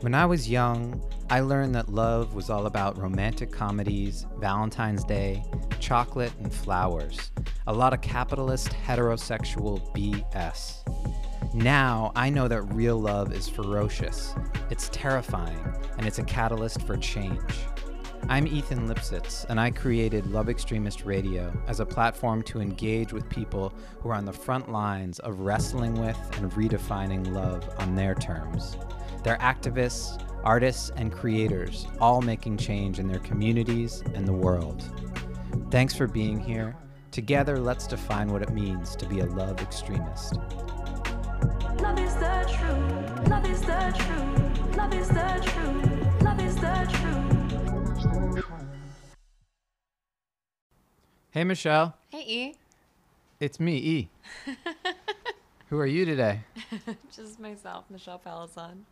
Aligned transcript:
When 0.00 0.14
I 0.14 0.26
was 0.26 0.48
young, 0.48 1.02
I 1.30 1.40
learned 1.40 1.74
that 1.74 1.88
love 1.88 2.34
was 2.34 2.50
all 2.50 2.66
about 2.66 2.98
romantic 2.98 3.50
comedies, 3.50 4.26
Valentine's 4.38 5.02
Day, 5.04 5.42
chocolate, 5.80 6.34
and 6.38 6.52
flowers. 6.52 7.30
A 7.66 7.72
lot 7.72 7.94
of 7.94 8.02
capitalist 8.02 8.68
heterosexual 8.68 9.80
BS. 9.94 10.84
Now 11.54 12.12
I 12.14 12.28
know 12.28 12.46
that 12.46 12.60
real 12.74 13.00
love 13.00 13.32
is 13.32 13.48
ferocious, 13.48 14.34
it's 14.70 14.90
terrifying, 14.90 15.64
and 15.96 16.06
it's 16.06 16.18
a 16.18 16.24
catalyst 16.24 16.82
for 16.82 16.98
change. 16.98 17.40
I'm 18.28 18.46
Ethan 18.46 18.88
Lipsitz, 18.88 19.46
and 19.48 19.58
I 19.58 19.70
created 19.70 20.26
Love 20.26 20.50
Extremist 20.50 21.06
Radio 21.06 21.50
as 21.68 21.80
a 21.80 21.86
platform 21.86 22.42
to 22.42 22.60
engage 22.60 23.14
with 23.14 23.30
people 23.30 23.72
who 24.00 24.10
are 24.10 24.14
on 24.14 24.26
the 24.26 24.32
front 24.32 24.70
lines 24.70 25.20
of 25.20 25.40
wrestling 25.40 25.94
with 25.94 26.18
and 26.36 26.52
redefining 26.52 27.32
love 27.32 27.66
on 27.78 27.94
their 27.94 28.14
terms. 28.14 28.76
They're 29.26 29.36
activists, 29.38 30.24
artists, 30.44 30.92
and 30.94 31.10
creators, 31.10 31.88
all 32.00 32.22
making 32.22 32.58
change 32.58 33.00
in 33.00 33.08
their 33.08 33.18
communities 33.18 34.04
and 34.14 34.24
the 34.24 34.32
world. 34.32 34.84
Thanks 35.68 35.96
for 35.96 36.06
being 36.06 36.38
here. 36.38 36.76
Together, 37.10 37.58
let's 37.58 37.88
define 37.88 38.28
what 38.28 38.42
it 38.42 38.50
means 38.50 38.94
to 38.94 39.04
be 39.04 39.18
a 39.18 39.26
love 39.26 39.60
extremist. 39.60 40.36
Love 41.80 41.98
is 41.98 42.14
the 42.14 42.46
truth. 42.56 43.28
Love 43.28 43.50
is 43.50 43.60
the 43.62 43.94
truth. 43.98 44.76
Love 44.76 44.94
is 44.94 45.08
the 45.08 45.42
truth. 45.44 46.22
Love 46.22 46.40
is 46.40 46.54
the 46.54 46.86
truth. 48.32 48.44
Hey, 51.32 51.42
Michelle. 51.42 51.96
Hey 52.10 52.24
E, 52.28 52.54
It's 53.40 53.58
me, 53.58 53.76
E. 53.76 54.08
Who 55.70 55.80
are 55.80 55.86
you 55.86 56.04
today? 56.04 56.42
just 57.12 57.40
myself, 57.40 57.86
Michelle 57.90 58.20
Palazan. 58.24 58.84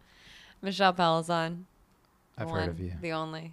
Michelle 0.65 0.95
Palazan. 0.95 1.65
I've 2.39 2.51
heard 2.51 2.69
of 2.69 2.81
you. 2.81 2.93
The 3.01 3.13
only. 3.13 3.53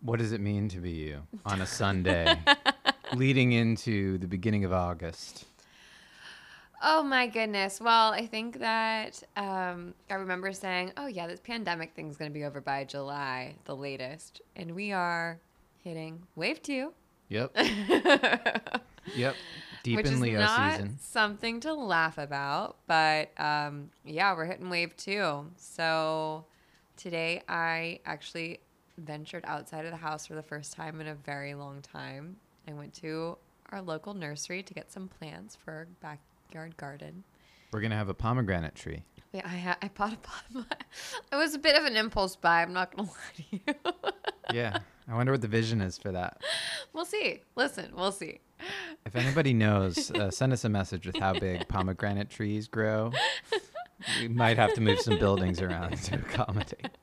What 0.00 0.20
does 0.20 0.32
it 0.32 0.40
mean 0.40 0.68
to 0.68 0.78
be 0.78 0.92
you 0.92 1.22
on 1.44 1.60
a 1.60 1.66
Sunday 1.66 2.38
leading 3.14 3.52
into 3.52 4.16
the 4.18 4.28
beginning 4.28 4.64
of 4.64 4.72
August? 4.72 5.46
Oh 6.82 7.02
my 7.02 7.26
goodness. 7.26 7.80
Well, 7.80 8.12
I 8.12 8.26
think 8.26 8.60
that 8.60 9.22
um, 9.36 9.94
I 10.08 10.14
remember 10.14 10.52
saying, 10.52 10.92
"Oh 10.96 11.06
yeah, 11.06 11.26
this 11.26 11.40
pandemic 11.40 11.94
thing's 11.94 12.16
gonna 12.16 12.30
be 12.30 12.44
over 12.44 12.60
by 12.60 12.84
July, 12.84 13.56
the 13.64 13.74
latest," 13.74 14.42
and 14.54 14.74
we 14.74 14.92
are 14.92 15.38
hitting 15.82 16.22
wave 16.36 16.62
two, 16.62 16.92
Yep. 17.28 17.56
Yep. 19.16 19.36
Deep 19.86 19.96
which 19.96 20.06
in 20.06 20.14
is 20.14 20.20
Leo 20.20 20.40
not 20.40 20.72
season. 20.72 20.98
something 21.00 21.60
to 21.60 21.72
laugh 21.74 22.18
about. 22.18 22.76
But 22.86 23.30
um, 23.40 23.90
yeah, 24.04 24.34
we're 24.34 24.44
hitting 24.46 24.68
wave 24.68 24.96
two. 24.96 25.46
So 25.56 26.44
today, 26.96 27.42
I 27.48 28.00
actually 28.04 28.60
ventured 28.98 29.44
outside 29.46 29.84
of 29.84 29.90
the 29.92 29.96
house 29.96 30.26
for 30.26 30.34
the 30.34 30.42
first 30.42 30.72
time 30.72 31.00
in 31.00 31.06
a 31.06 31.14
very 31.14 31.54
long 31.54 31.82
time. 31.82 32.36
I 32.68 32.72
went 32.72 32.94
to 32.94 33.38
our 33.70 33.80
local 33.80 34.12
nursery 34.14 34.62
to 34.62 34.74
get 34.74 34.90
some 34.90 35.08
plants 35.08 35.54
for 35.56 35.72
our 35.72 35.88
backyard 36.00 36.76
garden. 36.76 37.24
We're 37.72 37.80
going 37.80 37.90
to 37.90 37.96
have 37.96 38.08
a 38.08 38.14
pomegranate 38.14 38.74
tree. 38.74 39.02
Yeah, 39.32 39.42
I 39.44 39.56
ha- 39.56 39.78
I 39.82 39.88
bought 39.88 40.14
a 40.14 40.16
pot. 40.16 40.84
It 41.32 41.36
was 41.36 41.54
a 41.54 41.58
bit 41.58 41.76
of 41.76 41.84
an 41.84 41.96
impulse 41.96 42.36
buy. 42.36 42.62
I'm 42.62 42.72
not 42.72 42.96
gonna 42.96 43.08
lie 43.08 43.34
to 43.36 43.44
you. 43.50 44.12
Yeah. 44.52 44.78
I 45.08 45.14
wonder 45.14 45.32
what 45.32 45.40
the 45.40 45.48
vision 45.48 45.80
is 45.80 45.98
for 45.98 46.10
that. 46.12 46.42
we'll 46.92 47.04
see. 47.04 47.42
Listen, 47.54 47.92
we'll 47.94 48.12
see. 48.12 48.40
If 49.04 49.14
anybody 49.14 49.52
knows, 49.52 50.10
uh, 50.10 50.30
send 50.32 50.52
us 50.52 50.64
a 50.64 50.68
message 50.68 51.06
with 51.06 51.16
how 51.16 51.34
big 51.34 51.68
pomegranate 51.68 52.30
trees 52.30 52.66
grow. 52.66 53.12
We 54.20 54.28
might 54.28 54.56
have 54.56 54.74
to 54.74 54.80
move 54.80 55.00
some 55.00 55.18
buildings 55.18 55.60
around 55.62 55.96
to 56.04 56.16
accommodate. 56.16 56.98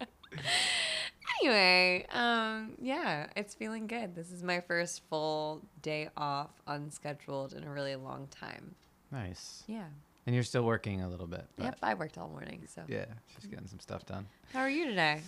Anyway, 1.41 2.05
um, 2.11 2.73
yeah, 2.81 3.27
it's 3.35 3.53
feeling 3.53 3.87
good. 3.87 4.15
This 4.15 4.31
is 4.31 4.43
my 4.43 4.61
first 4.61 5.01
full 5.09 5.61
day 5.81 6.09
off, 6.15 6.51
unscheduled 6.67 7.53
in 7.53 7.63
a 7.63 7.69
really 7.69 7.95
long 7.95 8.27
time. 8.27 8.75
Nice. 9.11 9.63
Yeah. 9.67 9.85
And 10.25 10.33
you're 10.33 10.45
still 10.45 10.63
working 10.63 11.01
a 11.01 11.09
little 11.09 11.27
bit. 11.27 11.45
Yep. 11.57 11.79
I 11.83 11.95
worked 11.95 12.17
all 12.17 12.29
morning. 12.29 12.63
So. 12.73 12.83
Yeah, 12.87 13.05
just 13.35 13.49
getting 13.49 13.67
some 13.67 13.79
stuff 13.79 14.05
done. 14.05 14.25
How 14.53 14.61
are 14.61 14.69
you 14.69 14.85
today? 14.85 15.21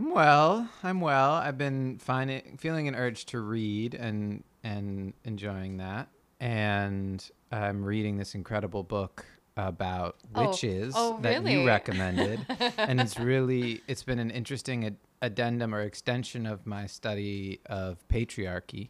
I'm 0.00 0.10
well. 0.14 0.66
I'm 0.82 1.00
well. 1.02 1.32
I've 1.32 1.58
been 1.58 1.98
finding 1.98 2.56
feeling 2.56 2.88
an 2.88 2.94
urge 2.94 3.26
to 3.26 3.40
read 3.40 3.94
and 3.94 4.42
and 4.64 5.12
enjoying 5.24 5.76
that. 5.76 6.08
And 6.40 7.22
I'm 7.52 7.84
reading 7.84 8.16
this 8.16 8.34
incredible 8.34 8.82
book 8.82 9.26
about 9.58 10.16
Oh, 10.34 10.48
witches 10.48 10.94
oh, 10.96 11.18
that 11.20 11.40
really? 11.40 11.60
you 11.60 11.66
recommended. 11.66 12.40
and 12.78 12.98
it's 12.98 13.18
really 13.18 13.82
it's 13.88 14.02
been 14.02 14.18
an 14.18 14.30
interesting 14.30 14.86
ad- 14.86 14.96
addendum 15.20 15.74
or 15.74 15.82
extension 15.82 16.46
of 16.46 16.66
my 16.66 16.86
study 16.86 17.60
of 17.66 17.98
patriarchy 18.08 18.88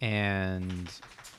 and 0.00 0.88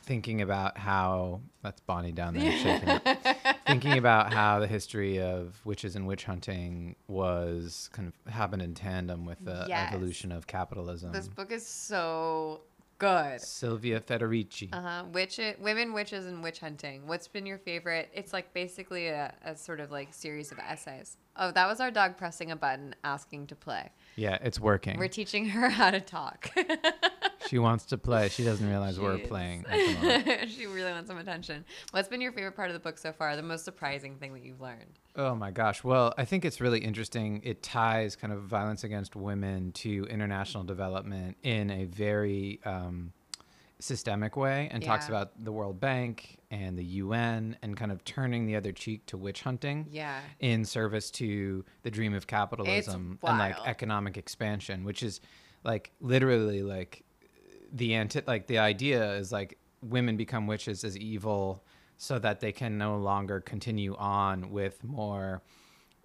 thinking 0.04 0.42
about 0.42 0.78
how 0.78 1.42
that's 1.62 1.80
Bonnie 1.82 2.12
down 2.12 2.34
there 2.34 2.52
shaking 2.58 2.90
it 2.90 3.18
thinking 3.66 3.98
about 3.98 4.34
how 4.34 4.60
the 4.60 4.68
history 4.68 5.20
of 5.22 5.60
witches 5.66 5.96
and 5.96 6.06
witch 6.08 6.26
hunting 6.26 6.96
was 7.08 7.90
kind 7.94 8.12
of 8.26 8.34
happened 8.34 8.62
in 8.62 8.74
tandem 8.74 9.26
with 9.26 9.44
the 9.46 9.66
Yes. 9.68 9.94
evolution 9.94 10.32
of 10.32 10.48
capitalism. 10.48 11.12
This 11.14 11.28
book 11.28 11.52
is 11.52 11.66
so 11.66 12.62
good. 12.98 13.40
Silvia 13.42 14.00
Federici. 14.00 14.70
Uh 14.74 14.82
huh. 14.82 15.04
Witch, 15.12 15.40
women, 15.60 15.94
witches, 15.94 16.26
and 16.26 16.44
witch 16.44 16.60
hunting. 16.60 17.08
What's 17.08 17.28
been 17.28 17.46
your 17.46 17.58
favorite? 17.58 18.10
It's 18.14 18.34
like 18.34 18.54
basically 18.54 19.08
a, 19.08 19.34
a 19.46 19.56
sort 19.56 19.80
of 19.80 19.92
like 19.92 20.14
series 20.14 20.52
of 20.52 20.60
essays. 20.60 21.18
Oh, 21.38 21.52
that 21.52 21.68
was 21.68 21.80
our 21.80 21.90
dog 21.92 22.18
pressing 22.18 22.52
a 22.52 22.56
button 22.56 22.94
asking 23.04 23.48
to 23.48 23.56
play. 23.56 23.90
yeah, 24.18 24.38
it's 24.42 24.60
working. 24.60 24.98
We're 25.00 25.08
teaching 25.08 25.46
her 25.50 25.70
how 25.80 25.92
to 25.92 26.02
talk. 26.02 26.52
she 27.51 27.59
wants 27.59 27.84
to 27.84 27.97
play. 27.97 28.29
She 28.29 28.45
doesn't 28.45 28.66
realize 28.66 28.97
we're 28.97 29.17
is. 29.17 29.28
playing. 29.28 29.66
At 29.69 29.78
the 29.78 29.94
moment. 29.95 30.50
she 30.51 30.67
really 30.67 30.89
wants 30.89 31.09
some 31.09 31.17
attention. 31.17 31.66
What's 31.91 32.07
been 32.07 32.22
your 32.22 32.31
favorite 32.31 32.56
part 32.56 32.69
of 32.69 32.73
the 32.73 32.79
book 32.79 32.97
so 32.97 33.12
far? 33.12 33.35
The 33.35 33.41
most 33.41 33.66
surprising 33.66 34.16
thing 34.16 34.34
that 34.34 34.41
you've 34.41 34.62
learned? 34.62 35.00
Oh 35.17 35.35
my 35.35 35.51
gosh. 35.51 35.84
Well, 35.84 36.13
I 36.17 36.23
think 36.23 36.45
it's 36.45 36.62
really 36.62 36.79
interesting. 36.79 37.41
It 37.44 37.62
ties 37.62 38.16
kind 38.16 38.31
of 38.31 38.44
violence 38.44 38.85
against 38.85 39.17
women 39.17 39.73
to 39.73 40.07
international 40.09 40.63
development 40.63 41.35
in 41.44 41.69
a 41.72 41.84
very 41.84 42.62
um, 42.63 43.12
systemic 43.79 44.38
way 44.38 44.69
and 44.72 44.81
talks 44.81 45.09
about 45.09 45.44
the 45.44 45.51
World 45.51 45.81
Bank 45.81 46.38
and 46.51 46.78
the 46.78 46.85
UN 46.85 47.57
and 47.62 47.75
kind 47.75 47.91
of 47.91 48.01
turning 48.06 48.45
the 48.45 48.56
other 48.56 48.72
cheek 48.72 49.06
to 49.07 49.18
witch 49.18 49.41
hunting. 49.41 49.88
Yeah. 49.91 50.22
in 50.39 50.63
service 50.63 51.12
to 51.12 51.66
the 51.83 51.91
dream 51.91 52.13
of 52.13 52.28
capitalism 52.28 53.19
and 53.22 53.38
like 53.38 53.57
economic 53.66 54.16
expansion, 54.16 54.85
which 54.85 55.03
is 55.03 55.19
like 55.66 55.91
literally 56.00 56.63
like 56.63 57.03
the 57.72 57.94
anti 57.96 58.22
like 58.28 58.48
the 58.48 58.59
idea 58.59 59.14
is 59.16 59.32
like 59.32 59.58
women 59.82 60.18
become 60.18 60.48
witches 60.48 60.84
as 60.84 60.98
evil 60.98 61.64
so 61.98 62.20
that 62.20 62.40
they 62.40 62.52
can 62.52 62.78
no 62.78 62.98
longer 62.98 63.40
continue 63.40 63.96
on 63.96 64.52
with 64.52 64.84
more 64.84 65.42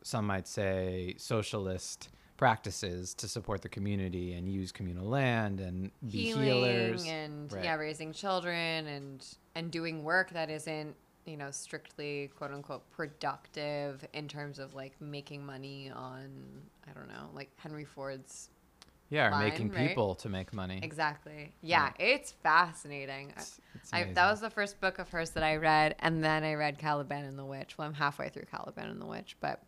some 0.03 0.27
might 0.27 0.47
say 0.47 1.15
socialist 1.19 2.11
practices 2.37 3.15
to 3.15 3.27
support 3.27 3.63
the 3.63 3.69
community 3.69 4.35
and 4.35 4.49
use 4.49 4.71
communal 4.71 5.09
land 5.09 5.59
and 5.59 5.91
be 6.11 6.25
Healing 6.27 6.45
healers 6.45 7.07
and 7.09 7.53
Right. 7.53 7.65
yeah, 7.65 7.75
raising 7.77 8.13
children 8.13 8.87
and 8.87 9.27
and 9.55 9.71
doing 9.71 10.05
work 10.05 10.31
that 10.31 10.51
isn't 10.51 10.95
you 11.25 11.37
know 11.37 11.51
strictly 11.51 12.31
quote 12.37 12.53
unquote 12.53 12.89
productive 12.91 14.07
in 14.13 14.29
terms 14.29 14.59
of 14.59 14.75
like 14.75 14.93
making 15.01 15.45
money 15.45 15.91
on 15.91 16.29
I 16.89 16.93
don't 16.93 17.09
know 17.09 17.31
like 17.35 17.51
Henry 17.57 17.85
Ford's 17.85 18.51
yeah 19.11 19.29
or 19.29 19.31
line, 19.33 19.49
making 19.49 19.71
right? 19.71 19.89
people 19.89 20.15
to 20.17 20.29
make 20.29 20.53
money 20.53 20.81
Exactly. 20.83 21.55
Yeah, 21.63 21.93
it's 21.99 22.33
fascinating. 22.33 23.31
It's- 23.31 23.61
it's 23.75 23.93
I, 23.93 24.05
that 24.15 24.31
was 24.31 24.41
the 24.41 24.51
first 24.51 24.81
book 24.81 24.99
of 24.99 25.09
hers 25.11 25.31
that 25.31 25.43
I 25.43 25.57
read, 25.57 25.95
and 25.99 26.25
then 26.25 26.43
I 26.45 26.55
read 26.55 26.79
Caliban 26.79 27.25
and 27.25 27.39
the 27.39 27.45
Witch. 27.45 27.77
Well, 27.77 27.87
I'm 27.87 27.95
halfway 27.95 28.31
through 28.31 28.47
Caliban 28.51 28.89
and 28.89 29.01
the 29.01 29.07
Witch, 29.07 29.37
but 29.41 29.63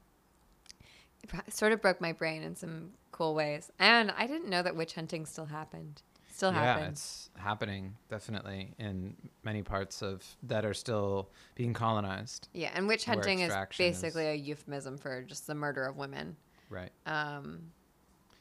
it 1.23 1.52
sort 1.52 1.73
of 1.73 1.82
broke 1.82 2.00
my 2.00 2.12
brain 2.12 2.43
in 2.43 2.56
some 2.56 2.90
cool 3.12 3.35
ways. 3.35 3.70
And 3.79 4.11
I 4.17 4.26
didn't 4.26 4.49
know 4.49 4.62
that 4.62 4.76
witch 4.76 4.94
hunting 4.94 5.26
still 5.26 5.46
happened. 5.46 6.02
Still 6.31 6.52
yeah, 6.52 6.75
happens. 6.76 7.31
it's 7.34 7.43
happening 7.43 7.96
definitely 8.08 8.73
in 8.79 9.17
many 9.43 9.62
parts 9.62 10.02
of 10.02 10.25
that 10.44 10.64
are 10.64 10.75
still 10.75 11.31
being 11.56 11.75
colonized. 11.75 12.49
Yeah, 12.52 12.70
and 12.75 12.87
witch 12.87 13.05
hunting 13.05 13.41
is 13.41 13.49
extraction 13.49 13.87
is- 13.87 14.00
basically 14.00 14.26
a 14.26 14.34
euphemism 14.34 14.99
for 14.99 15.23
just 15.23 15.46
the 15.46 15.55
murder 15.55 15.84
of 15.84 15.96
women. 15.96 16.37
Right. 16.70 16.91
Um, 17.06 17.73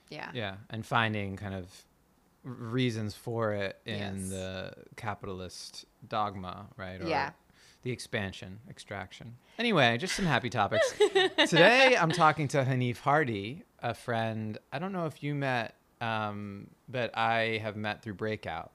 yeah. 0.09 0.29
Yeah, 0.33 0.55
and 0.69 0.85
finding 0.85 1.35
kind 1.37 1.53
of 1.55 1.67
reasons 2.43 3.13
for 3.15 3.53
it 3.53 3.77
in 3.85 3.97
Yes. 4.21 4.29
the 4.29 4.73
capitalist 4.95 5.85
dogma, 6.07 6.67
right? 6.77 7.01
Or 7.01 7.07
Yeah. 7.07 7.31
The 7.83 7.91
expansion, 7.91 8.59
extraction. 8.69 9.35
Anyway, 9.59 9.97
just 9.97 10.15
some 10.15 10.25
happy 10.25 10.49
topics. 10.49 10.91
Today, 11.47 11.95
I'm 11.95 12.11
talking 12.11 12.47
to 12.49 12.63
Hanif 12.63 12.97
Hardy, 12.99 13.63
a 13.79 13.93
friend. 13.93 14.57
I 14.73 14.79
don't 14.79 14.91
know 14.91 15.05
if 15.05 15.23
you 15.23 15.35
met, 15.35 15.75
um, 16.01 16.67
but 16.89 17.15
I 17.17 17.59
have 17.61 17.75
met 17.77 18.01
through 18.01 18.15
Breakout. 18.15 18.71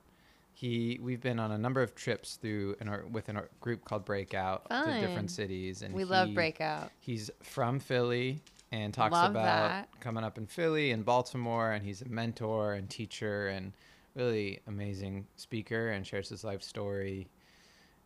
He, 0.54 0.98
we've 1.02 1.20
been 1.20 1.40
on 1.40 1.50
a 1.50 1.58
number 1.58 1.82
of 1.82 1.94
trips 1.94 2.36
through 2.36 2.76
an 2.80 2.88
or, 2.88 3.04
with 3.10 3.28
a 3.28 3.48
group 3.60 3.84
called 3.84 4.04
Breakout 4.04 4.68
to 4.70 5.00
different 5.00 5.30
cities, 5.30 5.82
and 5.82 5.92
We 5.94 6.04
love 6.04 6.32
Breakout. 6.34 6.90
He's 7.00 7.30
from 7.42 7.80
Philly, 7.80 8.40
and 8.72 8.92
talks 8.92 9.12
Love 9.12 9.30
about 9.32 9.44
that. 9.44 9.88
coming 10.00 10.24
up 10.24 10.38
in 10.38 10.46
Philly 10.46 10.90
and 10.90 11.04
Baltimore, 11.04 11.70
and 11.72 11.84
he's 11.84 12.02
a 12.02 12.08
mentor 12.08 12.72
and 12.72 12.90
teacher 12.90 13.46
and 13.48 13.72
really 14.16 14.60
amazing 14.66 15.26
speaker, 15.36 15.90
and 15.90 16.04
shares 16.06 16.28
his 16.28 16.42
life 16.42 16.62
story, 16.62 17.28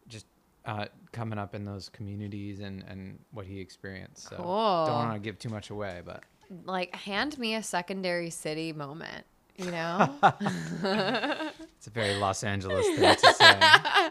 just 0.08 0.26
uh, 0.66 0.86
coming 1.12 1.38
up 1.38 1.54
in 1.54 1.64
those 1.64 1.88
communities 1.88 2.60
and 2.60 2.84
and 2.88 3.18
what 3.32 3.46
he 3.46 3.60
experienced. 3.60 4.28
So 4.28 4.36
Cool. 4.36 4.84
don't 4.86 4.94
want 4.96 5.14
to 5.14 5.20
give 5.20 5.38
too 5.38 5.48
much 5.48 5.70
away, 5.70 6.02
but 6.04 6.22
Like, 6.64 6.94
hand 6.94 7.38
me 7.38 7.54
a 7.54 7.62
secondary 7.62 8.30
city 8.30 8.72
moment. 8.72 9.24
You 9.56 9.70
know? 9.70 10.14
it's 10.22 11.86
a 11.86 11.90
very 11.90 12.16
Los 12.16 12.44
Angeles 12.44 12.84
thing 12.86 13.16
to 13.16 13.32
say. 13.34 13.60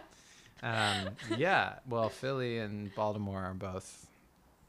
Um, 0.64 1.10
yeah, 1.38 1.74
well, 1.88 2.10
Philly 2.10 2.58
and 2.58 2.90
Baltimore 2.96 3.40
are 3.44 3.54
both 3.54 4.05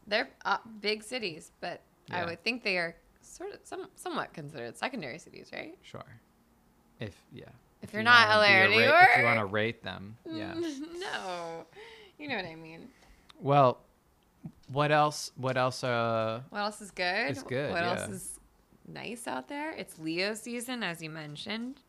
They're 0.06 0.28
uh, 0.44 0.58
big 0.80 1.02
cities, 1.02 1.52
but 1.60 1.80
I 2.10 2.24
would 2.24 2.42
think 2.44 2.62
they 2.62 2.78
are 2.78 2.94
sort 3.20 3.52
of 3.52 3.60
some, 3.64 3.88
somewhat 3.96 4.32
considered 4.32 4.76
secondary 4.76 5.18
cities, 5.18 5.50
right? 5.52 5.76
sure. 5.82 6.04
If 7.00 7.14
yeah, 7.32 7.44
If 7.82 7.92
you're 7.92 8.00
you 8.00 8.04
not 8.04 8.28
wanna 8.28 8.40
LA 8.40 8.62
or 8.64 8.68
New 8.68 8.90
ra- 8.90 9.06
if 9.12 9.18
you 9.18 9.24
want 9.24 9.38
to 9.40 9.46
rate 9.46 9.82
them, 9.82 10.16
yeah. 10.24 10.54
no. 10.54 11.66
You 12.18 12.28
know 12.28 12.36
what 12.36 12.46
I 12.46 12.54
mean. 12.54 12.88
Well, 13.40 13.78
what 14.72 14.90
else? 14.92 15.32
What 15.36 15.56
else? 15.58 15.84
Uh, 15.84 16.40
What 16.50 16.60
else 16.60 16.80
is 16.80 16.90
good? 16.90 17.30
It's 17.30 17.42
good, 17.42 17.70
What 17.72 17.82
else 17.82 18.08
is 18.08 18.40
nice 18.88 19.26
out 19.26 19.48
there? 19.48 19.72
It's 19.72 19.98
Leo 19.98 20.32
season, 20.34 20.82
as 20.82 21.02
you 21.02 21.10
mentioned. 21.10 21.80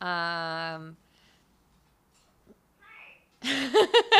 Um, 0.00 0.96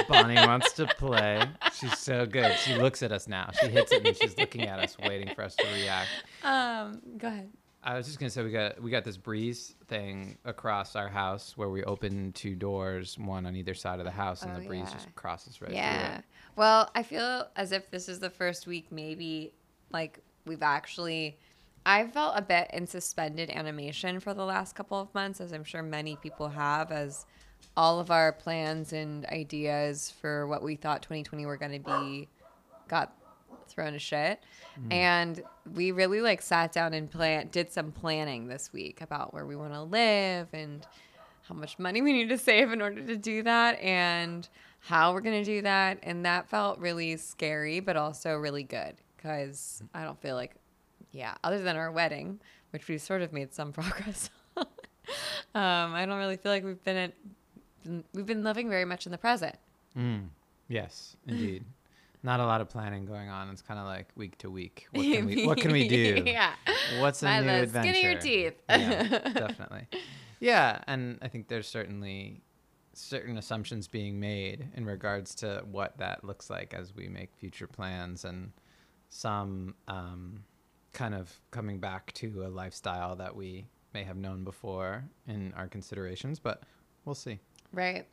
Bonnie 0.08 0.34
wants 0.34 0.72
to 0.72 0.86
play. 0.86 1.42
She's 1.74 1.98
so 1.98 2.26
good. 2.26 2.56
She 2.58 2.74
looks 2.74 3.02
at 3.02 3.12
us 3.12 3.26
now. 3.28 3.50
She 3.60 3.68
hits 3.68 3.92
it 3.92 4.06
and 4.06 4.16
she's 4.16 4.36
looking 4.38 4.62
at 4.62 4.78
us, 4.78 4.96
waiting 5.02 5.34
for 5.34 5.42
us 5.42 5.54
to 5.56 5.66
react. 5.72 6.08
um, 6.42 7.00
go 7.18 7.28
ahead. 7.28 7.50
I 7.86 7.96
was 7.98 8.06
just 8.06 8.18
gonna 8.18 8.30
say 8.30 8.42
we 8.42 8.50
got 8.50 8.82
we 8.82 8.90
got 8.90 9.04
this 9.04 9.18
breeze 9.18 9.74
thing 9.88 10.38
across 10.46 10.96
our 10.96 11.08
house 11.08 11.52
where 11.54 11.68
we 11.68 11.84
open 11.84 12.32
two 12.32 12.54
doors, 12.54 13.18
one 13.18 13.44
on 13.44 13.54
either 13.56 13.74
side 13.74 13.98
of 13.98 14.06
the 14.06 14.10
house, 14.10 14.42
and 14.42 14.52
Oh, 14.56 14.60
the 14.60 14.66
breeze 14.66 14.86
yeah. 14.88 14.94
just 14.94 15.14
crosses 15.14 15.60
right 15.60 15.68
through 15.68 15.76
Yeah. 15.76 16.20
Well, 16.56 16.90
I 16.94 17.02
feel 17.02 17.46
as 17.56 17.72
if 17.72 17.90
this 17.90 18.08
is 18.08 18.20
the 18.20 18.30
first 18.30 18.66
week, 18.66 18.86
maybe 18.90 19.52
like 19.92 20.20
we've 20.46 20.62
actually. 20.62 21.38
I 21.86 22.06
felt 22.06 22.38
a 22.38 22.40
bit 22.40 22.70
in 22.72 22.86
suspended 22.86 23.50
animation 23.50 24.18
for 24.18 24.32
the 24.32 24.44
last 24.46 24.74
couple 24.74 24.98
of 24.98 25.12
months, 25.14 25.38
as 25.42 25.52
I'm 25.52 25.64
sure 25.64 25.82
many 25.82 26.16
people 26.16 26.48
have, 26.48 26.90
as 26.90 27.26
all 27.76 28.00
of 28.00 28.10
our 28.10 28.32
plans 28.32 28.92
and 28.92 29.26
ideas 29.26 30.12
for 30.20 30.46
what 30.46 30.62
we 30.62 30.76
thought 30.76 31.02
2020 31.02 31.46
were 31.46 31.56
going 31.56 31.72
to 31.72 31.78
be 31.78 32.28
got 32.88 33.12
thrown 33.68 33.92
to 33.92 33.98
shit. 33.98 34.42
And 34.90 35.42
we 35.74 35.92
really 35.92 36.20
like 36.20 36.42
sat 36.42 36.72
down 36.72 36.94
and 36.94 37.10
plan 37.10 37.48
did 37.50 37.72
some 37.72 37.92
planning 37.92 38.48
this 38.48 38.72
week 38.72 39.00
about 39.00 39.32
where 39.32 39.46
we 39.46 39.56
want 39.56 39.72
to 39.72 39.82
live 39.82 40.48
and 40.52 40.86
how 41.42 41.54
much 41.54 41.78
money 41.78 42.02
we 42.02 42.12
need 42.12 42.28
to 42.28 42.38
save 42.38 42.72
in 42.72 42.82
order 42.82 43.02
to 43.02 43.16
do 43.16 43.42
that 43.42 43.78
and 43.80 44.48
how 44.80 45.12
we're 45.12 45.20
going 45.20 45.42
to 45.42 45.50
do 45.50 45.62
that 45.62 45.98
and 46.02 46.24
that 46.24 46.48
felt 46.48 46.78
really 46.78 47.16
scary 47.16 47.80
but 47.80 47.96
also 47.96 48.34
really 48.34 48.62
good 48.62 48.94
cuz 49.18 49.82
I 49.94 50.04
don't 50.04 50.20
feel 50.20 50.34
like 50.34 50.56
yeah, 51.14 51.34
other 51.44 51.62
than 51.62 51.76
our 51.76 51.90
wedding, 51.90 52.40
which 52.70 52.88
we 52.88 52.98
sort 52.98 53.22
of 53.22 53.32
made 53.32 53.54
some 53.54 53.72
progress 53.72 54.28
on. 54.56 54.66
um, 55.54 55.94
I 55.94 56.04
don't 56.04 56.18
really 56.18 56.36
feel 56.36 56.52
like 56.52 56.64
we've 56.64 56.82
been 56.84 56.96
at, 56.96 57.12
we've 58.12 58.26
been 58.26 58.42
living 58.44 58.68
very 58.68 58.84
much 58.84 59.06
in 59.06 59.12
the 59.12 59.18
present. 59.18 59.56
Mm. 59.96 60.28
Yes, 60.68 61.16
indeed. 61.26 61.64
Not 62.22 62.40
a 62.40 62.46
lot 62.46 62.60
of 62.62 62.68
planning 62.70 63.04
going 63.04 63.28
on. 63.28 63.50
It's 63.50 63.60
kind 63.60 63.78
of 63.78 63.86
like 63.86 64.08
week 64.16 64.38
to 64.38 64.50
week. 64.50 64.86
What 64.92 65.02
can 65.04 65.26
we, 65.26 65.46
what 65.46 65.58
can 65.58 65.72
we 65.72 65.86
do? 65.98 66.22
yeah. 66.24 66.52
What's 66.98 67.22
a 67.22 67.26
By 67.26 67.40
new 67.40 67.46
the 67.46 67.62
adventure? 67.62 67.92
skin 67.94 68.10
your 68.10 68.20
teeth. 68.20 68.54
yeah, 68.68 69.02
definitely. 69.34 69.86
Yeah, 70.40 70.80
and 70.86 71.18
I 71.20 71.28
think 71.28 71.48
there's 71.48 71.68
certainly 71.68 72.40
certain 72.94 73.36
assumptions 73.36 73.88
being 73.88 74.18
made 74.20 74.68
in 74.74 74.86
regards 74.86 75.34
to 75.36 75.64
what 75.70 75.98
that 75.98 76.24
looks 76.24 76.48
like 76.48 76.72
as 76.72 76.94
we 76.94 77.08
make 77.08 77.34
future 77.36 77.66
plans, 77.66 78.24
and 78.24 78.52
some 79.10 79.74
um, 79.88 80.44
kind 80.94 81.14
of 81.14 81.30
coming 81.50 81.78
back 81.78 82.12
to 82.14 82.44
a 82.46 82.48
lifestyle 82.48 83.16
that 83.16 83.36
we 83.36 83.66
may 83.92 84.02
have 84.02 84.16
known 84.16 84.44
before 84.44 85.04
in 85.28 85.52
our 85.56 85.68
considerations. 85.68 86.38
But 86.38 86.62
we'll 87.04 87.14
see. 87.14 87.38
Right. 87.74 88.06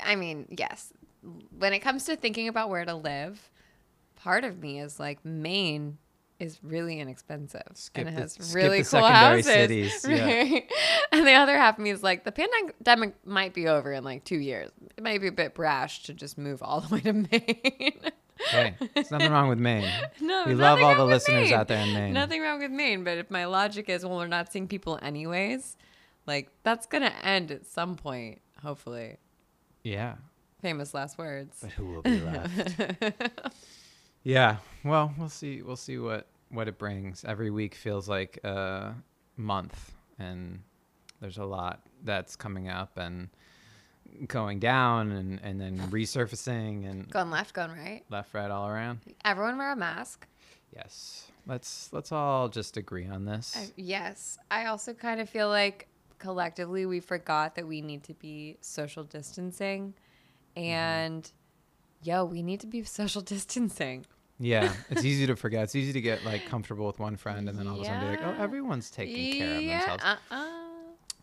I 0.00 0.16
mean, 0.16 0.46
yes. 0.58 0.92
When 1.58 1.72
it 1.72 1.80
comes 1.80 2.04
to 2.04 2.16
thinking 2.16 2.48
about 2.48 2.68
where 2.70 2.84
to 2.84 2.94
live, 2.94 3.50
part 4.16 4.44
of 4.44 4.58
me 4.58 4.80
is 4.80 4.98
like 4.98 5.24
Maine 5.24 5.98
is 6.40 6.58
really 6.64 6.98
inexpensive 6.98 7.62
Skip 7.74 8.06
and 8.08 8.16
it 8.16 8.20
has 8.20 8.32
skip 8.32 8.56
really 8.56 8.82
the 8.82 8.88
cool 8.88 9.06
houses. 9.06 9.44
cities, 9.46 10.04
yeah. 10.08 10.58
And 11.12 11.24
the 11.24 11.34
other 11.34 11.56
half 11.56 11.78
of 11.78 11.84
me 11.84 11.90
is 11.90 12.02
like 12.02 12.24
the 12.24 12.32
pandemic 12.32 13.14
might 13.24 13.54
be 13.54 13.68
over 13.68 13.92
in 13.92 14.02
like 14.02 14.24
two 14.24 14.38
years. 14.38 14.70
It 14.96 15.04
might 15.04 15.20
be 15.20 15.28
a 15.28 15.32
bit 15.32 15.54
brash 15.54 16.02
to 16.04 16.12
just 16.14 16.36
move 16.38 16.60
all 16.60 16.80
the 16.80 16.88
way 16.96 17.00
to 17.02 17.12
Maine. 17.12 18.00
Hey, 18.48 18.74
there's 18.94 19.12
nothing 19.12 19.30
wrong 19.30 19.48
with 19.48 19.60
Maine. 19.60 19.88
No, 20.20 20.42
We 20.46 20.54
love 20.54 20.82
all 20.82 20.96
the 20.96 21.04
listeners 21.04 21.50
Maine. 21.50 21.54
out 21.54 21.68
there 21.68 21.78
in 21.86 21.92
Maine. 21.94 22.12
Nothing 22.12 22.42
wrong 22.42 22.58
with 22.58 22.72
Maine, 22.72 23.04
but 23.04 23.18
if 23.18 23.30
my 23.30 23.44
logic 23.44 23.88
is, 23.88 24.04
well, 24.04 24.16
we're 24.16 24.26
not 24.26 24.50
seeing 24.50 24.66
people 24.66 24.98
anyways, 25.00 25.76
like 26.26 26.50
that's 26.64 26.86
gonna 26.86 27.12
end 27.22 27.52
at 27.52 27.66
some 27.66 27.94
point, 27.94 28.40
hopefully. 28.62 29.16
Yeah, 29.84 30.14
Famous 30.60 30.94
last 30.94 31.18
words. 31.18 31.58
but 31.60 31.70
who 31.72 31.86
will 31.86 32.02
be 32.02 32.20
left? 32.20 32.80
yeah. 34.22 34.56
Well, 34.84 35.12
we'll 35.18 35.28
see. 35.28 35.62
We'll 35.62 35.76
see 35.76 35.98
what 35.98 36.26
what 36.50 36.68
it 36.68 36.78
brings. 36.78 37.24
Every 37.24 37.50
week 37.50 37.74
feels 37.74 38.08
like 38.08 38.38
a 38.44 38.94
month, 39.36 39.92
and 40.18 40.60
there's 41.20 41.38
a 41.38 41.44
lot 41.44 41.80
that's 42.04 42.36
coming 42.36 42.68
up 42.68 42.96
and 42.96 43.28
going 44.28 44.60
down, 44.60 45.10
and 45.10 45.40
and 45.42 45.60
then 45.60 45.78
resurfacing, 45.90 46.88
and 46.88 47.10
Going 47.10 47.30
left, 47.30 47.54
going 47.54 47.70
right. 47.72 48.02
left, 48.10 48.32
right, 48.34 48.50
all 48.50 48.68
around. 48.68 49.00
Everyone 49.24 49.58
wear 49.58 49.72
a 49.72 49.76
mask. 49.76 50.26
Yes. 50.74 51.26
Let's 51.46 51.92
let's 51.92 52.12
all 52.12 52.48
just 52.48 52.76
agree 52.76 53.08
on 53.08 53.24
this. 53.24 53.56
I, 53.58 53.72
yes. 53.76 54.38
I 54.50 54.66
also 54.66 54.94
kind 54.94 55.20
of 55.20 55.28
feel 55.28 55.48
like 55.48 55.88
collectively 56.22 56.86
we 56.86 57.00
forgot 57.00 57.56
that 57.56 57.66
we 57.66 57.80
need 57.82 58.04
to 58.04 58.14
be 58.14 58.56
social 58.60 59.04
distancing. 59.04 59.94
Mm-hmm. 60.56 60.68
And 60.68 61.32
yo, 62.02 62.24
we 62.24 62.42
need 62.42 62.60
to 62.60 62.66
be 62.66 62.82
social 63.00 63.20
distancing. 63.22 64.06
yeah, 64.38 64.72
it's 64.90 65.04
easy 65.04 65.26
to 65.26 65.36
forget. 65.36 65.64
It's 65.64 65.74
easy 65.74 65.92
to 65.92 66.00
get 66.00 66.24
like 66.24 66.46
comfortable 66.46 66.86
with 66.86 66.98
one 66.98 67.16
friend, 67.16 67.48
and 67.48 67.58
then 67.58 67.66
all 67.66 67.76
of 67.76 67.82
a 67.82 67.84
sudden 67.84 68.00
be 68.00 68.16
like, 68.16 68.24
oh, 68.24 68.42
everyone's 68.42 68.90
taking 68.90 69.38
care 69.38 69.56
of 69.56 69.64
themselves. 69.64 70.04
Uh-uh. 70.04 70.48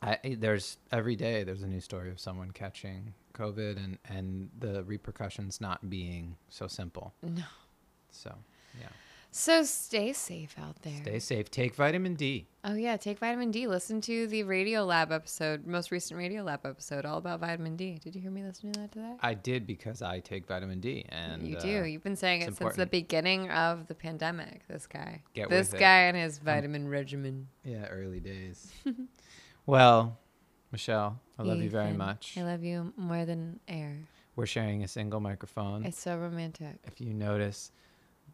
I- 0.01 0.38
there's 0.38 0.77
every 0.91 1.15
day 1.15 1.43
there's 1.43 1.62
a 1.63 1.67
new 1.67 1.81
story 1.81 2.09
of 2.09 2.19
someone 2.19 2.51
catching 2.51 3.13
COVID 3.33 3.77
and 3.83 3.97
and 4.05 4.50
the 4.57 4.83
repercussions 4.83 5.59
not 5.62 5.89
being 5.89 6.35
so 6.50 6.67
simple. 6.67 7.13
No. 7.24 7.43
So 8.12 8.33
yeah, 8.79 8.88
So 9.31 9.63
stay 9.63 10.13
safe 10.13 10.55
out 10.59 10.81
there. 10.81 11.01
stay 11.03 11.19
safe. 11.19 11.51
Take 11.51 11.75
vitamin 11.75 12.15
D. 12.15 12.48
Oh 12.63 12.74
yeah, 12.74 12.98
take 12.98 13.19
vitamin 13.19 13.51
D. 13.51 13.67
Listen 13.67 14.01
to 14.01 14.25
the 14.25 14.43
Radiolab 14.43 15.12
episode, 15.12 15.67
most 15.67 15.91
recent 15.91 16.19
Radiolab 16.19 16.65
episode, 16.65 17.05
all 17.05 17.19
about 17.19 17.39
vitamin 17.39 17.75
D. 17.75 18.00
Did 18.03 18.15
you 18.15 18.21
hear 18.21 18.31
me 18.31 18.43
listening 18.43 18.74
to 18.74 18.79
that 18.81 18.91
today? 18.91 19.13
I 19.21 19.36
did 19.36 19.67
because 19.67 20.01
I 20.01 20.19
take 20.19 20.48
vitamin 20.48 20.79
D, 20.79 21.05
and 21.09 21.48
you 21.48 21.57
uh, 21.57 21.62
do. 21.62 21.86
You've 21.86 22.03
been 22.03 22.15
saying 22.15 22.41
it 22.41 22.57
since 22.57 22.75
the 22.75 22.88
beginning 22.88 23.51
of 23.51 23.88
the 23.88 23.93
pandemic. 23.93 24.67
This 24.67 24.88
guy. 24.88 25.21
Get 25.36 25.50
this 25.50 25.67
with 25.67 25.75
it. 25.75 25.79
guy 25.79 26.00
and 26.01 26.17
his 26.17 26.39
vitamin 26.39 26.88
regimen. 26.88 27.48
yeah, 27.63 27.86
early 27.86 28.19
days. 28.19 28.71
well, 29.67 30.17
Michelle, 30.71 31.19
I 31.38 31.43
love 31.43 31.62
you 31.62 31.69
very 31.69 31.93
much. 31.93 32.36
I 32.36 32.41
love 32.41 32.63
you 32.63 32.93
more 32.98 33.25
than 33.25 33.59
air. 33.67 34.00
We're 34.36 34.48
sharing 34.48 34.83
a 34.83 34.88
single 34.88 35.19
microphone. 35.19 35.86
It's 35.86 36.00
so 36.00 36.17
romantic. 36.17 36.77
if 36.86 37.00
you 37.00 37.13
notice 37.13 37.71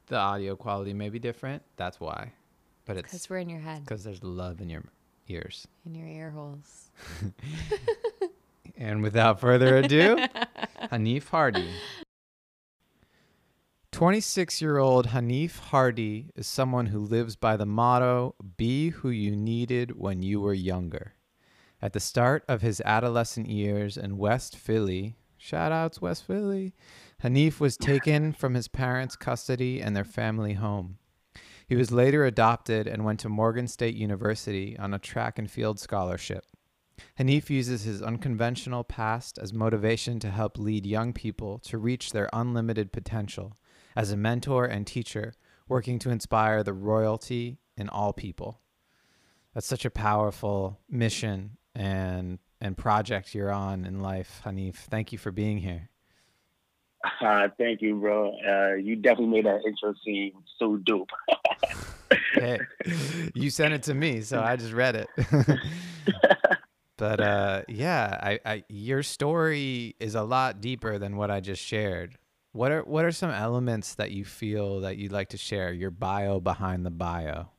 the 0.08 0.18
audio 0.18 0.56
quality 0.56 0.94
may 0.94 1.10
be 1.10 1.20
different, 1.20 1.64
that's 1.78 2.00
why. 2.00 2.34
But 2.86 2.98
it's 2.98 3.08
Because 3.10 3.30
we're 3.30 3.40
in 3.40 3.50
your 3.50 3.60
head, 3.60 3.84
because 3.84 4.04
there's 4.04 4.24
love 4.24 4.62
in 4.62 4.70
your 4.70 4.84
ears. 5.28 5.68
in 5.86 5.96
your 5.96 6.08
ear 6.08 6.32
holes. 6.32 6.92
And 8.78 9.02
without 9.02 9.40
further 9.40 9.78
ado, 9.78 10.18
Hanif 10.92 11.30
Hardy. 11.30 11.70
26 13.92 14.62
year 14.62 14.78
old 14.78 15.08
Hanif 15.08 15.60
Hardy 15.60 16.32
is 16.36 16.46
someone 16.48 16.88
who 16.88 17.00
lives 17.00 17.36
by 17.38 17.56
the 17.56 17.66
motto 17.66 18.36
be 18.58 18.90
who 18.90 19.10
you 19.10 19.36
needed 19.36 19.98
when 19.98 20.22
you 20.22 20.42
were 20.42 20.54
younger. 20.54 21.14
At 21.82 21.94
the 21.94 22.00
start 22.02 22.44
of 22.50 22.62
his 22.62 22.82
adolescent 22.84 23.48
years 23.50 23.96
in 23.96 24.18
West 24.18 24.58
Philly, 24.58 25.16
shout 25.38 25.72
outs 25.72 26.02
West 26.02 26.26
Philly, 26.26 26.74
Hanif 27.24 27.60
was 27.60 27.78
taken 27.78 28.34
from 28.34 28.54
his 28.54 28.68
parents' 28.68 29.16
custody 29.16 29.82
and 29.82 29.96
their 29.96 30.04
family 30.04 30.54
home. 30.54 30.98
He 31.68 31.76
was 31.76 31.92
later 31.92 32.26
adopted 32.26 32.88
and 32.88 33.04
went 33.04 33.20
to 33.22 33.30
Morgan 33.30 33.68
State 33.68 33.96
University 33.96 34.78
on 34.78 34.94
a 34.94 35.00
track 35.00 35.40
and 35.40 35.50
field 35.50 35.80
scholarship. 35.80 36.46
Hanif 37.20 37.50
uses 37.50 37.84
his 37.84 38.02
unconventional 38.02 38.84
past 38.84 39.38
as 39.38 39.54
motivation 39.54 40.20
to 40.20 40.30
help 40.30 40.58
lead 40.58 40.86
young 40.86 41.14
people 41.14 41.60
to 41.60 41.78
reach 41.78 42.12
their 42.12 42.30
unlimited 42.32 42.92
potential 42.92 43.58
as 43.96 44.12
a 44.12 44.18
mentor 44.18 44.66
and 44.66 44.86
teacher 44.86 45.34
working 45.68 45.98
to 46.00 46.10
inspire 46.10 46.64
the 46.64 46.74
royalty 46.74 47.58
in 47.78 47.90
all 47.90 48.14
people. 48.14 48.62
That's 49.54 49.68
such 49.68 49.86
a 49.86 49.90
powerful 49.90 50.80
mission 50.90 51.58
and 51.74 52.40
and 52.62 52.78
project 52.78 53.36
you're 53.36 53.52
on 53.52 53.86
in 53.86 54.00
life, 54.00 54.42
Hanif. 54.46 54.76
Thank 54.76 55.12
you 55.12 55.18
for 55.18 55.32
being 55.32 55.58
here. 55.60 55.90
Uh, 57.22 57.48
thank 57.58 57.82
you, 57.82 57.96
bro. 57.96 58.36
Uh, 58.48 58.76
you 58.76 58.96
definitely 58.96 59.28
made 59.28 59.46
that 59.46 59.62
intro 59.66 59.94
seem 60.04 60.32
so 60.58 60.78
dope. 60.78 61.10
hey, 62.34 62.60
you 63.34 63.50
sent 63.50 63.74
it 63.74 63.84
to 63.84 63.94
me, 63.94 64.22
so 64.22 64.42
I 64.42 64.56
just 64.56 64.74
read 64.74 64.96
it. 64.96 65.08
but 66.98 67.20
uh, 67.20 67.62
yeah, 67.68 68.20
I, 68.22 68.40
I, 68.46 68.64
your 68.70 69.04
story 69.04 69.96
is 70.00 70.16
a 70.16 70.24
lot 70.24 70.62
deeper 70.62 70.98
than 70.98 71.18
what 71.18 71.32
I 71.32 71.40
just 71.40 71.62
shared. 71.62 72.18
What 72.52 72.72
are 72.72 72.84
what 72.84 73.04
are 73.04 73.12
some 73.12 73.32
elements 73.32 73.96
that 73.96 74.12
you 74.12 74.24
feel 74.24 74.80
that 74.82 74.98
you'd 74.98 75.12
like 75.12 75.30
to 75.30 75.38
share? 75.38 75.74
Your 75.74 75.92
bio 75.92 76.40
behind 76.40 76.86
the 76.86 76.92
bio. 76.92 77.50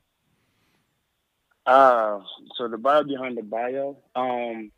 Uh, 1.67 2.19
so 2.57 2.67
the 2.67 2.77
bio 2.77 3.03
behind 3.03 3.37
the 3.37 3.43
bio. 3.43 3.97
Um, 4.15 4.71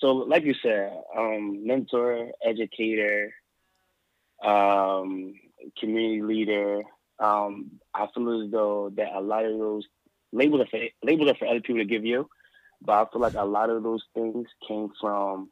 so 0.00 0.12
like 0.12 0.44
you 0.44 0.54
said, 0.62 0.92
um, 1.16 1.66
mentor, 1.66 2.30
educator, 2.44 3.32
um, 4.42 5.34
community 5.78 6.22
leader. 6.22 6.82
Um, 7.18 7.80
I 7.94 8.06
feel 8.14 8.42
as 8.42 8.50
though 8.50 8.90
that 8.96 9.14
a 9.14 9.20
lot 9.20 9.44
of 9.44 9.58
those 9.58 9.84
labels 10.32 10.62
are 10.62 10.66
for, 10.66 10.80
labels 11.02 11.30
are 11.30 11.34
for 11.36 11.46
other 11.46 11.60
people 11.60 11.80
to 11.80 11.84
give 11.84 12.04
you, 12.04 12.28
but 12.82 12.92
I 12.92 13.10
feel 13.10 13.22
like 13.22 13.34
a 13.36 13.44
lot 13.44 13.70
of 13.70 13.82
those 13.82 14.02
things 14.14 14.46
came 14.66 14.90
from 15.00 15.50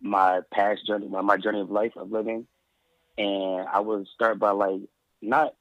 my 0.00 0.40
past 0.52 0.86
journey, 0.86 1.08
my, 1.08 1.20
my 1.20 1.36
journey 1.36 1.60
of 1.60 1.70
life 1.70 1.92
of 1.96 2.10
living, 2.10 2.46
and 3.18 3.68
I 3.68 3.80
would 3.80 4.06
start 4.14 4.38
by 4.38 4.50
like 4.50 4.80
not 5.20 5.54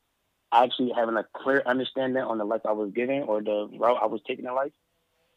actually 0.51 0.91
having 0.95 1.17
a 1.17 1.25
clear 1.35 1.61
understanding 1.65 2.23
on 2.23 2.37
the 2.37 2.45
life 2.45 2.61
I 2.65 2.71
was 2.71 2.91
given 2.91 3.23
or 3.23 3.41
the 3.41 3.69
route 3.77 3.99
I 4.01 4.07
was 4.07 4.21
taking 4.25 4.45
in 4.45 4.55
life, 4.55 4.71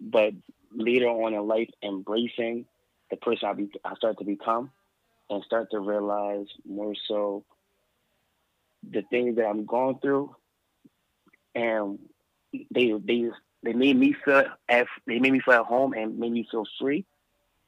but 0.01 0.33
later 0.75 1.09
on 1.09 1.35
in 1.35 1.47
life 1.47 1.69
embracing 1.83 2.67
the 3.11 3.17
person 3.17 3.49
I, 3.49 3.53
be, 3.53 3.71
I 3.85 3.95
started 3.97 4.19
to 4.19 4.25
become 4.25 4.71
and 5.31 5.43
start 5.45 5.71
to 5.71 5.81
realize 5.81 6.47
more 6.67 6.95
so 7.09 7.45
the 8.91 9.03
things 9.11 9.37
that 9.37 9.47
I'm 9.47 9.65
going 9.65 9.99
through, 10.01 10.35
and 11.55 11.99
they 12.53 12.93
they 12.93 13.31
they 13.63 13.73
made 13.73 13.97
me 13.97 14.15
feel 14.25 14.45
at, 14.69 14.87
they 15.07 15.19
made 15.19 15.33
me 15.33 15.41
feel 15.41 15.55
at 15.55 15.67
home 15.67 15.93
and 15.93 16.19
made 16.19 16.33
me 16.33 16.47
feel 16.51 16.65
free. 16.81 17.05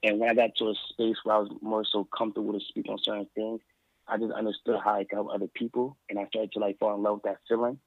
And 0.03 0.19
when 0.19 0.29
I 0.29 0.35
got 0.35 0.55
to 0.57 0.69
a 0.71 0.75
space 0.91 1.17
where 1.25 1.37
I 1.37 1.39
was 1.39 1.51
more 1.63 1.85
so 1.85 2.05
comfortable 2.05 2.53
to 2.53 2.61
speak 2.67 2.87
on 2.89 2.99
certain 2.99 3.29
things, 3.35 3.61
I 4.07 4.19
just 4.19 4.33
understood 4.33 4.81
how 4.85 4.97
I 4.97 5.05
could 5.05 5.17
help 5.17 5.29
other 5.33 5.47
people, 5.47 5.97
and 6.11 6.19
I 6.19 6.27
started 6.27 6.53
to 6.53 6.59
like 6.59 6.79
fall 6.79 6.95
in 6.95 7.03
love 7.03 7.15
with 7.15 7.23
that 7.25 7.39
feeling. 7.49 7.79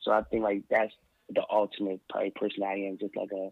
So 0.00 0.10
I 0.10 0.22
think 0.22 0.42
like 0.42 0.62
that's 0.70 0.92
the 1.28 1.44
ultimate 1.50 2.00
probably 2.08 2.30
person 2.30 2.64
I 2.64 2.86
am, 2.88 2.98
just 2.98 3.16
like 3.16 3.30
a 3.32 3.50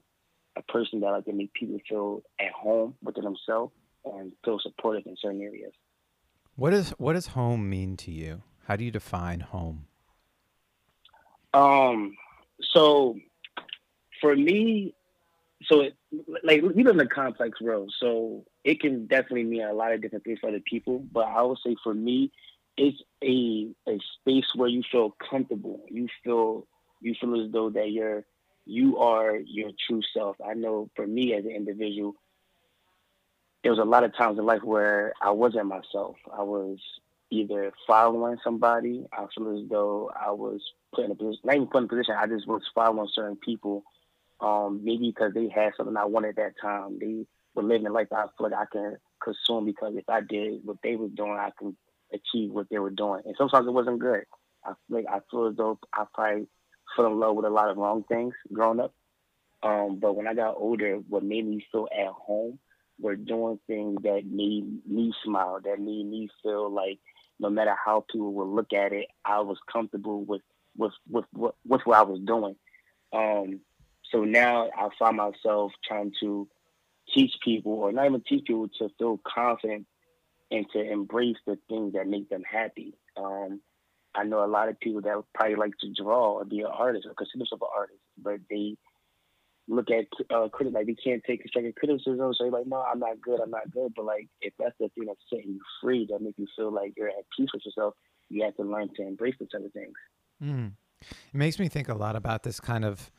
a 0.57 0.63
person 0.63 1.01
that 1.01 1.11
like 1.11 1.25
to 1.27 1.33
make 1.33 1.53
people 1.53 1.79
feel 1.89 2.23
at 2.41 2.51
home 2.51 2.95
within 3.03 3.23
themselves 3.23 3.73
and 4.17 4.33
feel 4.45 4.59
supported 4.61 5.07
in 5.07 5.17
certain 5.21 5.43
areas. 5.43 5.73
What 6.57 6.71
does 6.71 6.91
what 6.91 7.13
does 7.13 7.29
home 7.29 7.69
mean 7.69 7.97
to 7.99 8.11
you? 8.11 8.43
How 8.67 8.77
do 8.77 8.85
you 8.85 8.91
define 8.91 9.41
home? 9.41 9.87
Um, 11.55 12.17
so 12.61 13.17
for 14.21 14.37
me, 14.37 14.95
so 15.65 15.81
it, 15.83 15.97
like 16.43 16.63
we 16.63 16.83
live 16.83 16.95
in 16.95 17.01
a 17.01 17.07
complex 17.07 17.61
world, 17.61 17.93
so 17.99 18.45
it 18.65 18.81
can 18.81 19.07
definitely 19.07 19.45
mean 19.45 19.63
a 19.63 19.73
lot 19.73 19.93
of 19.93 20.03
different 20.03 20.25
things 20.25 20.39
for 20.41 20.49
other 20.49 20.61
people. 20.61 21.05
But 21.13 21.29
I 21.29 21.43
would 21.43 21.59
say 21.65 21.77
for 21.83 21.95
me, 21.95 22.33
it's 22.77 23.01
a 23.23 23.69
a 23.89 23.99
space 24.21 24.55
where 24.55 24.69
you 24.69 24.83
feel 24.91 25.17
comfortable. 25.31 25.81
You 25.89 26.09
feel 26.25 26.67
you 27.01 27.15
feel 27.21 27.45
as 27.45 27.51
though 27.53 27.71
that 27.71 27.91
you're 27.91 28.25
you 28.67 28.99
are 28.99 29.37
your 29.37 29.71
true 29.87 30.03
self. 30.15 30.37
I 30.47 30.55
know 30.55 30.91
for 30.95 31.07
me 31.07 31.35
as 31.35 31.45
an 31.45 31.53
individual, 31.53 32.15
there 33.63 33.73
was 33.73 33.81
a 33.81 33.85
lot 33.85 34.05
of 34.05 34.17
times 34.17 34.39
in 34.39 34.47
life 34.47 34.63
where 34.63 35.13
I 35.21 35.31
wasn't 35.31 35.67
myself. 35.67 36.17
I 36.33 36.43
was 36.43 36.79
either 37.31 37.73
following 37.87 38.37
somebody. 38.43 39.07
I 39.13 39.27
feel 39.35 39.59
as 39.59 39.69
though 39.69 40.11
I 40.19 40.31
was 40.31 40.61
put 40.95 41.05
in 41.05 41.11
a 41.11 41.15
position, 41.15 41.41
not 41.45 41.57
even 41.57 41.69
put 41.69 41.79
in 41.79 41.85
a 41.85 41.89
position. 41.89 42.15
I 42.19 42.27
just 42.27 42.47
was 42.47 42.63
following 42.75 43.09
certain 43.13 43.37
people, 43.37 43.85
um, 44.41 44.81
maybe 44.85 45.09
because 45.09 45.35
they 45.35 45.49
had 45.49 45.73
something 45.77 45.97
I 45.97 46.05
wanted 46.05 46.31
at 46.31 46.37
that 46.37 46.61
time. 46.61 46.99
They 46.99 47.27
were 47.55 47.63
living 47.63 47.87
a 47.87 47.93
life 47.93 48.09
I 48.13 48.27
feel 48.37 48.49
like 48.49 48.53
I 48.53 48.65
can 48.71 48.97
consume 49.23 49.67
because 49.67 49.95
if 49.97 50.09
I 50.09 50.21
did 50.21 50.61
what 50.65 50.79
they 50.83 50.97
were 50.97 51.09
doing, 51.09 51.33
I 51.33 51.51
can 51.59 51.77
achieve 52.13 52.53
what 52.53 52.69
they 52.71 52.79
were 52.79 52.91
doing. 52.91 53.23
And 53.27 53.35
sometimes 53.37 53.67
it 53.67 53.73
wasn't 53.73 53.99
good. 53.99 54.25
I 54.65 54.73
feel 54.87 54.99
like 54.99 55.07
I 55.11 55.21
feel 55.31 55.47
as 55.47 55.57
though 55.57 55.79
I 55.93 56.05
probably 56.15 56.47
fell 56.97 57.07
in 57.07 57.19
love 57.19 57.37
with 57.37 57.45
a 57.45 57.51
lot 57.51 57.71
of 57.71 57.77
wrong 57.77 58.05
things 58.09 58.35
growing 58.53 58.81
up. 58.81 58.95
Um, 59.63 59.99
but 60.01 60.15
when 60.15 60.29
I 60.29 60.35
got 60.35 60.57
older, 60.57 60.97
what 61.09 61.25
made 61.25 61.47
me 61.47 61.67
feel 61.73 61.89
at 61.93 62.07
home 62.07 62.61
were 63.01 63.17
doing 63.17 63.59
things 63.67 63.99
that 64.03 64.23
made 64.27 64.87
me 64.87 65.13
smile, 65.25 65.61
that 65.65 65.79
made 65.79 66.07
me 66.07 66.29
feel 66.43 66.71
like 66.71 66.99
no 67.41 67.51
matter 67.51 67.75
how 67.85 68.05
people 68.11 68.33
would 68.33 68.49
look 68.49 68.73
at 68.73 68.93
it, 68.93 69.07
I 69.25 69.41
was 69.41 69.59
comfortable 69.73 70.25
with 70.25 70.43
with 70.77 70.93
with 71.09 71.25
with, 71.35 71.55
with 71.67 71.81
what 71.85 71.97
I 71.97 72.03
was 72.03 72.21
doing. 72.21 72.57
Um, 73.13 73.61
so 74.11 74.25
now 74.25 74.71
I 74.77 74.89
find 74.99 75.17
myself 75.17 75.73
trying 75.87 76.13
to 76.21 76.49
teach 77.15 77.33
people, 77.45 77.73
or 77.73 77.93
not 77.93 78.07
even 78.07 78.23
teach 78.27 78.47
people, 78.47 78.69
to 78.79 78.89
feel 78.99 79.21
confident 79.27 79.87
and 80.51 80.67
to 80.73 80.81
embrace 80.81 81.37
the 81.47 81.59
things 81.69 81.93
that 81.93 82.07
make 82.07 82.29
them 82.29 82.43
happy. 82.51 82.95
Um, 83.17 83.61
I 84.15 84.25
know 84.25 84.45
a 84.45 84.47
lot 84.47 84.69
of 84.69 84.81
people 84.81 85.03
that 85.03 85.23
probably 85.35 85.57
like 85.57 85.77
to 85.81 85.93
draw 85.93 86.33
or 86.33 86.45
be 86.45 86.61
an 86.61 86.67
artist 86.67 87.07
or 87.07 87.15
consider 87.15 87.39
themselves 87.41 87.63
an 87.63 87.69
artist, 87.77 88.01
but 88.17 88.41
they 88.51 88.77
look 89.69 89.89
at 89.91 90.07
uh, 90.35 90.49
critics 90.49 90.75
like 90.75 90.87
they 90.87 90.95
can't 90.95 91.23
take 91.25 91.43
constructive 91.43 91.75
criticism. 91.75 92.35
So 92.35 92.45
you're 92.45 92.53
like, 92.53 92.67
no, 92.67 92.83
I'm 92.83 92.99
not 92.99 93.21
good. 93.21 93.41
I'm 93.41 93.51
not 93.51 93.71
good. 93.71 93.93
But 93.95 94.07
like, 94.07 94.29
if 94.41 94.55
that's 94.59 94.75
the 94.81 94.89
thing 94.95 95.05
that's 95.07 95.21
setting 95.31 95.53
you 95.53 95.61
free, 95.83 96.07
that 96.11 96.21
make 96.23 96.35
you 96.39 96.47
feel 96.57 96.73
like 96.73 96.95
you're 96.97 97.09
at 97.09 97.25
peace 97.37 97.51
with 97.53 97.65
yourself, 97.65 97.95
you 98.31 98.45
have 98.45 98.57
to 98.57 98.63
learn 98.63 98.89
to 98.97 99.03
embrace 99.03 99.35
those 99.39 99.49
other 99.55 99.69
things. 99.69 99.95
Mm. 100.43 100.73
It 101.01 101.37
makes 101.37 101.59
me 101.59 101.69
think 101.69 101.89
a 101.89 101.95
lot 101.95 102.17
about 102.17 102.43
this 102.43 102.61
kind 102.61 102.85
of 102.85 103.11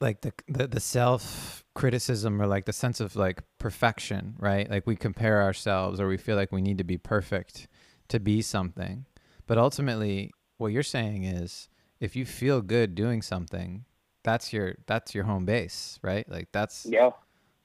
like 0.00 0.20
the 0.20 0.32
the, 0.46 0.66
the 0.66 0.80
self 0.80 1.64
criticism 1.74 2.40
or 2.40 2.46
like 2.46 2.66
the 2.66 2.72
sense 2.72 3.00
of 3.00 3.16
like 3.16 3.42
perfection, 3.58 4.34
right? 4.38 4.70
Like 4.70 4.86
we 4.86 4.96
compare 4.96 5.42
ourselves 5.42 6.00
or 6.00 6.08
we 6.08 6.16
feel 6.16 6.36
like 6.36 6.52
we 6.52 6.62
need 6.62 6.78
to 6.78 6.84
be 6.84 6.98
perfect 6.98 7.66
to 8.08 8.20
be 8.20 8.42
something. 8.42 9.06
But 9.46 9.58
ultimately, 9.58 10.32
what 10.58 10.68
you're 10.68 10.82
saying 10.82 11.24
is 11.24 11.68
if 11.98 12.14
you 12.14 12.26
feel 12.26 12.60
good 12.60 12.94
doing 12.94 13.22
something, 13.22 13.84
that's 14.26 14.52
your 14.52 14.74
that's 14.86 15.14
your 15.14 15.22
home 15.24 15.44
base, 15.44 16.00
right? 16.02 16.28
Like 16.28 16.48
that's 16.52 16.84
yeah. 16.84 17.10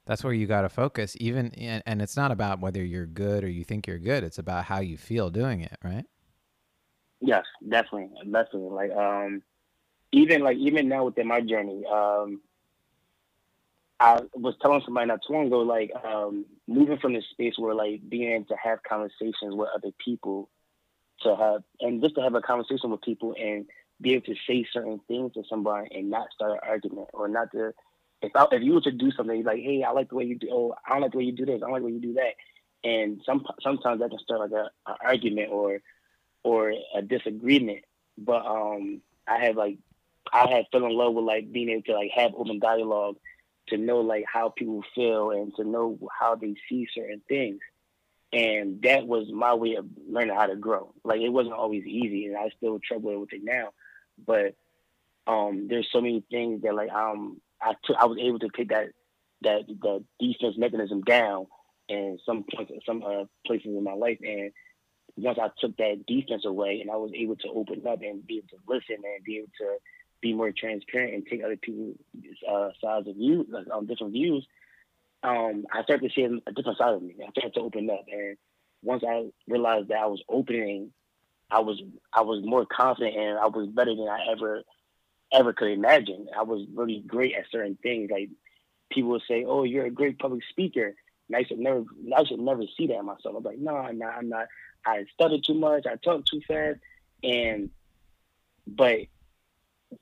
That's 0.05 0.23
where 0.23 0.33
you 0.33 0.47
got 0.47 0.61
to 0.61 0.69
focus 0.69 1.15
even 1.19 1.53
and, 1.55 1.83
and 1.85 2.01
it's 2.01 2.15
not 2.15 2.31
about 2.31 2.59
whether 2.59 2.83
you're 2.83 3.05
good 3.05 3.43
or 3.43 3.49
you 3.49 3.63
think 3.63 3.87
you're 3.87 3.99
good. 3.99 4.23
It's 4.23 4.37
about 4.37 4.65
how 4.65 4.79
you 4.79 4.97
feel 4.97 5.29
doing 5.29 5.61
it, 5.61 5.77
right? 5.83 6.05
Yes, 7.19 7.45
definitely. 7.67 8.09
Definitely. 8.31 8.69
Like 8.69 8.91
um 8.91 9.41
even 10.11 10.43
like 10.43 10.57
even 10.57 10.87
now 10.87 11.05
within 11.05 11.27
my 11.27 11.41
journey, 11.41 11.83
um 11.91 12.41
I 13.99 14.21
was 14.33 14.55
telling 14.61 14.81
somebody 14.83 15.07
not 15.07 15.21
too 15.25 15.33
long 15.33 15.47
ago, 15.47 15.59
like 15.59 15.91
um, 16.03 16.45
moving 16.67 16.97
from 16.97 17.13
this 17.13 17.23
space 17.29 17.53
where 17.57 17.75
like 17.75 18.01
being 18.09 18.31
able 18.31 18.45
to 18.45 18.55
have 18.55 18.81
conversations 18.81 19.53
with 19.53 19.69
other 19.75 19.91
people, 20.03 20.49
to 21.21 21.35
have 21.35 21.61
and 21.81 22.01
just 22.01 22.15
to 22.15 22.21
have 22.21 22.33
a 22.33 22.41
conversation 22.41 22.89
with 22.89 23.01
people 23.01 23.35
and 23.39 23.67
be 24.01 24.13
able 24.13 24.25
to 24.25 24.35
say 24.47 24.65
certain 24.71 24.99
things 25.07 25.33
to 25.33 25.43
somebody 25.49 25.87
and 25.95 26.09
not 26.09 26.31
start 26.33 26.53
an 26.53 26.59
argument 26.67 27.09
or 27.13 27.27
not 27.27 27.51
to 27.51 27.73
if 28.21 28.35
I, 28.35 28.45
if 28.51 28.61
you 28.61 28.73
were 28.73 28.81
to 28.81 28.91
do 28.91 29.11
something 29.11 29.43
like 29.43 29.59
hey 29.59 29.83
I 29.83 29.91
like 29.91 30.09
the 30.09 30.15
way 30.15 30.25
you 30.25 30.37
do 30.37 30.49
oh 30.51 30.75
I 30.85 30.93
don't 30.93 31.01
like 31.01 31.11
the 31.11 31.17
way 31.17 31.23
you 31.25 31.31
do 31.31 31.45
this 31.45 31.57
I 31.57 31.59
don't 31.59 31.71
like 31.71 31.81
the 31.81 31.87
way 31.87 31.93
you 31.93 32.01
do 32.01 32.13
that. 32.13 32.33
And 32.83 33.21
some 33.25 33.45
sometimes 33.61 33.99
that 33.99 34.09
can 34.09 34.19
start 34.19 34.39
like 34.39 34.51
a, 34.51 34.69
a 34.89 34.95
argument 35.03 35.49
or 35.51 35.81
or 36.43 36.73
a 36.95 37.01
disagreement. 37.01 37.83
But 38.17 38.45
um 38.45 39.01
I 39.27 39.45
have 39.45 39.55
like 39.55 39.77
I 40.31 40.49
had 40.49 40.65
fell 40.71 40.85
in 40.85 40.95
love 40.95 41.13
with 41.13 41.25
like 41.25 41.51
being 41.51 41.69
able 41.69 41.83
to 41.83 41.93
like 41.93 42.11
have 42.15 42.31
open 42.35 42.59
dialogue 42.59 43.17
to 43.67 43.77
know 43.77 43.99
like 43.99 44.25
how 44.31 44.49
people 44.49 44.83
feel 44.95 45.31
and 45.31 45.53
to 45.55 45.63
know 45.63 45.97
how 46.19 46.35
they 46.35 46.55
see 46.69 46.87
certain 46.93 47.21
things. 47.27 47.59
And 48.33 48.81
that 48.83 49.07
was 49.07 49.27
my 49.31 49.53
way 49.53 49.75
of 49.75 49.85
learning 50.09 50.35
how 50.35 50.45
to 50.45 50.55
grow. 50.55 50.93
Like 51.03 51.21
it 51.21 51.29
wasn't 51.29 51.55
always 51.55 51.85
easy 51.85 52.27
and 52.27 52.37
I 52.37 52.49
still 52.57 52.79
trouble 52.79 53.19
with 53.19 53.33
it 53.33 53.43
now 53.43 53.69
but 54.25 54.55
um, 55.27 55.67
there's 55.69 55.87
so 55.91 56.01
many 56.01 56.23
things 56.31 56.61
that 56.63 56.75
like 56.75 56.91
um 56.91 57.41
I 57.61 57.73
took 57.83 57.97
I 57.97 58.05
was 58.05 58.17
able 58.19 58.39
to 58.39 58.49
take 58.55 58.69
that 58.69 58.87
that 59.41 59.67
the 59.67 60.03
defense 60.19 60.55
mechanism 60.57 61.01
down 61.01 61.47
in 61.89 62.19
some 62.25 62.45
points 62.53 62.71
some 62.85 63.03
uh, 63.03 63.25
places 63.45 63.67
in 63.67 63.83
my 63.83 63.93
life 63.93 64.19
and 64.23 64.51
once 65.17 65.37
I 65.41 65.49
took 65.59 65.75
that 65.77 66.05
defense 66.07 66.45
away 66.45 66.79
and 66.81 66.89
I 66.89 66.95
was 66.95 67.11
able 67.13 67.35
to 67.37 67.49
open 67.49 67.83
up 67.87 68.01
and 68.01 68.25
be 68.25 68.37
able 68.37 68.47
to 68.49 68.57
listen 68.67 69.03
and 69.03 69.23
be 69.23 69.37
able 69.37 69.51
to 69.59 69.77
be 70.21 70.33
more 70.33 70.51
transparent 70.51 71.13
and 71.13 71.25
take 71.25 71.43
other 71.43 71.57
people's 71.57 71.97
uh, 72.49 72.69
sides 72.81 73.07
of 73.07 73.15
view, 73.15 73.45
like, 73.49 73.65
um, 73.73 73.87
different 73.87 74.13
views, 74.13 74.45
um, 75.23 75.65
I 75.71 75.83
started 75.83 76.07
to 76.07 76.13
see 76.13 76.23
a 76.23 76.51
different 76.51 76.77
side 76.77 76.93
of 76.93 77.01
me. 77.01 77.15
I 77.19 77.31
started 77.31 77.53
to 77.55 77.61
open 77.61 77.89
up, 77.89 78.05
and 78.11 78.37
once 78.83 79.03
I 79.07 79.29
realized 79.47 79.89
that 79.89 79.99
I 79.99 80.07
was 80.07 80.21
opening 80.29 80.91
I 81.51 81.59
was 81.59 81.81
I 82.13 82.21
was 82.21 82.43
more 82.43 82.65
confident 82.65 83.17
and 83.17 83.37
I 83.37 83.47
was 83.47 83.67
better 83.67 83.95
than 83.95 84.07
I 84.07 84.27
ever 84.31 84.63
ever 85.31 85.53
could 85.53 85.71
imagine. 85.71 86.27
I 86.37 86.43
was 86.43 86.65
really 86.73 87.03
great 87.05 87.35
at 87.35 87.45
certain 87.51 87.77
things. 87.81 88.09
Like 88.11 88.29
people 88.89 89.11
would 89.11 89.23
say, 89.27 89.45
"Oh, 89.45 89.63
you're 89.63 89.85
a 89.85 89.91
great 89.91 90.19
public 90.19 90.43
speaker." 90.49 90.95
And 91.27 91.35
I 91.35 91.43
should 91.43 91.59
never 91.59 91.83
I 92.15 92.23
should 92.23 92.39
never 92.39 92.63
see 92.77 92.87
that 92.87 92.99
in 92.99 93.05
myself. 93.05 93.35
I'm 93.37 93.43
like, 93.43 93.59
no, 93.59 93.75
I'm 93.75 93.97
not. 93.97 94.15
I'm 94.15 94.29
not. 94.29 94.47
I 94.85 95.05
stutter 95.13 95.37
too 95.45 95.53
much. 95.53 95.85
I 95.85 95.95
talk 95.95 96.25
too 96.25 96.41
fast. 96.47 96.79
And 97.23 97.69
but 98.67 98.99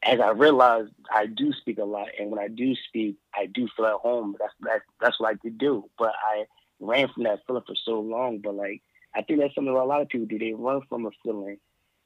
as 0.03 0.19
I 0.19 0.31
realized, 0.31 0.91
I 1.11 1.25
do 1.25 1.51
speak 1.53 1.79
a 1.79 1.83
lot, 1.83 2.09
and 2.19 2.29
when 2.29 2.39
I 2.39 2.47
do 2.47 2.75
speak, 2.87 3.17
I 3.33 3.47
do 3.47 3.67
feel 3.75 3.87
at 3.87 3.93
home. 3.93 4.35
That's 4.39 4.53
that's 4.61 4.83
that's 5.01 5.19
what 5.19 5.31
I 5.31 5.35
could 5.35 5.57
do. 5.57 5.89
But 5.97 6.13
I 6.23 6.45
ran 6.79 7.09
from 7.09 7.23
that 7.23 7.41
feeling 7.47 7.63
for 7.65 7.75
so 7.75 7.99
long. 7.99 8.39
But 8.39 8.55
like, 8.55 8.81
I 9.15 9.21
think 9.21 9.39
that's 9.39 9.55
something 9.55 9.73
that 9.73 9.79
a 9.79 9.83
lot 9.83 10.01
of 10.01 10.09
people 10.09 10.27
do. 10.27 10.39
They 10.39 10.53
run 10.53 10.81
from 10.87 11.05
a 11.05 11.09
feeling. 11.23 11.57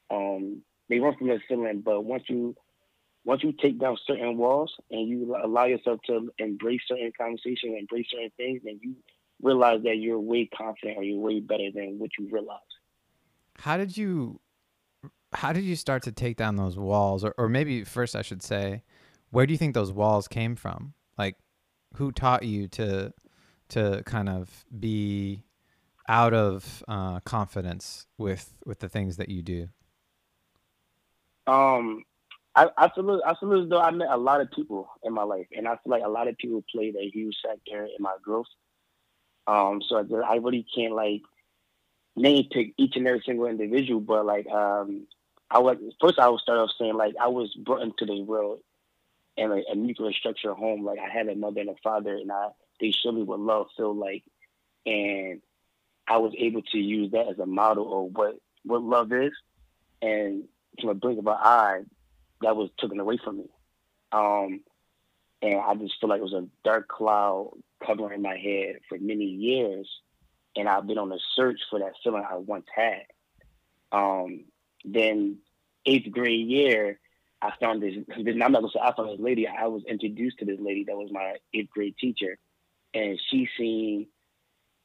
Um, 0.10 0.62
they 0.90 1.00
run 1.00 1.16
from 1.18 1.30
a 1.30 1.40
feeling, 1.48 1.82
but 1.82 2.02
once 2.02 2.24
you 2.28 2.56
once 3.26 3.44
you 3.44 3.54
take 3.54 3.80
down 3.80 3.98
certain 4.06 4.38
walls 4.38 4.74
and 4.92 5.08
you 5.08 5.36
allow 5.42 5.66
yourself 5.66 6.00
to 6.08 6.30
embrace 6.40 6.82
certain 6.88 7.12
conversations, 7.18 7.76
embrace 7.80 8.08
certain 8.12 8.32
things, 8.36 8.62
then 8.66 8.80
you 8.82 8.96
realize 9.42 9.82
that 9.84 9.98
you're 9.98 10.20
way 10.20 10.50
confident 10.56 10.98
or 10.98 11.04
you're 11.04 11.20
way 11.20 11.40
better 11.40 11.70
than 11.74 12.00
what 12.00 12.10
you 12.20 12.28
realize. 12.30 12.60
How 13.60 13.78
did 13.78 13.96
you 13.96 14.42
how 15.34 15.52
did 15.52 15.64
you 15.64 15.76
start 15.76 16.04
to 16.04 16.12
take 16.12 16.38
down 16.38 16.56
those 16.56 16.78
walls 16.78 17.24
or, 17.24 17.34
or 17.38 17.50
maybe 17.50 17.84
first 17.84 18.16
i 18.16 18.22
should 18.22 18.44
say 18.44 18.84
where 19.32 19.46
do 19.46 19.52
you 19.52 19.58
think 19.58 19.74
those 19.74 19.92
walls 19.92 20.28
came 20.28 20.56
from 20.56 20.94
like 21.18 21.36
who 21.96 22.12
taught 22.12 22.44
you 22.44 22.68
to 22.68 23.12
to 23.70 24.04
kind 24.06 24.30
of 24.30 24.64
be 24.80 25.44
out 26.08 26.34
of 26.34 26.84
uh, 26.88 27.20
confidence 27.22 28.08
with 28.18 28.54
with 28.66 28.80
the 28.80 28.90
things 28.90 29.18
that 29.18 29.30
you 29.30 29.42
do 29.42 29.70
um 31.48 32.04
I, 32.56 32.70
I 32.78 32.90
feel 32.90 33.22
I 33.26 33.34
though 33.42 33.82
I 33.82 33.92
met 33.92 34.10
a 34.12 34.18
lot 34.18 34.42
of 34.42 34.52
people 34.52 34.88
in 35.04 35.14
my 35.14 35.24
life, 35.24 35.48
and 35.56 35.68
I 35.68 35.72
feel 35.72 35.92
like 35.92 36.04
a 36.06 36.10
lot 36.10 36.28
of 36.28 36.38
people 36.38 36.64
played 36.72 36.96
a 36.96 37.10
huge 37.10 37.36
factor 37.44 37.86
in 37.86 38.02
my 38.02 38.16
growth. 38.22 38.46
Um, 39.48 39.82
so 39.88 40.06
I 40.24 40.36
really 40.36 40.66
can't 40.76 40.94
like 40.94 41.22
name 42.16 42.46
pick 42.52 42.74
each 42.78 42.96
and 42.96 43.08
every 43.08 43.24
single 43.26 43.48
individual, 43.48 44.02
but 44.02 44.26
like 44.26 44.48
um, 44.48 45.08
I 45.50 45.60
was 45.60 45.78
first 46.00 46.20
I 46.20 46.30
would 46.30 46.42
start 46.42 46.60
off 46.60 46.70
saying 46.80 46.96
like 46.96 47.16
I 47.20 47.28
was 47.28 47.54
brought 47.56 47.82
into 47.82 48.06
the 48.06 48.22
world 48.22 48.60
in 49.36 49.52
a, 49.52 49.62
a 49.72 49.76
nuclear 49.76 50.14
structure 50.14 50.54
home. 50.54 50.86
Like 50.86 51.00
I 51.00 51.10
had 51.10 51.28
a 51.28 51.36
mother 51.36 51.62
and 51.62 51.72
a 51.72 51.76
father, 51.84 52.14
and 52.14 52.32
I 52.32 52.50
they 52.80 52.92
showed 52.92 53.16
me 53.16 53.24
what 53.24 53.40
love 53.40 53.68
felt 53.76 53.98
like, 53.98 54.24
and 54.86 55.42
I 56.08 56.18
was 56.18 56.34
able 56.38 56.62
to 56.62 56.78
use 56.78 57.12
that 57.12 57.28
as 57.28 57.40
a 57.40 57.46
model 57.46 58.08
of 58.08 58.14
what 58.14 58.36
what 58.64 58.82
love 58.82 59.12
is. 59.12 59.32
And 60.02 60.46
from 60.80 60.90
a 60.90 60.94
blink 60.94 61.20
of 61.20 61.28
an 61.28 61.38
eye, 61.38 61.82
that 62.42 62.56
was 62.56 62.70
taken 62.80 63.00
away 63.00 63.18
from 63.24 63.38
me. 63.38 63.46
Um, 64.12 64.62
and 65.42 65.60
I 65.60 65.76
just 65.76 65.96
feel 66.00 66.10
like 66.10 66.20
it 66.20 66.24
was 66.24 66.34
a 66.34 66.48
dark 66.64 66.88
cloud 66.88 67.52
covering 67.86 68.22
my 68.22 68.38
head 68.38 68.78
for 68.88 68.98
many 69.00 69.26
years, 69.26 69.90
and 70.56 70.70
I've 70.70 70.88
been 70.88 70.98
on 70.98 71.12
a 71.12 71.18
search 71.36 71.60
for 71.70 71.80
that 71.80 71.94
feeling 72.04 72.24
I 72.30 72.38
once 72.38 72.66
had. 72.74 73.04
Um, 73.92 74.46
then 74.86 75.40
eighth 75.86 76.12
grade 76.12 76.48
year, 76.48 77.00
I 77.42 77.52
found 77.60 77.84
this. 77.84 77.96
I'm 78.16 78.38
not 78.38 78.54
gonna 78.54 78.70
say 78.70 78.80
I 78.82 78.94
found 78.96 79.10
this 79.10 79.20
lady. 79.20 79.48
I 79.48 79.68
was 79.68 79.84
introduced 79.88 80.40
to 80.40 80.46
this 80.46 80.60
lady 80.60 80.86
that 80.86 80.96
was 80.96 81.10
my 81.12 81.36
eighth 81.54 81.70
grade 81.72 81.96
teacher, 82.00 82.38
and 82.94 83.20
she 83.30 83.50
seen 83.58 84.08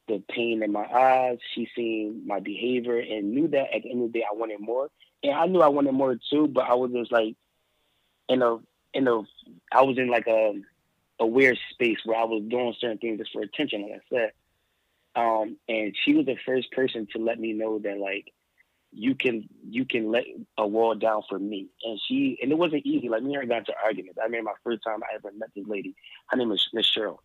the 0.09 0.23
pain 0.29 0.63
in 0.63 0.73
my 0.73 0.85
eyes. 0.85 1.39
She 1.55 1.69
seen 1.77 2.23
my 2.27 2.41
behavior 2.41 2.99
and 2.99 3.33
knew 3.33 3.49
that 3.49 3.75
at 3.75 3.83
the 3.83 3.91
end 3.91 4.03
of 4.03 4.13
the 4.13 4.19
day 4.19 4.25
I 4.31 4.35
wanted 4.35 4.61
more. 4.61 4.91
And 5.23 5.33
I 5.33 5.47
knew 5.47 5.61
I 5.61 5.69
wanted 5.69 5.93
more 5.93 6.17
too, 6.31 6.49
but 6.49 6.65
I 6.65 6.75
was 6.75 6.91
just 6.93 7.13
like 7.13 7.37
in 8.29 8.43
a 8.43 8.59
in 8.95 9.07
a 9.07 9.23
I 9.73 9.83
was 9.83 9.99
in 9.99 10.09
like 10.09 10.27
a 10.27 10.55
a 11.21 11.27
weird 11.27 11.59
space 11.71 11.99
where 12.05 12.19
I 12.19 12.25
was 12.25 12.43
doing 12.49 12.75
certain 12.79 12.99
things 12.99 13.19
just 13.19 13.33
for 13.33 13.43
attention, 13.43 13.83
like 13.83 14.01
I 14.01 14.17
said. 14.17 14.33
Um, 15.17 15.57
and 15.69 15.97
she 16.05 16.15
was 16.15 16.27
the 16.27 16.37
first 16.47 16.71
person 16.71 17.09
to 17.13 17.19
let 17.19 17.41
me 17.41 17.53
know 17.53 17.81
that 17.81 17.99
like 17.99 18.33
you 18.93 19.15
can 19.15 19.49
you 19.69 19.85
can 19.85 20.11
let 20.11 20.25
a 20.57 20.67
wall 20.67 20.95
down 20.95 21.23
for 21.29 21.39
me. 21.39 21.69
And 21.85 22.01
she 22.07 22.39
and 22.41 22.53
it 22.53 22.59
wasn't 22.59 22.87
easy. 22.87 23.09
Like 23.09 23.23
me 23.23 23.35
and 23.35 23.43
her 23.43 23.49
got 23.49 23.59
into 23.59 23.75
arguments. 23.85 24.19
I 24.21 24.25
remember 24.25 24.51
my 24.51 24.57
first 24.63 24.83
time 24.85 25.03
I 25.03 25.17
ever 25.17 25.33
met 25.37 25.51
this 25.55 25.67
lady. 25.67 25.95
Her 26.29 26.37
name 26.37 26.53
is 26.53 26.69
Miss 26.73 26.87
Cheryl. 26.87 27.19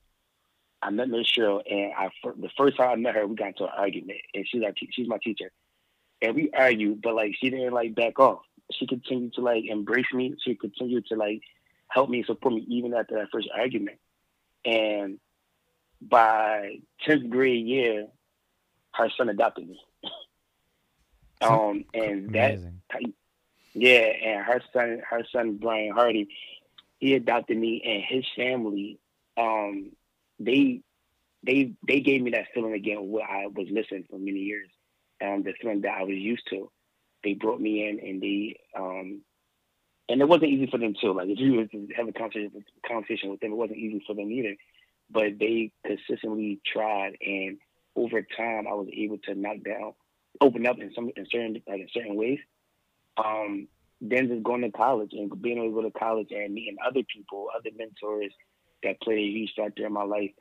I 0.83 0.89
met 0.89 1.09
Miss 1.09 1.31
Cheryl, 1.31 1.61
and 1.69 1.93
I 1.97 2.09
the 2.23 2.49
first 2.57 2.77
time 2.77 2.89
I 2.89 2.95
met 2.95 3.15
her, 3.15 3.25
we 3.25 3.35
got 3.35 3.49
into 3.49 3.63
an 3.63 3.71
argument, 3.75 4.19
and 4.33 4.45
she's 4.47 4.61
like 4.61 4.77
she's 4.91 5.07
my 5.07 5.17
teacher, 5.23 5.51
and 6.21 6.35
we 6.35 6.51
argued, 6.51 7.01
but 7.01 7.15
like 7.15 7.35
she 7.39 7.49
didn't 7.49 7.73
like 7.73 7.95
back 7.95 8.19
off. 8.19 8.41
She 8.71 8.87
continued 8.87 9.33
to 9.35 9.41
like 9.41 9.65
embrace 9.65 10.11
me. 10.13 10.35
She 10.43 10.55
continued 10.55 11.05
to 11.07 11.15
like 11.15 11.41
help 11.87 12.09
me, 12.09 12.23
support 12.23 12.55
me, 12.55 12.65
even 12.67 12.93
after 12.93 13.15
that 13.15 13.29
first 13.31 13.47
argument. 13.55 13.97
And 14.65 15.19
by 16.01 16.79
tenth 17.05 17.29
grade 17.29 17.65
year, 17.65 18.07
her 18.93 19.09
son 19.17 19.29
adopted 19.29 19.69
me. 19.69 19.81
Um, 21.41 21.83
and 21.93 22.29
Amazing. 22.29 22.81
that, 22.89 23.01
yeah, 23.73 23.97
and 24.23 24.45
her 24.45 24.61
son, 24.71 25.01
her 25.09 25.25
son 25.29 25.57
Brian 25.57 25.91
Hardy, 25.91 26.29
he 26.99 27.15
adopted 27.15 27.57
me, 27.57 27.81
and 27.83 28.01
his 28.01 28.25
family, 28.33 28.97
um, 29.35 29.91
they, 30.45 30.81
they, 31.43 31.73
they 31.87 31.99
gave 31.99 32.21
me 32.21 32.31
that 32.31 32.47
feeling 32.53 32.73
again, 32.73 32.99
what 32.99 33.29
I 33.29 33.47
was 33.47 33.67
missing 33.69 34.05
for 34.09 34.17
many 34.17 34.39
years, 34.39 34.69
um, 35.23 35.43
the 35.43 35.53
feeling 35.61 35.81
that 35.81 35.97
I 35.97 36.03
was 36.03 36.15
used 36.15 36.47
to. 36.49 36.71
They 37.23 37.33
brought 37.33 37.61
me 37.61 37.87
in, 37.87 37.99
and 37.99 38.21
they, 38.21 38.59
um, 38.77 39.21
and 40.09 40.21
it 40.21 40.27
wasn't 40.27 40.51
easy 40.51 40.67
for 40.69 40.77
them 40.77 40.93
too. 40.99 41.13
Like 41.13 41.29
if 41.29 41.39
you 41.39 41.53
was 41.53 41.69
to 41.71 41.87
have 41.95 42.07
a 42.07 42.11
conversation, 42.11 42.51
conversation 42.85 43.29
with 43.29 43.39
them, 43.39 43.53
it 43.53 43.55
wasn't 43.55 43.79
easy 43.79 44.03
for 44.05 44.13
them 44.13 44.29
either. 44.29 44.55
But 45.09 45.39
they 45.39 45.71
consistently 45.85 46.59
tried, 46.65 47.13
and 47.21 47.59
over 47.95 48.21
time, 48.21 48.67
I 48.67 48.73
was 48.73 48.89
able 48.91 49.19
to 49.19 49.35
knock 49.35 49.57
down 49.63 49.93
open 50.41 50.65
up 50.65 50.79
in 50.79 50.91
some 50.93 51.11
in 51.15 51.25
certain 51.29 51.61
like 51.67 51.81
in 51.81 51.87
certain 51.93 52.15
ways. 52.15 52.39
Um, 53.17 53.67
then 54.01 54.27
just 54.27 54.43
going 54.43 54.61
to 54.61 54.71
college 54.71 55.11
and 55.13 55.41
being 55.41 55.57
able 55.57 55.69
to 55.69 55.73
go 55.73 55.81
to 55.83 55.91
college 55.91 56.27
and 56.31 56.53
meeting 56.53 56.77
other 56.85 57.01
people, 57.13 57.47
other 57.55 57.69
mentors 57.77 58.33
that 58.83 59.01
played 59.01 59.19
a 59.19 59.31
huge 59.31 59.53
factor 59.55 59.85
in 59.85 59.93
my 59.93 60.03
life, 60.03 60.31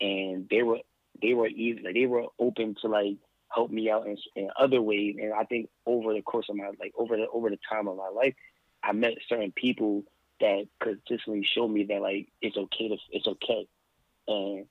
and 0.00 0.48
they 0.50 0.62
were 0.62 0.80
they 1.20 1.34
were 1.34 1.48
easy, 1.48 1.80
like 1.82 1.94
they 1.94 2.06
were 2.06 2.26
open 2.38 2.74
to 2.82 2.88
like 2.88 3.16
help 3.48 3.70
me 3.70 3.90
out 3.90 4.06
in, 4.06 4.16
in 4.36 4.48
other 4.58 4.80
ways. 4.80 5.16
And 5.20 5.32
I 5.32 5.44
think 5.44 5.68
over 5.86 6.14
the 6.14 6.22
course 6.22 6.46
of 6.48 6.56
my 6.56 6.70
like 6.78 6.92
over 6.96 7.16
the 7.16 7.26
over 7.32 7.50
the 7.50 7.58
time 7.70 7.88
of 7.88 7.96
my 7.96 8.08
life, 8.08 8.34
I 8.82 8.92
met 8.92 9.14
certain 9.28 9.52
people 9.52 10.04
that 10.40 10.66
consistently 10.80 11.44
showed 11.44 11.68
me 11.68 11.84
that 11.84 12.00
like 12.00 12.28
it's 12.40 12.56
okay 12.56 12.88
to 12.88 12.96
it's 13.10 13.26
okay, 13.26 13.68
and 14.28 14.66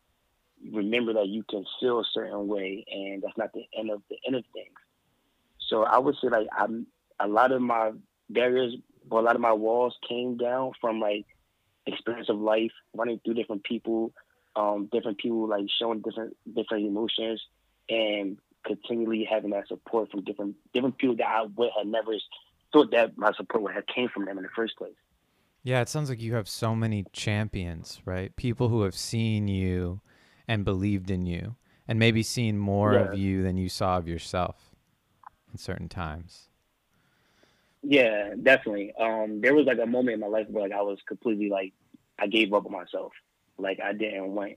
remember 0.72 1.14
that 1.14 1.28
you 1.28 1.44
can 1.50 1.66
feel 1.80 2.00
a 2.00 2.06
certain 2.12 2.48
way 2.48 2.84
and 2.92 3.24
that's 3.24 3.38
not 3.38 3.54
the 3.54 3.64
end 3.78 3.90
of 3.90 4.02
the 4.10 4.18
end 4.28 4.36
of 4.36 4.44
things. 4.54 4.76
So 5.70 5.84
I 5.84 5.98
would 5.98 6.16
say 6.22 6.30
like 6.30 6.48
I'm 6.58 6.88
a 7.20 7.28
lot 7.28 7.52
of 7.52 7.62
my 7.62 7.92
barriers 8.30 8.76
or 9.10 9.20
a 9.20 9.24
lot 9.24 9.36
of 9.36 9.42
my 9.42 9.54
walls 9.54 9.98
came 10.08 10.38
down 10.38 10.72
from 10.82 11.00
like 11.00 11.26
experience 11.86 12.30
of 12.30 12.38
life, 12.38 12.72
running 12.94 13.20
through 13.24 13.36
different 13.36 13.64
people, 13.64 14.14
um, 14.56 14.90
different 14.92 15.18
people 15.18 15.48
like 15.48 15.66
showing 15.80 16.02
different 16.02 16.36
different 16.54 16.86
emotions 16.86 17.42
and 17.90 18.38
continually 18.66 19.28
having 19.30 19.52
that 19.52 19.68
support 19.68 20.12
from 20.12 20.24
different 20.24 20.56
different 20.74 20.98
people 20.98 21.16
that 21.16 21.28
I 21.28 21.44
would 21.44 21.70
have 21.78 21.88
never 21.88 22.12
thought 22.72 22.92
that 22.92 23.18
my 23.18 23.32
support 23.34 23.64
would 23.64 23.74
have 23.74 23.86
came 23.88 24.10
from 24.10 24.26
them 24.26 24.38
in 24.38 24.44
the 24.44 24.50
first 24.56 24.78
place. 24.78 24.94
Yeah, 25.64 25.82
it 25.82 25.90
sounds 25.90 26.10
like 26.10 26.22
you 26.22 26.36
have 26.36 26.48
so 26.48 26.76
many 26.76 27.06
champions, 27.12 28.00
right? 28.06 28.36
People 28.36 28.70
who 28.70 28.84
have 28.84 28.96
seen 28.96 29.48
you 29.48 30.02
and 30.48 30.64
believed 30.64 31.12
in 31.12 31.26
you 31.26 31.56
and 31.88 32.00
maybe 32.00 32.24
seen 32.24 32.58
more 32.58 32.94
yeah. 32.94 33.00
of 33.00 33.18
you 33.18 33.44
than 33.44 33.58
you 33.58 33.68
saw 33.68 33.98
of 33.98 34.08
yourself 34.08 34.76
in 35.52 35.58
certain 35.58 35.90
times. 35.90 36.49
Yeah, 37.82 38.34
definitely. 38.42 38.94
Um, 39.00 39.42
there 39.42 39.54
was 39.56 39.66
like 39.66 39.80
a 39.80 39.86
moment 39.86 40.16
in 40.16 40.20
my 40.20 40.28
life 40.28 40.48
where 40.50 40.64
like 40.64 40.78
I 40.78 40.82
was 40.82 41.00
completely 41.08 41.50
like 41.50 41.74
I 42.18 42.28
gave 42.28 42.54
up 42.54 42.66
on 42.66 42.72
myself. 42.72 43.14
Like 43.58 43.80
I 43.80 43.94
didn't 43.94 44.34
want 44.34 44.54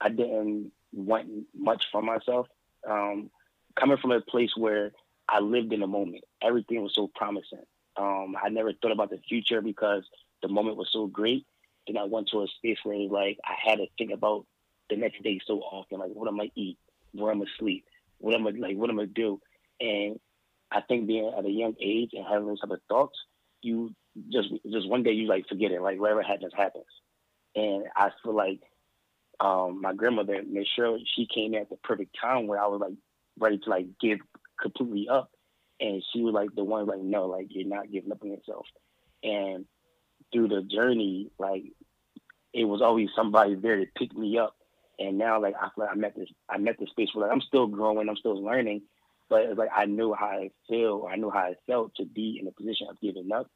I 0.00 0.08
didn't 0.08 0.72
want 0.92 1.28
much 1.54 1.86
from 1.92 2.06
myself. 2.06 2.48
Um, 2.88 3.30
coming 3.76 3.96
from 3.98 4.12
a 4.12 4.20
place 4.20 4.56
where 4.56 4.92
I 5.28 5.40
lived 5.40 5.72
in 5.72 5.80
the 5.80 5.86
moment. 5.86 6.24
Everything 6.42 6.82
was 6.82 6.94
so 6.94 7.08
promising. 7.14 7.64
Um, 7.96 8.36
I 8.42 8.48
never 8.48 8.72
thought 8.72 8.92
about 8.92 9.10
the 9.10 9.18
future 9.28 9.60
because 9.60 10.04
the 10.42 10.48
moment 10.48 10.76
was 10.76 10.90
so 10.92 11.06
great. 11.06 11.46
Then 11.86 11.96
I 11.96 12.04
went 12.04 12.28
to 12.28 12.42
a 12.42 12.48
space 12.48 12.78
where 12.84 12.98
like 12.98 13.38
I 13.44 13.54
had 13.70 13.76
to 13.78 13.86
think 13.96 14.10
about 14.12 14.44
the 14.90 14.96
next 14.96 15.22
day 15.22 15.40
so 15.46 15.60
often. 15.60 16.00
Like, 16.00 16.10
what 16.12 16.28
am 16.28 16.40
I 16.40 16.50
eat? 16.56 16.78
Where 17.12 17.30
I'm 17.30 17.38
gonna 17.38 17.50
sleep? 17.58 17.84
What 18.18 18.34
am 18.34 18.46
I 18.46 18.50
like? 18.50 18.76
What 18.76 18.90
am 18.90 18.98
I 18.98 19.06
do? 19.06 19.40
And 19.80 20.18
I 20.70 20.80
think 20.82 21.06
being 21.06 21.32
at 21.36 21.44
a 21.44 21.50
young 21.50 21.74
age 21.80 22.10
and 22.12 22.26
having 22.26 22.46
those 22.48 22.60
type 22.60 22.70
of 22.70 22.80
thoughts, 22.88 23.18
you 23.62 23.94
just 24.32 24.48
just 24.70 24.88
one 24.88 25.02
day 25.02 25.12
you 25.12 25.28
like 25.28 25.48
forget 25.48 25.72
it. 25.72 25.82
Like 25.82 26.00
whatever 26.00 26.22
happens, 26.22 26.52
happens. 26.56 26.84
And 27.54 27.84
I 27.96 28.10
feel 28.22 28.34
like 28.34 28.60
um, 29.40 29.80
my 29.80 29.92
grandmother, 29.94 30.42
Miss 30.48 30.66
Cheryl, 30.78 30.98
she 31.14 31.26
came 31.32 31.54
at 31.54 31.70
the 31.70 31.76
perfect 31.76 32.16
time 32.20 32.46
where 32.46 32.62
I 32.62 32.66
was 32.66 32.80
like 32.80 32.94
ready 33.38 33.58
to 33.58 33.70
like 33.70 33.86
give 34.00 34.18
completely 34.60 35.08
up. 35.08 35.30
and 35.80 36.02
she 36.12 36.22
was 36.22 36.34
like 36.34 36.54
the 36.54 36.64
one 36.64 36.86
like, 36.86 37.00
no, 37.00 37.26
like 37.26 37.46
you're 37.50 37.68
not 37.68 37.90
giving 37.90 38.12
up 38.12 38.22
on 38.22 38.30
yourself. 38.30 38.66
And 39.22 39.66
through 40.32 40.48
the 40.48 40.62
journey, 40.62 41.30
like 41.38 41.64
it 42.52 42.64
was 42.64 42.82
always 42.82 43.08
somebody 43.14 43.54
there 43.54 43.76
to 43.76 43.86
pick 43.96 44.16
me 44.16 44.38
up. 44.38 44.56
And 44.98 45.18
now 45.18 45.40
like 45.40 45.54
I 45.60 45.68
feel 45.74 45.84
like 45.84 45.90
I'm 45.92 46.04
at 46.04 46.16
this 46.16 46.28
I'm 46.48 46.66
at 46.68 46.78
this 46.78 46.90
space 46.90 47.10
where 47.14 47.26
like 47.26 47.34
I'm 47.34 47.42
still 47.42 47.66
growing, 47.66 48.08
I'm 48.08 48.16
still 48.16 48.42
learning, 48.42 48.82
but 49.28 49.42
it's 49.42 49.58
like 49.58 49.70
I 49.74 49.86
knew 49.86 50.14
how 50.14 50.26
I 50.26 50.50
feel, 50.68 51.08
I 51.10 51.16
knew 51.16 51.30
how 51.30 51.40
I 51.40 51.54
felt 51.66 51.94
to 51.96 52.04
be 52.04 52.38
in 52.40 52.46
a 52.46 52.52
position 52.52 52.86
of 52.90 53.00
giving 53.00 53.30
up. 53.32 53.50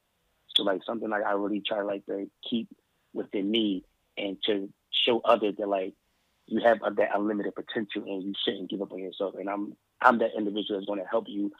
So 0.56 0.62
like 0.64 0.80
something 0.84 1.08
like 1.08 1.24
I 1.24 1.32
really 1.32 1.62
try 1.66 1.82
like 1.82 2.04
to 2.06 2.28
keep 2.48 2.68
within 3.12 3.50
me 3.50 3.84
and 4.16 4.36
to 4.46 4.68
show 4.90 5.20
others 5.20 5.54
that 5.58 5.68
like 5.68 5.94
you 6.46 6.60
have 6.64 6.78
that 6.80 7.10
unlimited 7.14 7.54
potential 7.54 8.02
and 8.04 8.22
you 8.22 8.34
shouldn't 8.44 8.70
give 8.70 8.82
up 8.82 8.92
on 8.92 8.98
yourself. 8.98 9.34
And 9.38 9.48
I'm 9.48 9.76
I'm 10.00 10.18
that 10.18 10.30
individual 10.36 10.78
that's 10.78 10.86
going 10.86 11.00
to 11.00 11.06
help 11.06 11.26
you 11.28 11.52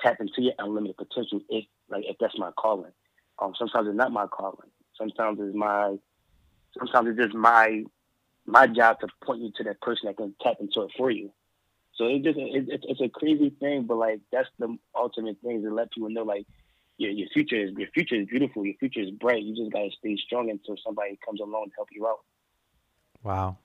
tap 0.00 0.20
into 0.20 0.42
your 0.42 0.54
unlimited 0.58 0.96
potential 0.96 1.40
if 1.48 1.64
like 1.88 2.04
if 2.06 2.16
that's 2.20 2.38
my 2.38 2.50
calling. 2.52 2.92
Um, 3.38 3.54
sometimes 3.58 3.88
it's 3.88 3.96
not 3.96 4.12
my 4.12 4.26
calling. 4.26 4.70
Sometimes 4.98 5.38
it's 5.40 5.56
my 5.56 5.96
sometimes 6.78 7.08
it's 7.08 7.18
just 7.18 7.34
my 7.34 7.84
my 8.46 8.66
job 8.66 9.00
to 9.00 9.08
point 9.24 9.42
you 9.42 9.50
to 9.56 9.64
that 9.64 9.80
person 9.80 10.06
that 10.06 10.16
can 10.16 10.34
tap 10.40 10.56
into 10.60 10.82
it 10.82 10.92
for 10.96 11.10
you. 11.10 11.30
So 11.96 12.06
it 12.06 12.22
just 12.22 12.38
it, 12.38 12.68
it, 12.68 12.84
it's 12.88 13.00
a 13.00 13.08
crazy 13.08 13.50
thing, 13.58 13.84
but 13.84 13.96
like 13.96 14.20
that's 14.30 14.48
the 14.58 14.76
ultimate 14.94 15.38
thing 15.42 15.62
to 15.62 15.74
let 15.74 15.90
people 15.92 16.10
know 16.10 16.22
like 16.22 16.46
your 16.98 17.10
your 17.10 17.28
future 17.32 17.56
is 17.56 17.72
your 17.76 17.88
future 17.88 18.16
is 18.16 18.26
beautiful, 18.26 18.64
your 18.64 18.76
future 18.78 19.00
is 19.00 19.10
bright. 19.10 19.42
You 19.42 19.56
just 19.56 19.72
gotta 19.72 19.90
stay 19.98 20.16
strong 20.16 20.50
until 20.50 20.76
somebody 20.84 21.18
comes 21.24 21.40
along 21.40 21.66
to 21.66 21.72
help 21.76 21.88
you 21.92 22.06
out. 22.06 22.20
Wow. 23.22 23.58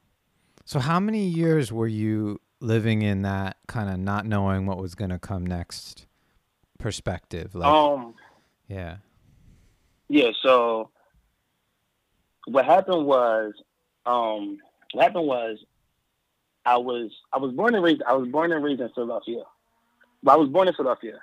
So 0.66 0.80
how 0.80 1.00
many 1.00 1.26
years 1.26 1.72
were 1.72 1.88
you 1.88 2.40
living 2.60 3.02
in 3.02 3.24
that 3.24 3.58
kind 3.68 3.90
of 3.90 4.00
not 4.00 4.26
knowing 4.26 4.66
what 4.66 4.78
was 4.78 4.96
going 4.96 5.10
to 5.10 5.20
come 5.20 5.46
next 5.46 6.06
perspective? 6.80 7.56
Like, 7.56 7.68
um, 7.68 8.14
yeah. 8.68 8.98
Yeah. 10.08 10.30
So 10.42 10.90
what 12.46 12.66
happened 12.66 13.06
was, 13.06 13.54
um, 14.06 14.60
what 14.94 15.04
happened 15.04 15.28
was, 15.28 15.58
I 16.66 16.78
was 16.78 17.12
I 17.34 17.38
was 17.38 17.54
born 17.54 17.76
and 17.76 17.84
raised 17.84 18.04
I 18.04 18.14
was 18.14 18.28
born 18.28 18.52
and 18.52 18.64
raised 18.64 18.82
in 18.82 18.90
Philadelphia. 18.90 19.44
But 20.24 20.34
I 20.34 20.38
was 20.38 20.50
born 20.50 20.68
in 20.68 20.74
Philadelphia, 20.74 21.20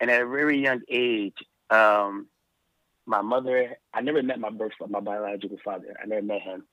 and 0.00 0.10
at 0.10 0.22
a 0.22 0.26
very 0.26 0.62
young 0.62 0.80
age, 0.88 1.34
um, 1.70 2.26
my 3.06 3.20
mother 3.20 3.76
I 3.92 4.00
never 4.00 4.22
met 4.22 4.38
my 4.38 4.50
birth 4.50 4.72
my 4.88 5.00
biological 5.00 5.58
father. 5.64 5.96
I 6.00 6.06
never 6.06 6.22
met 6.22 6.42
him, 6.42 6.64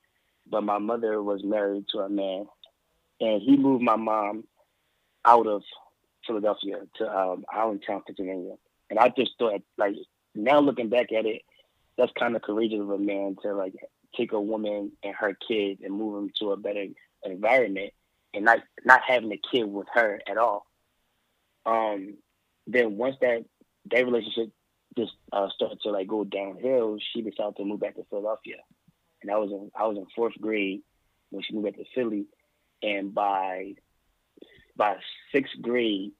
but 0.48 0.62
my 0.62 0.78
mother 0.78 1.22
was 1.22 1.42
married 1.42 1.86
to 1.90 2.00
a 2.00 2.08
man, 2.08 2.46
and 3.20 3.42
he 3.42 3.56
moved 3.56 3.82
my 3.82 3.96
mom 3.96 4.44
out 5.24 5.46
of 5.46 5.62
Philadelphia 6.26 6.82
to 6.98 7.18
um, 7.18 7.44
Allentown, 7.52 8.02
Pennsylvania. 8.06 8.54
And 8.90 8.98
I 8.98 9.08
just 9.08 9.32
thought, 9.38 9.62
like, 9.76 9.96
now 10.34 10.60
looking 10.60 10.88
back 10.88 11.12
at 11.12 11.26
it, 11.26 11.42
that's 11.98 12.12
kind 12.18 12.36
of 12.36 12.42
courageous 12.42 12.80
of 12.80 12.90
a 12.90 12.98
man 12.98 13.36
to 13.42 13.54
like 13.54 13.74
take 14.16 14.32
a 14.32 14.40
woman 14.40 14.92
and 15.02 15.14
her 15.14 15.36
kids 15.48 15.80
and 15.82 15.94
move 15.94 16.14
them 16.14 16.30
to 16.38 16.52
a 16.52 16.56
better 16.56 16.86
environment 17.30 17.92
and 18.34 18.44
not 18.44 18.58
not 18.84 19.02
having 19.06 19.32
a 19.32 19.40
kid 19.52 19.64
with 19.64 19.86
her 19.94 20.20
at 20.28 20.38
all. 20.38 20.66
Um, 21.64 22.16
then 22.66 22.96
once 22.96 23.16
that 23.20 23.44
that 23.90 24.04
relationship 24.04 24.50
just 24.96 25.12
uh, 25.32 25.48
started 25.54 25.80
to 25.82 25.90
like 25.90 26.06
go 26.06 26.24
downhill, 26.24 26.98
she 27.12 27.22
decided 27.22 27.56
to 27.56 27.64
move 27.64 27.80
back 27.80 27.96
to 27.96 28.04
Philadelphia, 28.10 28.56
and 29.22 29.30
I 29.30 29.36
was 29.36 29.50
in 29.50 29.70
I 29.74 29.86
was 29.86 29.96
in 29.96 30.06
fourth 30.14 30.34
grade 30.40 30.82
when 31.30 31.42
she 31.42 31.54
moved 31.54 31.66
back 31.66 31.76
to 31.76 31.84
Philly, 31.94 32.26
and 32.82 33.14
by 33.14 33.74
by 34.76 34.96
sixth 35.32 35.60
grade, 35.60 36.12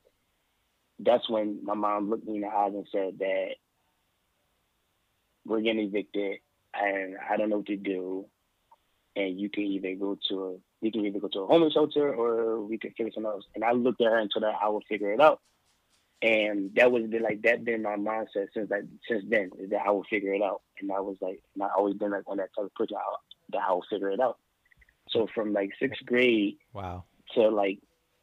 that's 0.98 1.28
when 1.28 1.60
my 1.62 1.74
mom 1.74 2.10
looked 2.10 2.26
me 2.26 2.36
in 2.36 2.40
the 2.42 2.48
eyes 2.48 2.72
and 2.74 2.86
said 2.90 3.18
that 3.18 3.54
we're 5.44 5.60
getting 5.60 5.86
evicted 5.86 6.38
and 6.74 7.16
I 7.30 7.36
don't 7.36 7.50
know 7.50 7.58
what 7.58 7.66
to 7.66 7.76
do. 7.76 8.26
And 9.14 9.40
you 9.40 9.48
can 9.48 9.64
either 9.64 9.94
go 9.94 10.18
to 10.28 10.44
a 10.44 10.75
we 10.80 10.90
can 10.90 11.04
either 11.04 11.20
go 11.20 11.28
to 11.28 11.40
a 11.40 11.46
homeless 11.46 11.72
shelter 11.72 12.14
or 12.14 12.60
we 12.60 12.78
can 12.78 12.90
figure 12.92 13.12
something 13.12 13.30
else. 13.30 13.44
And 13.54 13.64
I 13.64 13.72
looked 13.72 14.00
at 14.00 14.08
her 14.08 14.18
and 14.18 14.30
told 14.32 14.44
her 14.44 14.52
I 14.60 14.68
would 14.68 14.84
figure 14.88 15.12
it 15.12 15.20
out. 15.20 15.40
And 16.22 16.70
that 16.76 16.90
was 16.90 17.04
been 17.04 17.22
like 17.22 17.42
that 17.42 17.64
been 17.64 17.82
my 17.82 17.96
mindset 17.96 18.46
since 18.54 18.70
like 18.70 18.84
since 19.08 19.24
then 19.28 19.50
is 19.58 19.70
that 19.70 19.82
I 19.86 19.90
will 19.90 20.04
figure 20.08 20.32
it 20.32 20.42
out. 20.42 20.62
And 20.80 20.90
I 20.90 21.00
was 21.00 21.16
like 21.20 21.42
and 21.54 21.62
I 21.62 21.68
always 21.76 21.94
been 21.94 22.10
like 22.10 22.24
on 22.26 22.38
that 22.38 22.50
type 22.56 22.66
of 22.66 22.74
person 22.74 22.96
that 23.50 23.60
I 23.66 23.72
will 23.72 23.84
figure 23.90 24.10
it 24.10 24.20
out. 24.20 24.38
So 25.10 25.26
from 25.34 25.52
like 25.52 25.70
sixth 25.78 26.04
grade 26.06 26.56
wow 26.72 27.04
to 27.34 27.48
like 27.48 27.80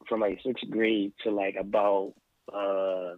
from 0.09 0.21
like 0.21 0.39
sixth 0.43 0.69
grade 0.69 1.13
to 1.23 1.31
like 1.31 1.55
about 1.55 2.13
uh 2.51 3.15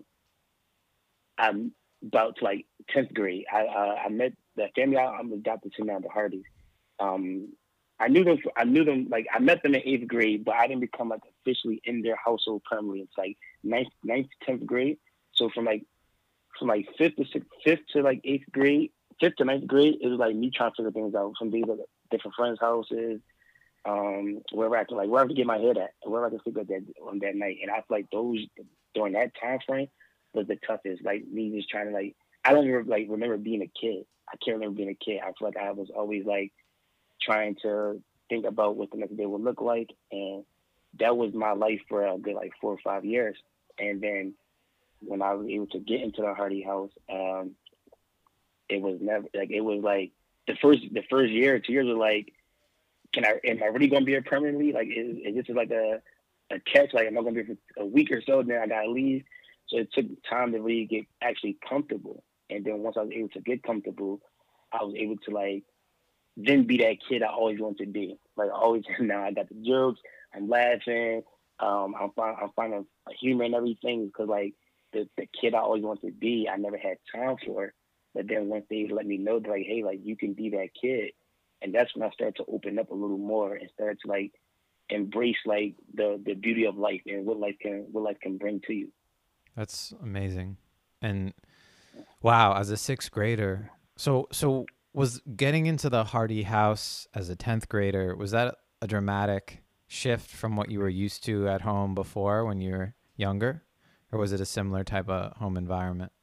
I'm 1.38 1.72
about 2.06 2.38
to 2.38 2.44
like 2.44 2.66
tenth 2.90 3.14
grade. 3.14 3.46
I 3.52 3.62
uh, 3.62 3.96
I 4.06 4.10
met 4.10 4.34
the 4.56 4.68
family 4.76 4.98
I, 4.98 5.06
I'm 5.06 5.32
adopted 5.32 5.74
to 5.74 5.84
now, 5.84 6.00
the 6.00 6.10
Hardys. 6.10 6.44
Um, 7.00 7.50
I 8.00 8.08
knew 8.10 8.24
them. 8.24 8.38
I 8.58 8.66
knew 8.66 8.84
them. 8.84 9.08
Like 9.10 9.28
I 9.34 9.40
met 9.40 9.64
them 9.64 9.76
in 9.76 9.82
eighth 9.86 10.08
grade, 10.08 10.44
but 10.44 10.56
I 10.56 10.68
didn't 10.68 10.82
become 10.82 11.10
like 11.10 11.22
officially 11.42 11.82
in 11.86 12.02
their 12.02 12.18
household 12.18 12.64
permanently. 12.70 13.02
It's 13.02 13.18
like 13.18 13.38
ninth, 13.64 13.88
ninth, 14.04 14.28
tenth 14.46 14.66
grade. 14.66 14.98
So 15.32 15.50
from 15.50 15.66
like 15.66 15.86
from 16.60 16.68
like 16.68 16.88
fifth 16.98 17.16
to 17.18 17.26
sixth, 17.26 17.50
fifth 17.64 17.88
to 17.94 18.02
like 18.02 18.22
eighth 18.24 18.52
grade, 18.52 18.92
fifth 19.20 19.38
to 19.38 19.46
ninth 19.46 19.68
grade, 19.68 19.98
it 20.02 20.08
was 20.08 20.20
like 20.20 20.36
me 20.36 20.52
trying 20.52 20.72
to 20.72 20.76
figure 20.76 20.92
things 20.92 21.16
out. 21.16 21.34
From 21.40 21.52
these 21.52 21.66
different 22.12 22.36
friends' 22.36 22.60
houses, 22.60 23.22
um, 23.86 24.42
wherever 24.52 24.78
I 24.78 24.84
can 24.84 24.98
like 24.98 25.10
wherever 25.10 25.30
I 25.30 25.34
get 25.34 25.46
my 25.46 25.58
head 25.58 25.78
at, 25.78 25.92
wherever 26.04 26.28
I 26.28 26.30
can 26.32 26.42
sleep 26.44 26.58
at 26.58 26.68
that 26.68 26.86
on 27.02 27.20
that 27.20 27.36
night. 27.36 27.58
And 27.62 27.72
I 27.72 27.76
feel 27.76 27.86
like 27.90 28.10
those 28.12 28.46
during 28.94 29.14
that 29.14 29.32
time 29.42 29.60
frame 29.66 29.88
was 30.34 30.48
the 30.48 30.58
toughest. 30.68 31.04
Like 31.04 31.26
me 31.28 31.52
just 31.56 31.70
trying 31.70 31.88
to 31.88 31.94
like 31.94 32.16
I 32.44 32.54
don't 32.54 32.66
remember, 32.66 32.92
like 32.92 33.08
remember 33.10 33.38
being 33.38 33.62
a 33.62 33.68
kid. 33.80 34.06
I 34.28 34.38
can't 34.44 34.58
remember 34.58 34.76
being 34.76 34.90
a 34.90 34.96
kid. 34.96 35.22
I 35.24 35.28
feel 35.28 35.48
like 35.48 35.58
I 35.58 35.72
was 35.72 35.90
always 35.96 36.26
like 36.26 36.52
trying 37.22 37.56
to 37.64 38.02
think 38.30 38.46
about 38.46 38.76
what 38.76 38.92
the 38.92 38.98
next 38.98 39.18
day 39.18 39.26
would 39.26 39.42
look 39.42 39.62
like, 39.62 39.92
and 40.12 40.44
that 41.00 41.18
was 41.18 41.34
my 41.34 41.52
life 41.52 41.82
for 41.90 42.06
a 42.06 42.18
good 42.18 42.36
like 42.36 42.54
four 42.62 42.74
or 42.74 42.80
five 42.84 43.06
years. 43.06 43.38
And 43.78 44.02
then 44.02 44.34
when 45.02 45.22
I 45.22 45.34
was 45.34 45.48
able 45.48 45.68
to 45.68 45.80
get 45.80 46.02
into 46.02 46.22
the 46.22 46.34
Hardy 46.34 46.62
house, 46.62 46.92
um, 47.12 47.52
it 48.70 48.82
was 48.82 48.98
never 49.02 49.28
like 49.34 49.52
it 49.52 49.62
was 49.62 49.84
like 49.84 50.12
the 50.48 50.56
first 50.62 50.82
the 50.92 51.04
first 51.10 51.32
year, 51.32 51.60
two 51.60 51.74
years 51.74 51.88
were 51.88 51.94
like, 51.94 52.34
can 53.14 53.26
I 53.26 53.40
am 53.46 53.62
I 53.62 53.68
really 53.68 53.88
gonna 53.88 54.06
be 54.06 54.14
here 54.14 54.24
permanently? 54.24 54.72
Like 54.72 54.88
is, 54.88 55.18
is 55.24 55.36
this 55.36 55.56
like 55.56 55.72
a 55.72 56.02
a 56.52 56.60
catch? 56.60 56.94
Like 56.94 57.08
am 57.08 57.18
I 57.18 57.22
gonna 57.22 57.32
be 57.32 57.44
here 57.44 57.58
for 57.76 57.84
a 57.84 57.86
week 57.86 58.12
or 58.12 58.22
so? 58.22 58.40
and 58.40 58.50
Then 58.50 58.62
I 58.62 58.68
gotta 58.68 58.90
leave. 58.90 59.24
So 59.68 59.78
it 59.78 59.92
took 59.94 60.06
time 60.30 60.52
to 60.52 60.60
really 60.60 60.86
get 60.86 61.06
actually 61.22 61.58
comfortable. 61.68 62.24
And 62.50 62.64
then 62.64 62.80
once 62.80 62.98
I 62.98 63.02
was 63.02 63.12
able 63.12 63.30
to 63.30 63.42
get 63.42 63.64
comfortable, 63.64 64.22
I 64.72 64.84
was 64.84 64.94
able 64.96 65.18
to 65.18 65.32
like 65.32 65.64
then 66.38 66.66
be 66.66 66.78
that 66.78 66.98
kid 67.08 67.24
I 67.24 67.28
always 67.28 67.60
wanted 67.60 67.86
to 67.86 67.92
be. 67.92 68.18
Like 68.36 68.50
always 68.54 68.84
now 69.00 69.24
I 69.24 69.32
got 69.32 69.50
the 69.50 69.56
jokes, 69.56 70.00
I'm 70.34 70.50
laughing, 70.50 71.24
um, 71.60 71.96
I'm 72.00 72.12
find, 72.12 72.38
I'm 72.42 72.50
finding 72.56 72.86
humor 73.20 73.46
and 73.46 73.56
everything 73.56 74.08
because 74.08 74.28
like 74.28 74.54
the, 74.94 75.08
the 75.18 75.28
kid 75.40 75.54
I 75.54 75.60
always 75.60 75.84
wanted 75.84 76.08
to 76.08 76.14
be, 76.14 76.50
I 76.52 76.58
never 76.58 76.78
had 76.78 76.98
time 77.14 77.38
for. 77.46 77.74
But 78.14 78.28
then 78.28 78.48
once 78.48 78.66
they 78.70 78.88
let 78.90 79.06
me 79.06 79.18
know, 79.18 79.36
like, 79.36 79.66
hey, 79.68 79.84
like 79.84 80.00
you 80.04 80.16
can 80.16 80.34
be 80.34 80.50
that 80.52 80.70
kid, 80.80 81.12
and 81.62 81.76
that's 81.76 81.94
when 81.96 82.08
I 82.08 82.12
started 82.14 82.38
to 82.38 82.46
open 82.46 82.80
up 82.80 82.90
a 82.90 82.96
little 82.96 83.18
more 83.18 83.56
and 83.56 83.70
started 83.74 84.00
to 84.06 84.08
like 84.08 84.32
embrace 84.90 85.36
like 85.46 85.76
the 85.94 86.22
the 86.26 86.34
beauty 86.34 86.66
of 86.66 86.78
life 86.78 87.02
and 87.08 87.26
what 87.26 87.40
life 87.40 87.56
can 87.62 87.88
what 87.92 88.06
life 88.06 88.18
can 88.22 88.38
bring 88.38 88.62
to 88.68 88.74
you. 88.74 88.92
That's 89.56 89.94
amazing. 90.02 90.58
And 91.02 91.34
wow, 92.22 92.54
as 92.54 92.70
a 92.70 92.78
sixth 92.78 93.12
grader, 93.12 93.72
so 93.98 94.30
so 94.32 94.66
was 94.96 95.22
getting 95.36 95.66
into 95.66 95.90
the 95.90 96.06
Hardy 96.06 96.44
house 96.44 97.06
as 97.14 97.30
a 97.30 97.36
tenth 97.36 97.68
grader 97.68 98.16
was 98.16 98.32
that 98.32 98.56
a 98.82 98.88
dramatic 98.88 99.62
shift 99.88 100.30
from 100.30 100.56
what 100.56 100.72
you 100.72 100.80
were 100.80 100.90
used 100.90 101.26
to 101.26 101.50
at 101.50 101.62
home 101.62 101.94
before 101.94 102.46
when 102.46 102.62
you 102.62 102.72
were 102.72 102.94
younger, 103.18 103.64
or 104.12 104.20
was 104.20 104.32
it 104.32 104.40
a 104.40 104.46
similar 104.46 104.86
type 104.86 105.10
of 105.10 105.36
home 105.38 105.58
environment? 105.58 106.14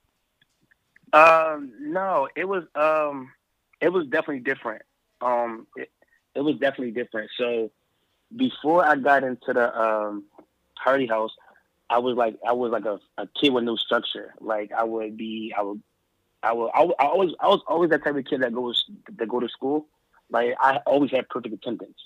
Um, 1.12 1.72
no, 1.80 2.28
it 2.34 2.48
was 2.48 2.64
um, 2.74 3.30
it 3.82 3.90
was 3.90 4.06
definitely 4.06 4.40
different. 4.40 4.82
Um, 5.20 5.66
it, 5.76 5.90
it 6.34 6.40
was 6.40 6.54
definitely 6.54 6.92
different. 6.92 7.30
So 7.36 7.70
before 8.34 8.86
I 8.86 8.96
got 8.96 9.22
into 9.22 9.52
the 9.52 9.78
um, 9.78 10.24
Hardy 10.78 11.06
house, 11.06 11.32
I 11.90 11.98
was 11.98 12.16
like 12.16 12.38
I 12.46 12.52
was 12.52 12.72
like 12.72 12.86
a, 12.86 12.98
a 13.18 13.28
kid 13.38 13.52
with 13.52 13.64
no 13.64 13.76
structure. 13.76 14.32
Like 14.40 14.72
I 14.72 14.84
would 14.84 15.18
be, 15.18 15.52
I 15.56 15.60
would, 15.60 15.82
I 16.42 16.52
would, 16.52 16.70
I, 16.74 16.82
I 16.82 17.06
always, 17.06 17.30
I 17.40 17.48
was 17.48 17.60
always 17.66 17.90
that 17.90 18.04
type 18.04 18.16
of 18.16 18.24
kid 18.24 18.42
that 18.42 18.52
goes 18.52 18.84
that 19.16 19.28
go 19.28 19.40
to 19.40 19.48
school. 19.48 19.86
Like 20.30 20.54
I 20.60 20.78
always 20.86 21.10
had 21.10 21.28
perfect 21.28 21.54
attendance, 21.54 21.98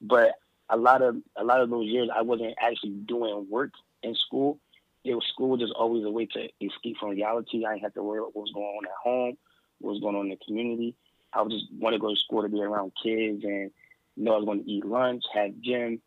but 0.00 0.32
a 0.68 0.76
lot 0.76 1.02
of 1.02 1.16
a 1.36 1.44
lot 1.44 1.60
of 1.60 1.70
those 1.70 1.86
years 1.86 2.08
I 2.14 2.22
wasn't 2.22 2.54
actually 2.60 2.90
doing 2.90 3.46
work 3.50 3.72
in 4.02 4.14
school. 4.14 4.58
It 5.04 5.14
was 5.14 5.24
school 5.26 5.50
was 5.50 5.60
just 5.60 5.72
always 5.74 6.04
a 6.04 6.10
way 6.10 6.26
to 6.26 6.48
escape 6.60 6.96
from 6.98 7.10
reality. 7.10 7.64
I 7.64 7.72
didn't 7.72 7.82
have 7.82 7.94
to 7.94 8.02
worry 8.02 8.18
about 8.18 8.34
what 8.34 8.42
was 8.42 8.52
going 8.52 8.66
on 8.66 8.86
at 8.86 8.92
home, 9.02 9.36
what 9.80 9.92
was 9.92 10.00
going 10.00 10.16
on 10.16 10.26
in 10.26 10.30
the 10.30 10.44
community. 10.44 10.96
I 11.32 11.44
just 11.44 11.66
want 11.78 11.94
to 11.94 12.00
go 12.00 12.10
to 12.10 12.20
school 12.20 12.42
to 12.42 12.48
be 12.48 12.62
around 12.62 12.92
kids 13.00 13.44
and 13.44 13.70
know 14.16 14.34
I 14.34 14.36
was 14.38 14.46
going 14.46 14.64
to 14.64 14.70
eat 14.70 14.84
lunch, 14.84 15.22
have 15.34 15.60
gym. 15.60 16.00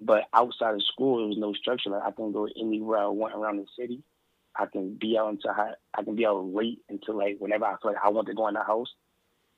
But 0.00 0.24
outside 0.32 0.74
of 0.74 0.82
school, 0.84 1.18
there 1.18 1.28
was 1.28 1.38
no 1.38 1.52
structure. 1.54 1.90
Like 1.90 2.02
I 2.02 2.10
can 2.10 2.32
go 2.32 2.48
anywhere 2.56 2.98
I 2.98 3.06
want 3.06 3.34
around 3.34 3.56
the 3.56 3.66
city. 3.78 4.02
I 4.56 4.66
can 4.66 4.94
be 4.94 5.18
out 5.18 5.30
until 5.30 5.50
I, 5.50 5.72
I 5.94 6.02
can 6.02 6.14
be 6.14 6.26
out 6.26 6.44
late 6.44 6.80
until 6.88 7.18
like 7.18 7.36
whenever 7.38 7.64
I 7.64 7.76
feel 7.82 7.92
like 7.92 8.04
I 8.04 8.10
want 8.10 8.28
to 8.28 8.34
go 8.34 8.48
in 8.48 8.54
the 8.54 8.62
house. 8.62 8.92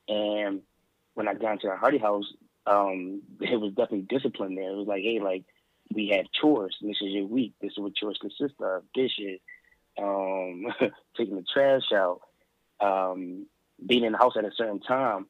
And 0.09 0.63
when 1.15 1.29
I 1.29 1.35
got 1.35 1.53
into 1.53 1.69
the 1.69 1.77
Hardy 1.77 1.99
house, 1.99 2.33
um, 2.67 3.23
it 3.41 3.61
was 3.61 3.73
definitely 3.73 4.07
discipline 4.09 4.55
there. 4.55 4.71
It 4.71 4.77
was 4.77 4.87
like, 4.87 5.03
hey, 5.03 5.21
like 5.21 5.45
we 5.93 6.09
have 6.09 6.27
chores. 6.33 6.77
This 6.81 6.97
is 7.01 7.13
your 7.13 7.27
week. 7.27 7.55
This 7.61 7.73
is 7.73 7.79
what 7.79 7.95
chores 7.95 8.19
consist 8.21 8.55
of: 8.61 8.83
dishes, 8.95 9.41
um, 9.99 10.67
taking 11.17 11.37
the 11.37 11.45
trash 11.53 11.93
out, 11.93 12.21
um, 12.81 13.47
being 13.85 14.05
in 14.05 14.13
the 14.13 14.19
house 14.19 14.37
at 14.37 14.45
a 14.45 14.53
certain 14.57 14.81
time. 14.81 15.27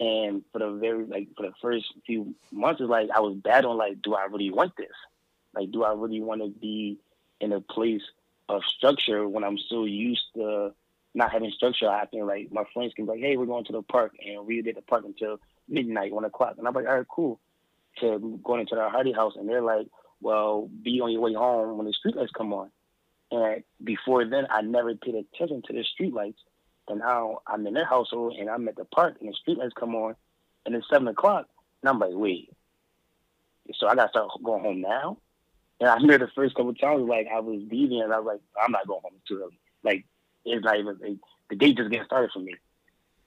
And 0.00 0.44
for 0.52 0.60
the 0.60 0.70
very 0.70 1.04
like 1.06 1.28
for 1.36 1.44
the 1.44 1.52
first 1.60 1.86
few 2.06 2.34
months, 2.52 2.80
it's 2.80 2.90
like 2.90 3.08
I 3.14 3.20
was 3.20 3.36
battling 3.36 3.78
like, 3.78 4.02
do 4.02 4.14
I 4.14 4.26
really 4.26 4.50
want 4.50 4.76
this? 4.76 4.94
Like, 5.54 5.72
do 5.72 5.82
I 5.82 5.92
really 5.92 6.20
want 6.20 6.42
to 6.42 6.48
be 6.48 6.98
in 7.40 7.52
a 7.52 7.60
place 7.60 8.02
of 8.48 8.64
structure 8.64 9.28
when 9.28 9.44
I'm 9.44 9.58
so 9.58 9.84
used 9.84 10.24
to 10.34 10.72
not 11.14 11.32
having 11.32 11.50
structure? 11.50 11.88
I 11.88 12.06
think 12.06 12.24
like 12.24 12.52
my 12.52 12.64
friends 12.72 12.94
can 12.94 13.06
be 13.06 13.12
like, 13.12 13.20
hey, 13.20 13.36
we're 13.36 13.46
going 13.46 13.64
to 13.66 13.72
the 13.72 13.82
park, 13.82 14.14
and 14.24 14.46
we 14.46 14.62
did 14.62 14.76
the 14.76 14.82
park 14.82 15.04
until 15.04 15.38
midnight, 15.68 16.12
one 16.12 16.24
o'clock, 16.24 16.54
and 16.58 16.66
I'm 16.66 16.74
like, 16.74 16.86
all 16.86 16.96
right, 16.96 17.08
cool. 17.08 17.40
To 18.00 18.40
going 18.44 18.60
into 18.60 18.76
the 18.76 18.88
Hardy 18.88 19.12
house, 19.12 19.34
and 19.36 19.48
they're 19.48 19.62
like, 19.62 19.88
well, 20.20 20.68
be 20.82 21.00
on 21.00 21.12
your 21.12 21.20
way 21.20 21.34
home 21.34 21.78
when 21.78 21.86
the 21.86 21.94
streetlights 21.94 22.32
come 22.36 22.52
on. 22.52 22.70
And 23.30 23.62
before 23.82 24.24
then, 24.24 24.46
I 24.50 24.62
never 24.62 24.94
paid 24.94 25.14
attention 25.14 25.62
to 25.66 25.72
the 25.72 25.84
streetlights. 25.84 26.36
And 26.88 27.00
now 27.00 27.40
I'm 27.46 27.66
in 27.66 27.74
their 27.74 27.84
household 27.84 28.36
and 28.38 28.48
I'm 28.48 28.66
at 28.68 28.76
the 28.76 28.86
park 28.86 29.18
and 29.20 29.28
the 29.28 29.36
streetlights 29.36 29.74
come 29.78 29.94
on 29.94 30.14
and 30.64 30.74
it's 30.74 30.88
seven 30.88 31.08
o'clock. 31.08 31.46
And 31.82 31.90
I'm 31.90 31.98
like, 31.98 32.12
wait. 32.14 32.50
So 33.74 33.86
I 33.86 33.94
gotta 33.94 34.08
start 34.08 34.30
going 34.42 34.62
home 34.62 34.80
now. 34.80 35.18
And 35.80 35.88
I 35.88 35.94
remember 35.94 36.26
the 36.26 36.32
first 36.34 36.54
couple 36.54 36.70
of 36.70 36.80
times, 36.80 37.08
like 37.08 37.28
I 37.32 37.40
was 37.40 37.60
leaving, 37.70 38.02
and 38.02 38.12
I 38.12 38.18
was 38.18 38.26
like, 38.26 38.40
I'm 38.62 38.72
not 38.72 38.86
going 38.86 39.00
home 39.02 39.12
too 39.26 39.42
early. 39.42 39.60
Like 39.84 40.06
it's 40.44 40.64
not 40.64 40.78
even 40.78 40.98
like, 41.00 41.18
the 41.50 41.56
day 41.56 41.72
just 41.72 41.90
getting 41.90 42.06
started 42.06 42.30
for 42.32 42.40
me. 42.40 42.54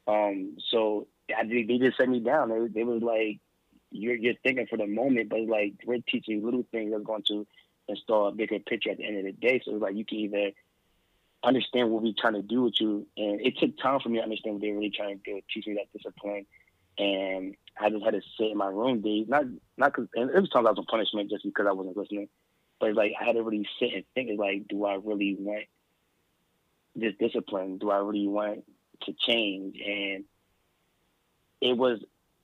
Um, 0.08 0.58
so 0.70 1.08
I, 1.36 1.46
they, 1.46 1.64
they 1.64 1.78
just 1.78 1.98
set 1.98 2.10
me 2.10 2.20
down. 2.20 2.50
They, 2.50 2.68
they 2.68 2.84
was 2.84 3.02
like, 3.02 3.40
you're 3.92 4.16
you're 4.16 4.36
thinking 4.44 4.68
for 4.68 4.78
the 4.78 4.88
moment, 4.88 5.30
but 5.30 5.42
like 5.42 5.74
we're 5.86 6.00
teaching 6.08 6.44
little 6.44 6.66
things 6.72 6.92
that's 6.92 7.04
going 7.04 7.24
to 7.28 7.46
install 7.88 8.28
a 8.28 8.32
bigger 8.32 8.60
picture 8.60 8.92
at 8.92 8.98
the 8.98 9.06
end 9.06 9.18
of 9.18 9.26
the 9.26 9.34
day. 9.34 9.62
So 9.64 9.74
it's 9.74 9.82
like 9.82 9.96
you 9.96 10.06
can 10.06 10.18
either 10.20 10.52
understand 11.44 11.90
what 11.90 12.04
we're 12.04 12.14
trying 12.18 12.34
to 12.34 12.42
do 12.42 12.64
with 12.64 12.80
you. 12.80 13.08
And 13.18 13.42
it 13.42 13.58
took 13.58 13.78
time 13.78 14.00
for 14.00 14.10
me 14.10 14.18
to 14.18 14.24
understand 14.24 14.56
what 14.56 14.62
they 14.62 14.72
were 14.72 14.78
really 14.78 14.92
trying 14.92 15.20
to 15.20 15.24
do, 15.24 15.42
teach 15.54 15.68
me 15.68 15.74
that 15.76 15.92
discipline. 15.98 16.46
And 16.98 17.56
I 17.80 17.90
just 17.90 18.04
had 18.04 18.14
to 18.14 18.22
sit 18.38 18.52
in 18.52 18.58
my 18.58 18.68
room 18.68 19.02
days, 19.02 19.26
not 19.28 19.46
not 19.78 19.94
because 19.94 20.08
it 20.14 20.40
was 20.40 20.50
times 20.50 20.68
I 20.68 20.72
was 20.72 20.78
on 20.78 20.86
punishment 20.86 21.30
just 21.30 21.44
because 21.44 21.66
I 21.68 21.72
wasn't 21.72 21.98
listening, 21.98 22.30
but 22.82 22.96
like 22.96 23.14
I 23.20 23.24
had 23.24 23.36
to 23.36 23.44
really 23.44 23.68
sit 23.80 23.94
and 23.94 24.04
think, 24.16 24.38
like, 24.40 24.68
do 24.68 24.86
I 24.86 24.96
really 24.96 25.38
want 25.40 25.66
this 26.96 27.14
discipline? 27.20 27.78
Do 27.78 27.92
I 27.92 27.98
really 27.98 28.28
want 28.28 28.66
to 29.04 29.14
change? 29.14 29.80
And 29.80 30.26
it 31.62 31.78
was 31.78 32.00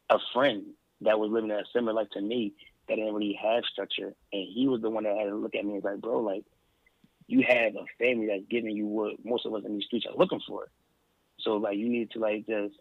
a 0.10 0.20
friend 0.34 0.68
that 1.02 1.20
was 1.20 1.32
living 1.32 1.52
a 1.52 1.64
similar 1.74 1.94
life 1.94 2.10
to 2.12 2.22
me 2.22 2.54
that 2.88 2.96
didn't 2.96 3.14
really 3.14 3.38
have 3.42 3.66
structure, 3.66 4.14
and 4.32 4.48
he 4.54 4.68
was 4.68 4.82
the 4.82 4.90
one 4.90 5.04
that 5.04 5.18
had 5.18 5.26
to 5.26 5.36
look 5.36 5.56
at 5.56 5.66
me 5.66 5.74
and 5.74 5.84
was 5.84 5.92
like, 5.92 6.02
bro, 6.02 6.20
like 6.22 6.46
you 7.28 7.44
have 7.46 7.76
a 7.76 7.86
family 8.00 8.28
that's 8.28 8.46
giving 8.50 8.76
you 8.76 8.86
what 8.86 9.26
most 9.26 9.46
of 9.46 9.54
us 9.54 9.64
in 9.66 9.74
these 9.74 9.86
streets 9.86 10.06
are 10.06 10.18
looking 10.18 10.42
for. 10.48 10.70
So 11.40 11.58
like 11.58 11.78
you 11.78 11.90
need 11.90 12.12
to 12.12 12.20
like 12.20 12.48
just 12.48 12.76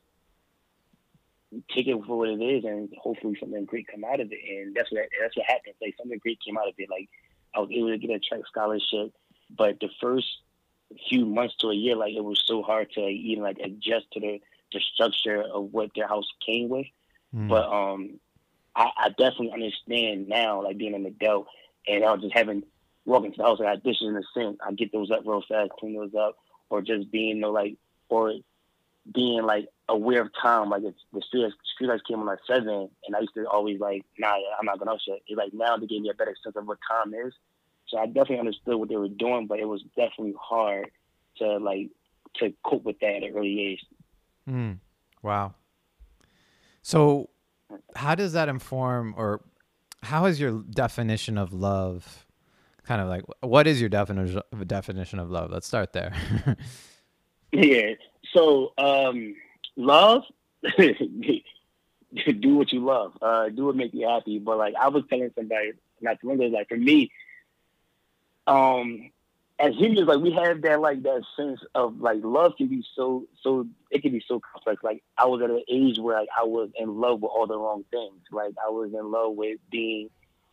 take 1.70 1.88
it 1.88 1.96
for 2.06 2.18
what 2.18 2.28
it 2.28 2.40
is 2.40 2.64
and 2.64 2.88
hopefully 2.96 3.36
something 3.40 3.64
great 3.64 3.88
come 3.88 4.04
out 4.04 4.20
of 4.20 4.30
it. 4.30 4.38
And 4.48 4.74
that's 4.74 4.90
what 4.92 5.02
that's 5.20 5.36
what 5.36 5.46
happened. 5.46 5.74
Like 5.82 5.94
something 5.98 6.18
great 6.18 6.38
came 6.46 6.56
out 6.56 6.68
of 6.68 6.74
it. 6.78 6.88
Like 6.88 7.08
I 7.56 7.60
was 7.60 7.70
able 7.72 7.88
to 7.88 7.98
get 7.98 8.10
a 8.10 8.18
track 8.18 8.46
scholarship, 8.46 9.12
but 9.56 9.80
the 9.80 9.88
first 10.00 10.26
few 11.08 11.24
months 11.24 11.56
to 11.60 11.68
a 11.68 11.74
year, 11.74 11.96
like 11.96 12.14
it 12.14 12.22
was 12.22 12.42
so 12.46 12.62
hard 12.62 12.92
to 12.92 13.00
even 13.00 13.42
like 13.42 13.58
adjust 13.58 14.06
to 14.12 14.20
the 14.20 14.40
the 14.72 14.80
structure 14.94 15.42
of 15.42 15.72
what 15.72 15.90
their 15.94 16.06
house 16.06 16.28
came 16.44 16.68
with. 16.68 16.86
Mm. 17.34 17.48
But 17.48 17.68
um 17.68 18.20
I, 18.74 18.90
I 18.96 19.08
definitely 19.08 19.52
understand 19.52 20.28
now, 20.28 20.62
like 20.62 20.76
being 20.76 20.94
an 20.94 21.06
adult 21.06 21.46
and 21.88 22.04
I 22.04 22.12
was 22.12 22.22
just 22.22 22.34
having 22.34 22.62
walking 23.04 23.32
to 23.32 23.38
the 23.38 23.44
house, 23.44 23.58
I 23.60 23.64
got 23.64 23.82
dishes 23.82 24.06
in 24.06 24.14
the 24.14 24.24
sink. 24.34 24.58
I 24.66 24.72
get 24.72 24.92
those 24.92 25.10
up 25.10 25.22
real 25.24 25.42
fast, 25.48 25.70
clean 25.78 25.96
those 25.96 26.14
up, 26.14 26.36
or 26.68 26.82
just 26.82 27.10
being 27.10 27.36
you 27.36 27.42
know, 27.42 27.52
like, 27.52 27.76
or 28.08 28.34
being 29.12 29.42
like 29.44 29.68
aware 29.88 30.22
of 30.22 30.30
time. 30.40 30.70
Like 30.70 30.82
it's, 30.84 30.98
the 31.12 31.22
street 31.22 31.52
street 31.74 31.88
lights 31.88 32.02
came 32.08 32.20
on 32.20 32.28
at 32.28 32.38
seven, 32.46 32.88
and 33.06 33.16
I 33.16 33.20
used 33.20 33.34
to 33.34 33.46
always 33.46 33.80
like, 33.80 34.04
nah, 34.18 34.34
I'm 34.58 34.66
not 34.66 34.78
gonna 34.78 34.98
shit. 35.04 35.22
It's 35.26 35.38
like 35.38 35.52
now 35.52 35.76
they 35.76 35.86
gave 35.86 36.02
me 36.02 36.10
a 36.10 36.14
better 36.14 36.34
sense 36.42 36.56
of 36.56 36.66
what 36.66 36.78
time 36.90 37.14
is. 37.14 37.32
So 37.88 37.98
I 37.98 38.06
definitely 38.06 38.40
understood 38.40 38.76
what 38.76 38.88
they 38.88 38.96
were 38.96 39.08
doing, 39.08 39.46
but 39.46 39.60
it 39.60 39.68
was 39.68 39.82
definitely 39.96 40.34
hard 40.40 40.90
to 41.38 41.58
like 41.58 41.90
to 42.36 42.52
cope 42.64 42.84
with 42.84 42.98
that 43.00 43.16
at 43.16 43.22
an 43.22 43.36
early 43.36 43.60
age. 43.60 43.84
Mm. 44.48 44.78
Wow. 45.22 45.54
So, 46.82 47.30
how 47.94 48.14
does 48.14 48.32
that 48.34 48.48
inform, 48.48 49.14
or 49.16 49.42
how 50.02 50.26
is 50.26 50.38
your 50.38 50.62
definition 50.70 51.38
of 51.38 51.52
love 51.52 52.26
kind 52.86 53.00
of 53.00 53.08
like 53.08 53.24
what 53.40 53.66
is 53.66 53.80
your 53.80 53.88
definition 53.88 54.40
definition 54.66 55.18
of 55.18 55.30
love? 55.30 55.50
Let's 55.50 55.66
start 55.66 55.92
there. 55.92 56.14
yeah. 57.52 57.94
So 58.32 58.72
um, 58.78 59.34
love, 59.76 60.24
do 60.72 62.54
what 62.56 62.72
you 62.72 62.84
love. 62.84 63.16
Uh, 63.20 63.48
do 63.48 63.66
what 63.66 63.76
makes 63.76 63.94
you 63.94 64.08
happy. 64.08 64.38
But 64.38 64.58
like 64.58 64.74
I 64.74 64.88
was 64.88 65.04
telling 65.08 65.30
somebody 65.34 65.72
not 66.00 66.20
too 66.20 66.28
long 66.28 66.52
like 66.52 66.68
for 66.68 66.76
me, 66.76 67.10
um, 68.46 69.10
as 69.58 69.74
humans, 69.74 70.06
like 70.06 70.20
we 70.20 70.32
have 70.32 70.62
that 70.62 70.80
like 70.80 71.02
that 71.02 71.22
sense 71.36 71.60
of 71.74 72.00
like 72.00 72.18
love 72.22 72.56
can 72.56 72.68
be 72.68 72.84
so 72.94 73.26
so 73.42 73.66
it 73.90 74.02
can 74.02 74.12
be 74.12 74.22
so 74.26 74.40
complex. 74.40 74.82
Like 74.82 75.02
I 75.16 75.26
was 75.26 75.42
at 75.42 75.50
an 75.50 75.62
age 75.68 75.98
where 75.98 76.18
like 76.18 76.28
I 76.38 76.44
was 76.44 76.70
in 76.76 77.00
love 77.00 77.22
with 77.22 77.30
all 77.34 77.46
the 77.46 77.58
wrong 77.58 77.84
things. 77.90 78.20
Like 78.30 78.54
I 78.64 78.70
was 78.70 78.92
in 78.92 79.10
love 79.10 79.34
with 79.34 79.58
being 79.70 80.10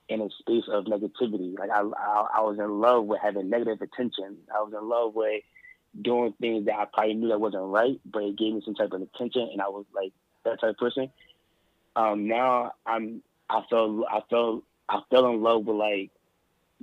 in 0.07 0.21
a 0.21 0.29
space 0.39 0.65
of 0.67 0.85
negativity. 0.85 1.57
Like 1.57 1.69
I, 1.69 1.81
I, 1.81 2.27
I 2.35 2.41
was 2.41 2.57
in 2.59 2.79
love 2.79 3.05
with 3.05 3.19
having 3.21 3.49
negative 3.49 3.81
attention. 3.81 4.37
I 4.53 4.61
was 4.61 4.73
in 4.73 4.87
love 4.87 5.15
with 5.15 5.43
doing 5.99 6.33
things 6.39 6.65
that 6.65 6.75
I 6.75 6.85
probably 6.85 7.15
knew 7.15 7.29
that 7.29 7.39
wasn't 7.39 7.63
right, 7.63 7.99
but 8.05 8.23
it 8.23 8.37
gave 8.37 8.53
me 8.53 8.61
some 8.65 8.75
type 8.75 8.91
of 8.91 9.01
attention, 9.01 9.49
and 9.51 9.61
I 9.61 9.69
was 9.69 9.85
like 9.93 10.11
that 10.45 10.59
type 10.59 10.71
of 10.71 10.77
person. 10.77 11.09
Um, 11.95 12.27
now 12.27 12.73
I'm, 12.85 13.21
I 13.49 13.61
felt, 13.69 14.05
I 14.09 14.21
felt, 14.29 14.63
I 14.89 15.01
fell 15.09 15.29
in 15.29 15.41
love 15.41 15.65
with 15.65 15.77
like 15.77 16.11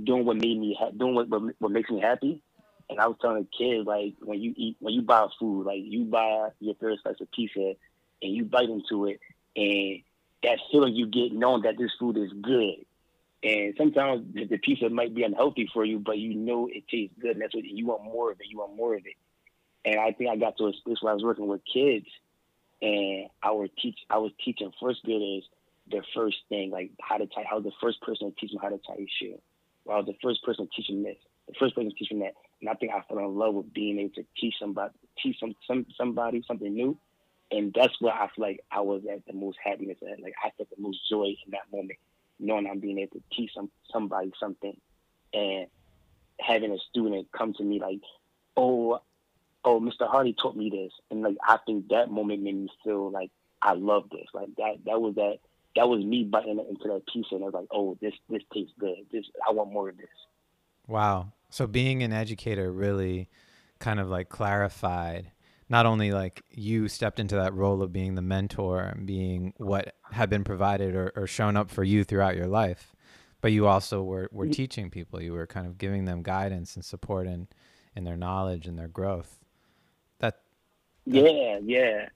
doing 0.02 0.24
what 0.24 0.36
made 0.36 0.58
me, 0.58 0.76
ha- 0.78 0.90
doing 0.90 1.14
what, 1.14 1.28
what 1.28 1.42
what 1.58 1.72
makes 1.72 1.90
me 1.90 2.00
happy. 2.00 2.42
And 2.88 2.98
I 3.00 3.06
was 3.06 3.16
telling 3.20 3.42
the 3.44 3.56
kids 3.56 3.86
like 3.86 4.14
when 4.20 4.40
you 4.40 4.52
eat, 4.56 4.76
when 4.80 4.94
you 4.94 5.02
buy 5.02 5.26
food, 5.38 5.66
like 5.66 5.80
you 5.82 6.04
buy 6.04 6.48
your 6.58 6.74
first 6.80 7.02
slice 7.02 7.20
of 7.20 7.30
pizza, 7.32 7.74
and 8.22 8.34
you 8.34 8.44
bite 8.44 8.68
into 8.68 9.06
it, 9.06 9.20
and 9.56 10.02
that 10.42 10.58
feeling 10.70 10.94
you 10.94 11.06
get 11.06 11.32
knowing 11.32 11.62
that 11.62 11.78
this 11.78 11.90
food 11.98 12.16
is 12.16 12.32
good 12.40 12.84
and 13.42 13.74
sometimes 13.78 14.26
the, 14.34 14.58
pizza 14.58 14.90
might 14.90 15.14
be 15.14 15.22
unhealthy 15.22 15.68
for 15.72 15.84
you, 15.84 15.98
but 15.98 16.18
you 16.18 16.34
know 16.34 16.68
it 16.70 16.84
tastes 16.88 17.14
good, 17.20 17.32
and 17.32 17.42
that's 17.42 17.54
what 17.54 17.64
you 17.64 17.86
want 17.86 18.04
more 18.04 18.30
of 18.30 18.40
it. 18.40 18.48
You 18.48 18.58
want 18.58 18.76
more 18.76 18.94
of 18.94 19.06
it. 19.06 19.16
And 19.84 19.98
I 19.98 20.12
think 20.12 20.30
I 20.30 20.36
got 20.36 20.58
to 20.58 20.66
a 20.66 20.72
space 20.74 20.98
where 21.00 21.12
I 21.12 21.14
was 21.14 21.24
working 21.24 21.46
with 21.46 21.62
kids, 21.72 22.06
and 22.82 23.28
I 23.42 23.52
was 23.52 23.70
teach 23.80 23.96
I 24.10 24.18
was 24.18 24.32
teaching 24.44 24.70
first 24.80 25.02
graders 25.04 25.44
the 25.90 26.02
first 26.14 26.36
thing, 26.50 26.70
like 26.70 26.90
how 27.00 27.16
to 27.16 27.26
tie. 27.26 27.46
I 27.50 27.54
was 27.54 27.64
the 27.64 27.72
first 27.80 28.02
person 28.02 28.30
to 28.30 28.36
teach 28.38 28.52
them 28.52 28.60
how 28.62 28.68
to 28.68 28.78
tie 28.78 28.94
a 28.94 29.08
shoe. 29.18 29.40
Well, 29.86 29.96
I 29.96 30.00
was 30.00 30.06
the 30.06 30.18
first 30.22 30.44
person 30.44 30.68
teaching 30.76 31.02
this, 31.02 31.16
the 31.48 31.54
first 31.58 31.74
person 31.74 31.92
teaching 31.98 32.18
that, 32.20 32.34
and 32.60 32.68
I 32.68 32.74
think 32.74 32.92
I 32.92 33.00
fell 33.08 33.18
in 33.18 33.38
love 33.38 33.54
with 33.54 33.72
being 33.72 33.98
able 33.98 34.14
to 34.16 34.24
teach 34.38 34.54
somebody, 34.60 34.92
teach 35.22 35.40
some, 35.40 35.54
some 35.66 35.86
somebody 35.96 36.44
something 36.46 36.74
new, 36.74 36.98
and 37.50 37.74
that's 37.74 37.98
where 38.02 38.12
I 38.12 38.28
feel 38.36 38.44
like 38.44 38.60
I 38.70 38.82
was 38.82 39.02
at 39.10 39.24
the 39.26 39.32
most 39.32 39.56
happiness 39.64 39.96
at. 40.02 40.20
Like 40.20 40.34
I 40.44 40.50
felt 40.58 40.68
the 40.68 40.82
most 40.82 41.08
joy 41.08 41.34
in 41.46 41.52
that 41.52 41.72
moment 41.72 41.98
knowing 42.40 42.66
I'm 42.66 42.80
being 42.80 42.98
able 42.98 43.12
to 43.12 43.22
teach 43.32 43.52
some 43.54 43.70
somebody 43.92 44.32
something, 44.38 44.76
and 45.32 45.66
having 46.40 46.72
a 46.72 46.78
student 46.90 47.28
come 47.36 47.54
to 47.54 47.62
me 47.62 47.80
like, 47.80 48.00
"Oh, 48.56 49.00
oh, 49.64 49.80
Mr. 49.80 50.08
Hardy 50.08 50.34
taught 50.34 50.56
me 50.56 50.70
this," 50.70 50.92
and 51.10 51.22
like 51.22 51.36
I 51.46 51.58
think 51.66 51.88
that 51.88 52.10
moment 52.10 52.42
made 52.42 52.56
me 52.56 52.68
feel 52.84 53.10
like 53.10 53.30
I 53.62 53.74
love 53.74 54.10
this. 54.10 54.26
Like 54.32 54.54
that 54.56 54.76
that 54.86 55.00
was 55.00 55.14
that 55.16 55.38
that 55.76 55.88
was 55.88 56.04
me 56.04 56.24
biting 56.24 56.58
into 56.58 56.88
that 56.88 57.06
piece, 57.12 57.26
and 57.30 57.42
I 57.42 57.46
was 57.46 57.54
like, 57.54 57.68
"Oh, 57.70 57.96
this 58.00 58.14
this 58.28 58.42
tastes 58.52 58.74
good. 58.78 59.06
This 59.12 59.26
I 59.46 59.52
want 59.52 59.72
more 59.72 59.88
of 59.88 59.96
this." 59.96 60.08
Wow. 60.86 61.32
So 61.50 61.66
being 61.66 62.02
an 62.02 62.12
educator 62.12 62.70
really 62.72 63.28
kind 63.78 63.98
of 63.98 64.08
like 64.08 64.28
clarified 64.28 65.32
not 65.70 65.86
only 65.86 66.10
like 66.10 66.42
you 66.50 66.88
stepped 66.88 67.20
into 67.20 67.36
that 67.36 67.54
role 67.54 67.80
of 67.80 67.92
being 67.92 68.16
the 68.16 68.22
mentor 68.22 68.80
and 68.80 69.06
being 69.06 69.54
what 69.56 69.94
had 70.10 70.28
been 70.28 70.42
provided 70.42 70.96
or, 70.96 71.12
or 71.14 71.28
shown 71.28 71.56
up 71.56 71.70
for 71.70 71.84
you 71.84 72.02
throughout 72.02 72.36
your 72.36 72.48
life, 72.48 72.92
but 73.40 73.52
you 73.52 73.68
also 73.68 74.02
were, 74.02 74.28
were 74.32 74.44
mm-hmm. 74.44 74.52
teaching 74.52 74.90
people. 74.90 75.22
You 75.22 75.32
were 75.32 75.46
kind 75.46 75.68
of 75.68 75.78
giving 75.78 76.06
them 76.06 76.24
guidance 76.24 76.74
and 76.74 76.84
support 76.84 77.28
in, 77.28 77.46
in 77.94 78.02
their 78.02 78.16
knowledge 78.16 78.66
and 78.66 78.76
their 78.76 78.88
growth. 78.88 79.38
That, 80.18 80.40
that 81.06 81.32
yeah, 81.32 81.60
yeah. 81.62 82.08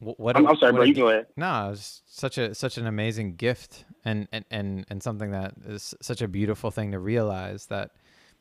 What, 0.00 0.18
what 0.18 0.36
I'm, 0.36 0.48
I'm 0.48 0.56
sorry, 0.56 0.72
bro. 0.72 0.82
You 0.82 0.94
go 0.94 1.08
ahead. 1.10 1.26
No, 1.36 1.68
it 1.68 1.70
was 1.70 2.02
such 2.06 2.36
a 2.38 2.54
such 2.56 2.76
an 2.76 2.88
amazing 2.88 3.36
gift 3.36 3.84
and, 4.04 4.26
and, 4.32 4.44
and, 4.50 4.84
and 4.90 5.00
something 5.00 5.30
that 5.30 5.54
is 5.64 5.94
such 6.02 6.20
a 6.20 6.28
beautiful 6.28 6.72
thing 6.72 6.90
to 6.90 6.98
realize 6.98 7.66
that 7.66 7.92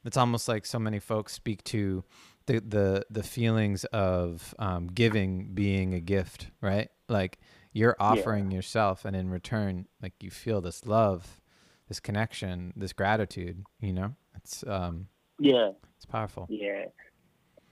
it's 0.03 0.17
almost 0.17 0.47
like 0.47 0.65
so 0.65 0.79
many 0.79 0.99
folks 0.99 1.33
speak 1.33 1.63
to 1.65 2.03
the 2.45 2.59
the 2.59 3.05
the 3.09 3.23
feelings 3.23 3.85
of 3.85 4.53
um, 4.59 4.87
giving 4.87 5.53
being 5.53 5.93
a 5.93 5.99
gift, 5.99 6.47
right? 6.61 6.89
Like 7.07 7.39
you're 7.71 7.95
offering 7.99 8.51
yeah. 8.51 8.57
yourself, 8.57 9.05
and 9.05 9.15
in 9.15 9.29
return, 9.29 9.87
like 10.01 10.13
you 10.21 10.29
feel 10.29 10.61
this 10.61 10.85
love, 10.85 11.41
this 11.87 11.99
connection, 11.99 12.73
this 12.75 12.93
gratitude. 12.93 13.63
You 13.79 13.93
know, 13.93 14.15
it's 14.35 14.63
um, 14.67 15.07
yeah, 15.39 15.71
it's 15.95 16.05
powerful. 16.05 16.47
Yeah, 16.49 16.85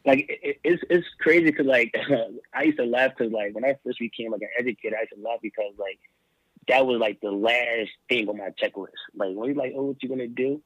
like 0.05 0.25
it, 0.29 0.59
it's 0.63 0.83
it's 0.89 1.07
crazy 1.19 1.45
because 1.45 1.67
like 1.67 1.93
I 2.53 2.63
used 2.63 2.77
to 2.77 2.85
laugh 2.85 3.11
because 3.17 3.31
like 3.31 3.53
when 3.53 3.65
I 3.65 3.75
first 3.85 3.99
became 3.99 4.31
like 4.31 4.41
an 4.41 4.49
educator, 4.57 4.95
I 4.97 5.01
used 5.01 5.13
to 5.15 5.21
laugh 5.21 5.39
because 5.41 5.73
like 5.77 5.99
that 6.67 6.85
was 6.85 6.99
like 6.99 7.19
the 7.21 7.31
last 7.31 7.89
thing 8.09 8.27
on 8.29 8.37
my 8.37 8.49
checklist. 8.61 8.89
Like 9.15 9.35
when 9.35 9.49
you're 9.49 9.55
like, 9.55 9.73
oh, 9.75 9.83
what 9.83 10.01
you 10.01 10.09
gonna 10.09 10.27
do? 10.27 10.61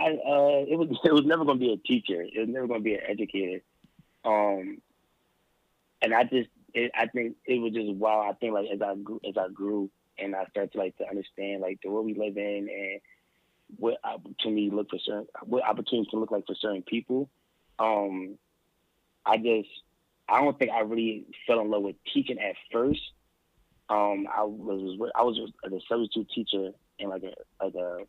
I 0.00 0.12
uh, 0.12 0.64
it 0.66 0.78
was 0.78 0.88
it 1.04 1.12
was 1.12 1.24
never 1.24 1.44
gonna 1.44 1.58
be 1.58 1.72
a 1.72 1.76
teacher. 1.76 2.22
It 2.22 2.38
was 2.38 2.48
never 2.48 2.66
gonna 2.66 2.80
be 2.80 2.94
an 2.94 3.02
educator. 3.06 3.62
Um, 4.24 4.78
and 6.02 6.14
I 6.14 6.24
just 6.24 6.48
it, 6.74 6.90
I 6.94 7.06
think 7.06 7.36
it 7.46 7.60
was 7.60 7.72
just 7.72 7.92
wow. 7.94 8.20
I 8.28 8.32
think 8.34 8.54
like 8.54 8.68
as 8.72 8.80
I 8.80 8.94
grew 8.96 9.20
as 9.28 9.36
I 9.36 9.48
grew 9.48 9.90
and 10.18 10.34
I 10.34 10.44
started 10.46 10.72
to 10.72 10.78
like 10.78 10.96
to 10.98 11.08
understand 11.08 11.62
like 11.62 11.80
the 11.82 11.90
world 11.90 12.06
we 12.06 12.14
live 12.14 12.36
in 12.36 12.68
and 12.68 13.00
what 13.76 13.98
opportunity 14.04 14.70
look 14.70 14.90
for 14.90 14.98
certain 14.98 15.26
what 15.44 15.64
opportunities 15.64 16.10
can 16.10 16.20
look 16.20 16.30
like 16.30 16.46
for 16.46 16.54
certain 16.54 16.82
people. 16.82 17.28
Um, 17.78 18.38
I 19.24 19.36
just 19.36 19.68
I 20.28 20.40
don't 20.40 20.58
think 20.58 20.70
I 20.70 20.80
really 20.80 21.26
fell 21.46 21.60
in 21.60 21.70
love 21.70 21.82
with 21.82 21.96
teaching 22.12 22.38
at 22.38 22.56
first. 22.72 23.00
Um, 23.88 24.26
I 24.32 24.44
was 24.44 24.98
I 25.14 25.22
was 25.22 25.38
a 25.64 25.70
substitute 25.88 26.28
teacher 26.30 26.70
in 26.98 27.08
like 27.08 27.24
a 27.24 27.34
like 27.64 27.74
a 27.74 28.04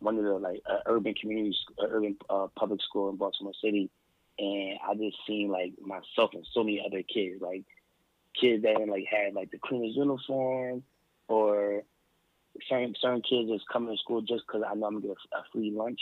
one 0.00 0.16
of 0.16 0.24
the 0.24 0.34
like 0.34 0.62
uh, 0.68 0.78
urban 0.86 1.14
communities, 1.14 1.56
uh, 1.80 1.86
urban 1.90 2.16
uh, 2.28 2.48
public 2.56 2.80
school 2.82 3.10
in 3.10 3.16
Baltimore 3.16 3.52
City, 3.62 3.90
and 4.38 4.78
I 4.86 4.94
just 4.94 5.16
seen 5.26 5.48
like 5.50 5.74
myself 5.80 6.30
and 6.34 6.46
so 6.52 6.62
many 6.62 6.82
other 6.84 7.02
kids, 7.02 7.40
like 7.40 7.64
kids 8.40 8.62
that 8.62 8.78
like 8.88 9.06
had 9.10 9.34
like 9.34 9.50
the 9.50 9.58
cleanest 9.58 9.96
uniform, 9.96 10.82
or 11.28 11.82
certain 12.68 12.94
certain 13.00 13.22
kids 13.22 13.50
just 13.50 13.68
coming 13.68 13.94
to 13.94 13.98
school 13.98 14.22
just 14.22 14.44
because 14.46 14.62
I 14.68 14.74
know 14.74 14.86
I'm 14.86 15.00
gonna 15.00 15.08
get 15.08 15.16
a, 15.32 15.38
a, 15.38 15.44
free 15.52 15.70
lunch, 15.70 16.00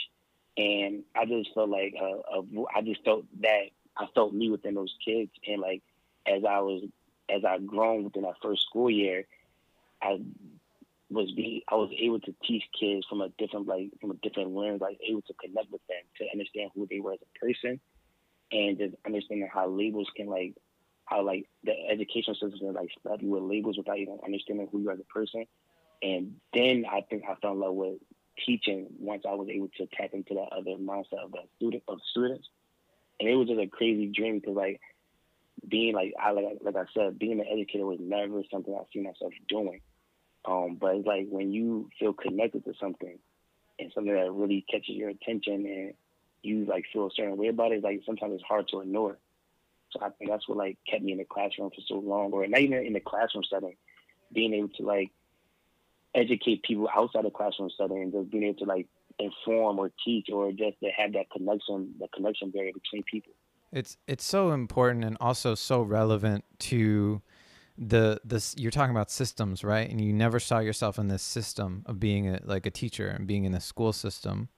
and 0.55 1.03
I 1.15 1.25
just 1.25 1.53
felt 1.53 1.69
like 1.69 1.93
uh, 1.99 2.41
I 2.75 2.81
just 2.81 3.03
felt 3.03 3.25
that 3.41 3.69
I 3.97 4.05
felt 4.13 4.33
me 4.33 4.49
within 4.49 4.75
those 4.75 4.93
kids, 5.03 5.31
and 5.47 5.61
like 5.61 5.81
as 6.25 6.43
I 6.47 6.59
was 6.59 6.83
as 7.29 7.43
I 7.43 7.59
grown 7.59 8.03
within 8.05 8.23
that 8.23 8.35
first 8.41 8.63
school 8.69 8.89
year, 8.89 9.25
I 10.01 10.19
was 11.09 11.31
being 11.35 11.61
I 11.69 11.75
was 11.75 11.89
able 11.97 12.19
to 12.21 12.35
teach 12.45 12.63
kids 12.77 13.05
from 13.07 13.21
a 13.21 13.29
different 13.37 13.67
like 13.67 13.89
from 14.01 14.11
a 14.11 14.15
different 14.15 14.53
lens, 14.53 14.81
like 14.81 14.99
able 15.07 15.21
to 15.23 15.33
connect 15.33 15.71
with 15.71 15.81
them 15.87 16.03
to 16.17 16.25
understand 16.31 16.71
who 16.75 16.87
they 16.89 16.99
were 16.99 17.13
as 17.13 17.19
a 17.21 17.39
person 17.45 17.79
and 18.51 18.77
just 18.77 18.95
understanding 19.05 19.49
how 19.51 19.67
labels 19.67 20.09
can 20.15 20.27
like 20.27 20.55
how 21.05 21.23
like 21.23 21.47
the 21.63 21.73
education 21.89 22.33
system 22.33 22.59
can 22.59 22.73
like 22.73 22.89
study 22.99 23.25
with 23.25 23.43
labels 23.43 23.77
without 23.77 23.97
even 23.97 24.19
understanding 24.25 24.67
who 24.71 24.81
you 24.81 24.89
are 24.89 24.93
as 24.93 24.99
a 24.99 25.13
person. 25.13 25.45
And 26.01 26.35
then 26.53 26.85
I 26.89 27.01
think 27.09 27.23
I 27.27 27.35
fell 27.35 27.53
in 27.53 27.59
love 27.59 27.73
with 27.73 27.99
teaching 28.45 28.87
once 28.99 29.23
I 29.27 29.33
was 29.33 29.47
able 29.49 29.69
to 29.77 29.87
tap 29.97 30.11
into 30.13 30.35
that 30.35 30.53
other 30.55 30.77
mindset 30.79 31.23
of 31.23 31.31
the 31.31 31.41
student 31.55 31.83
of 31.87 31.99
students. 32.11 32.47
And 33.19 33.27
it 33.29 33.35
was 33.35 33.47
just 33.47 33.59
a 33.59 33.67
crazy 33.67 34.07
dream 34.07 34.39
because 34.39 34.55
like 34.55 34.81
being 35.67 35.95
like 35.95 36.13
I 36.21 36.31
like 36.31 36.59
like 36.61 36.75
I 36.75 36.85
said, 36.93 37.17
being 37.17 37.39
an 37.39 37.47
educator 37.49 37.85
was 37.85 37.99
never 38.01 38.41
something 38.51 38.73
I 38.73 38.83
see 38.93 39.01
myself 39.01 39.33
doing. 39.47 39.81
Um, 40.47 40.77
but 40.79 40.95
it's 40.95 41.07
like 41.07 41.27
when 41.29 41.51
you 41.51 41.89
feel 41.99 42.13
connected 42.13 42.63
to 42.65 42.73
something 42.79 43.19
and 43.79 43.91
something 43.93 44.13
that 44.13 44.31
really 44.31 44.65
catches 44.71 44.95
your 44.95 45.09
attention 45.09 45.65
and 45.65 45.93
you 46.41 46.65
like 46.65 46.85
feel 46.93 47.07
a 47.07 47.09
certain 47.15 47.35
way 47.37 47.47
about 47.47 47.73
it, 47.73 47.83
like 47.83 48.01
sometimes 48.05 48.33
it's 48.35 48.43
hard 48.43 48.67
to 48.69 48.79
ignore. 48.79 49.17
So 49.91 49.99
I 50.01 50.09
think 50.09 50.31
that's 50.31 50.47
what 50.47 50.57
like 50.57 50.77
kept 50.89 51.03
me 51.03 51.11
in 51.11 51.17
the 51.17 51.25
classroom 51.25 51.69
for 51.69 51.81
so 51.87 51.95
long, 51.95 52.31
or 52.31 52.47
not 52.47 52.61
even 52.61 52.85
in 52.85 52.93
the 52.93 52.99
classroom 53.01 53.43
setting, 53.51 53.75
being 54.33 54.53
able 54.53 54.69
to 54.69 54.83
like 54.83 55.11
educate 56.15 56.63
people 56.63 56.87
outside 56.95 57.25
the 57.25 57.31
classroom 57.31 57.69
setting 57.77 58.01
and 58.01 58.13
just 58.13 58.31
being 58.31 58.43
able 58.45 58.59
to 58.59 58.65
like 58.65 58.87
inform 59.19 59.79
or 59.79 59.91
teach 60.05 60.27
or 60.31 60.51
just 60.51 60.79
to 60.81 60.89
have 60.95 61.13
that 61.13 61.29
connection, 61.29 61.93
the 61.99 62.07
connection 62.09 62.51
barrier 62.51 62.71
between 62.73 63.03
people. 63.03 63.33
It's 63.71 63.97
it's 64.07 64.23
so 64.23 64.51
important 64.51 65.03
and 65.03 65.17
also 65.19 65.55
so 65.55 65.81
relevant 65.81 66.45
to 66.59 67.21
the 67.77 68.19
this 68.23 68.55
you're 68.57 68.71
talking 68.71 68.95
about 68.95 69.11
systems 69.11 69.63
right? 69.63 69.89
And 69.89 70.01
you 70.01 70.11
never 70.13 70.39
saw 70.39 70.59
yourself 70.59 70.97
in 70.97 71.07
this 71.07 71.21
system 71.21 71.83
of 71.85 71.99
being 71.99 72.27
a, 72.27 72.39
like 72.43 72.65
a 72.65 72.71
teacher 72.71 73.07
and 73.07 73.27
being 73.27 73.45
in 73.45 73.51
the 73.51 73.59
school 73.59 73.93
system. 73.93 74.49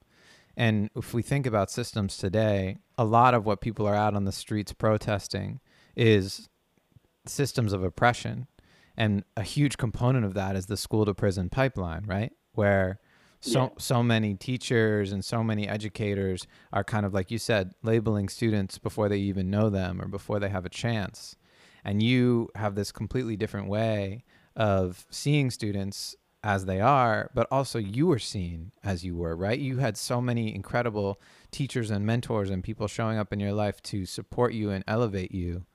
And 0.55 0.89
if 0.95 1.13
we 1.13 1.21
think 1.21 1.45
about 1.45 1.69
systems 1.69 2.17
today 2.17 2.77
a 2.97 3.05
lot 3.05 3.33
of 3.33 3.45
what 3.45 3.61
people 3.61 3.85
are 3.85 3.95
out 3.95 4.15
on 4.15 4.25
the 4.25 4.31
streets 4.31 4.73
protesting 4.73 5.59
is 5.95 6.47
systems 7.25 7.73
of 7.73 7.83
oppression. 7.83 8.47
And 8.95 9.23
a 9.37 9.43
huge 9.43 9.77
component 9.77 10.25
of 10.25 10.33
that 10.33 10.55
is 10.55 10.65
the 10.65 10.77
school 10.77 11.05
to 11.05 11.13
prison 11.13 11.49
pipeline 11.49 12.05
right? 12.05 12.31
Where 12.53 12.99
so 13.41 13.63
yeah. 13.63 13.69
so 13.77 14.03
many 14.03 14.35
teachers 14.35 15.11
and 15.11 15.23
so 15.23 15.43
many 15.43 15.67
educators 15.67 16.45
are 16.73 16.83
kind 16.83 17.05
of 17.05 17.13
like 17.13 17.31
you 17.31 17.37
said 17.37 17.71
labeling 17.83 18.29
students 18.29 18.77
before 18.77 19.07
they 19.07 19.17
even 19.17 19.49
know 19.49 19.69
them 19.69 20.01
or 20.01 20.07
before 20.07 20.39
they 20.39 20.49
have 20.49 20.65
a 20.65 20.69
chance 20.69 21.35
and 21.83 22.01
you 22.03 22.49
have 22.55 22.75
this 22.75 22.91
completely 22.91 23.35
different 23.35 23.67
way 23.67 24.23
of 24.55 25.05
seeing 25.09 25.49
students 25.49 26.15
as 26.43 26.65
they 26.65 26.79
are, 26.79 27.29
but 27.33 27.47
also 27.51 27.77
you 27.79 28.07
were 28.07 28.19
seen 28.19 28.71
as 28.83 29.03
you 29.03 29.15
were, 29.15 29.35
right? 29.35 29.59
You 29.59 29.77
had 29.77 29.97
so 29.97 30.21
many 30.21 30.55
incredible 30.55 31.19
teachers 31.51 31.91
and 31.91 32.05
mentors 32.05 32.49
and 32.49 32.63
people 32.63 32.87
showing 32.87 33.17
up 33.17 33.33
in 33.33 33.39
your 33.39 33.53
life 33.53 33.81
to 33.83 34.05
support 34.05 34.53
you 34.53 34.69
and 34.69 34.83
elevate 34.87 35.33
you 35.33 35.65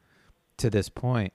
to 0.57 0.71
this 0.71 0.89
point. 0.89 1.33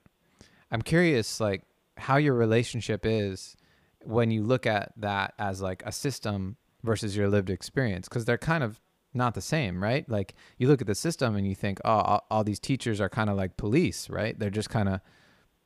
I'm 0.72 0.82
curious, 0.82 1.40
like, 1.40 1.64
how 1.98 2.18
your 2.18 2.34
relationship 2.34 3.06
is 3.06 3.56
when 4.04 4.32
you 4.32 4.44
look 4.44 4.66
at 4.66 4.94
that 4.98 5.34
as 5.38 5.62
like 5.62 5.84
a 5.86 5.92
system 5.92 6.56
versus 6.84 7.16
your 7.16 7.28
lived 7.28 7.50
experience, 7.50 8.08
because 8.08 8.26
they're 8.26 8.38
kind 8.38 8.64
of 8.64 8.80
not 9.14 9.34
the 9.34 9.42
same, 9.42 9.82
right? 9.82 10.08
Like 10.10 10.36
you 10.58 10.68
look 10.68 10.82
at 10.82 10.88
the 10.88 10.96
system 10.96 11.36
and 11.36 11.48
you 11.48 11.56
think, 11.56 11.80
oh, 11.84 11.90
all, 11.90 12.26
all 12.30 12.44
these 12.44 12.60
teachers 12.60 13.02
are 13.02 13.10
kind 13.10 13.30
of 13.30 13.38
like 13.38 13.58
police, 13.58 14.10
right? 14.10 14.38
They're 14.38 14.50
just 14.50 14.70
kind 14.70 14.90
of 14.90 15.02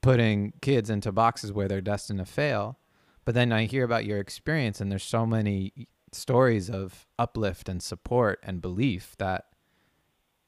putting 0.02 0.54
kids 0.62 0.90
into 0.90 1.12
boxes 1.12 1.52
where 1.52 1.68
they're 1.68 1.82
destined 1.82 2.20
to 2.20 2.26
fail. 2.26 2.78
But 3.26 3.36
then 3.36 3.52
I 3.52 3.66
hear 3.66 3.86
about 3.86 4.06
your 4.06 4.20
experience, 4.20 4.82
and 4.82 4.92
there's 4.92 5.04
so 5.04 5.26
many 5.26 5.88
stories 6.12 6.70
of 6.70 7.08
uplift 7.18 7.70
and 7.70 7.82
support 7.82 8.40
and 8.44 8.62
belief 8.62 9.16
that 9.18 9.46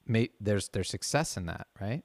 may, 0.06 0.30
there's 0.40 0.70
there's 0.70 0.90
success 0.90 1.38
in 1.38 1.46
that, 1.46 1.68
right? 1.80 2.04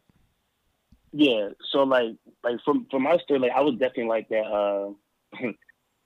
Yeah. 1.12 1.48
So 1.72 1.82
like 1.82 2.14
like 2.44 2.56
from 2.64 2.86
from 2.90 3.02
my 3.02 3.16
story, 3.18 3.40
like 3.40 3.52
I 3.52 3.60
was 3.60 3.74
definitely 3.74 4.06
like 4.06 4.28
that. 4.28 4.44
Uh, 4.44 4.90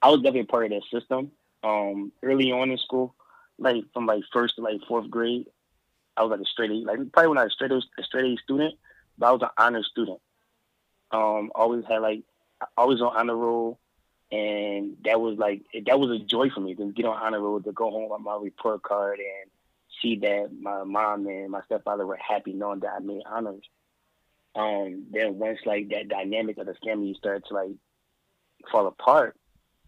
I 0.01 0.09
was 0.09 0.21
definitely 0.21 0.45
part 0.45 0.65
of 0.65 0.71
that 0.71 0.83
system. 0.91 1.31
Um, 1.63 2.11
early 2.21 2.51
on 2.51 2.69
in 2.69 2.77
school, 2.77 3.15
like 3.57 3.83
from 3.93 4.05
like 4.05 4.23
first 4.33 4.55
to 4.55 4.61
like 4.61 4.81
fourth 4.87 5.09
grade, 5.09 5.47
I 6.17 6.23
was 6.23 6.31
like 6.31 6.41
a 6.41 6.45
straight 6.45 6.71
A, 6.71 6.73
like 6.75 6.99
probably 7.11 7.29
when 7.29 7.37
I 7.37 7.43
was 7.43 7.53
straight 7.53 7.71
A, 7.71 7.81
a 7.97 8.03
straight 8.03 8.25
A 8.25 8.41
student, 8.41 8.75
but 9.17 9.27
I 9.27 9.31
was 9.31 9.41
an 9.41 9.49
honor 9.57 9.83
student. 9.83 10.19
Um, 11.11 11.51
always 11.55 11.85
had 11.87 11.99
like 11.99 12.23
always 12.77 13.01
on 13.01 13.15
honor 13.15 13.35
roll, 13.35 13.79
and 14.31 14.97
that 15.03 15.19
was 15.19 15.37
like 15.37 15.63
that 15.85 15.99
was 15.99 16.09
a 16.11 16.23
joy 16.23 16.49
for 16.49 16.61
me 16.61 16.75
to 16.75 16.91
get 16.91 17.05
on 17.05 17.21
honor 17.21 17.41
roll 17.41 17.61
to 17.61 17.71
go 17.71 17.89
home 17.89 18.09
with 18.09 18.21
my 18.21 18.37
report 18.41 18.81
card 18.83 19.19
and 19.19 19.51
see 20.01 20.17
that 20.17 20.49
my 20.59 20.83
mom 20.83 21.27
and 21.27 21.51
my 21.51 21.61
stepfather 21.65 22.05
were 22.05 22.17
happy 22.17 22.53
knowing 22.53 22.79
that 22.81 22.93
I 22.95 22.99
made 22.99 23.23
honors. 23.25 23.63
Um, 24.55 25.07
then 25.11 25.37
once 25.37 25.59
like 25.65 25.89
that 25.89 26.07
dynamic 26.07 26.57
of 26.57 26.65
the 26.65 26.75
family 26.83 27.13
started 27.17 27.45
to 27.47 27.53
like 27.53 27.71
fall 28.71 28.87
apart, 28.87 29.35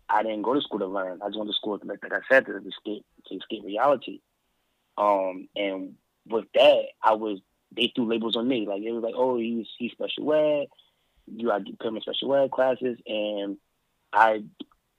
I 0.10 0.24
didn't 0.24 0.44
go 0.44 0.54
to 0.54 0.62
school 0.62 0.80
to 0.80 0.88
learn. 0.88 1.22
I 1.22 1.28
just 1.28 1.38
went 1.38 1.50
to 1.50 1.56
school, 1.56 1.80
to, 1.80 1.86
like, 1.86 2.04
like 2.04 2.14
I 2.14 2.20
said, 2.30 2.46
to 2.46 2.58
escape 2.58 3.06
to 3.28 3.36
escape 3.36 3.64
reality. 3.64 4.20
Um, 4.98 5.48
and 5.56 5.96
with 6.28 6.46
that, 6.54 6.84
I 7.02 7.14
was 7.14 7.40
they 7.76 7.92
threw 7.94 8.08
labels 8.08 8.36
on 8.36 8.48
me. 8.48 8.66
Like 8.68 8.82
it 8.82 8.92
was 8.92 9.04
like, 9.04 9.16
oh, 9.16 9.38
he's 9.38 9.68
he's 9.78 9.92
special 9.92 10.34
ed. 10.34 10.68
You 11.28 11.50
to 11.50 11.74
put 11.78 11.88
him 11.88 11.98
in 11.98 12.02
special 12.02 12.36
ed 12.36 12.52
classes, 12.52 12.98
and 13.06 13.58
I 14.14 14.44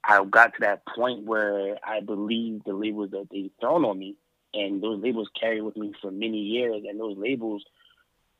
I 0.05 0.25
got 0.25 0.55
to 0.55 0.61
that 0.61 0.83
point 0.87 1.25
where 1.25 1.79
I 1.85 2.01
believed 2.01 2.65
the 2.65 2.75
labels 2.75 3.11
that 3.11 3.29
they 3.31 3.51
thrown 3.61 3.85
on 3.85 3.99
me, 3.99 4.17
and 4.55 4.83
those 4.83 5.03
labels 5.03 5.31
carried 5.39 5.63
with 5.63 5.77
me 5.77 5.93
for 6.01 6.11
many 6.11 6.39
years, 6.39 6.83
and 6.89 7.01
those 7.01 7.17
labels 7.17 7.65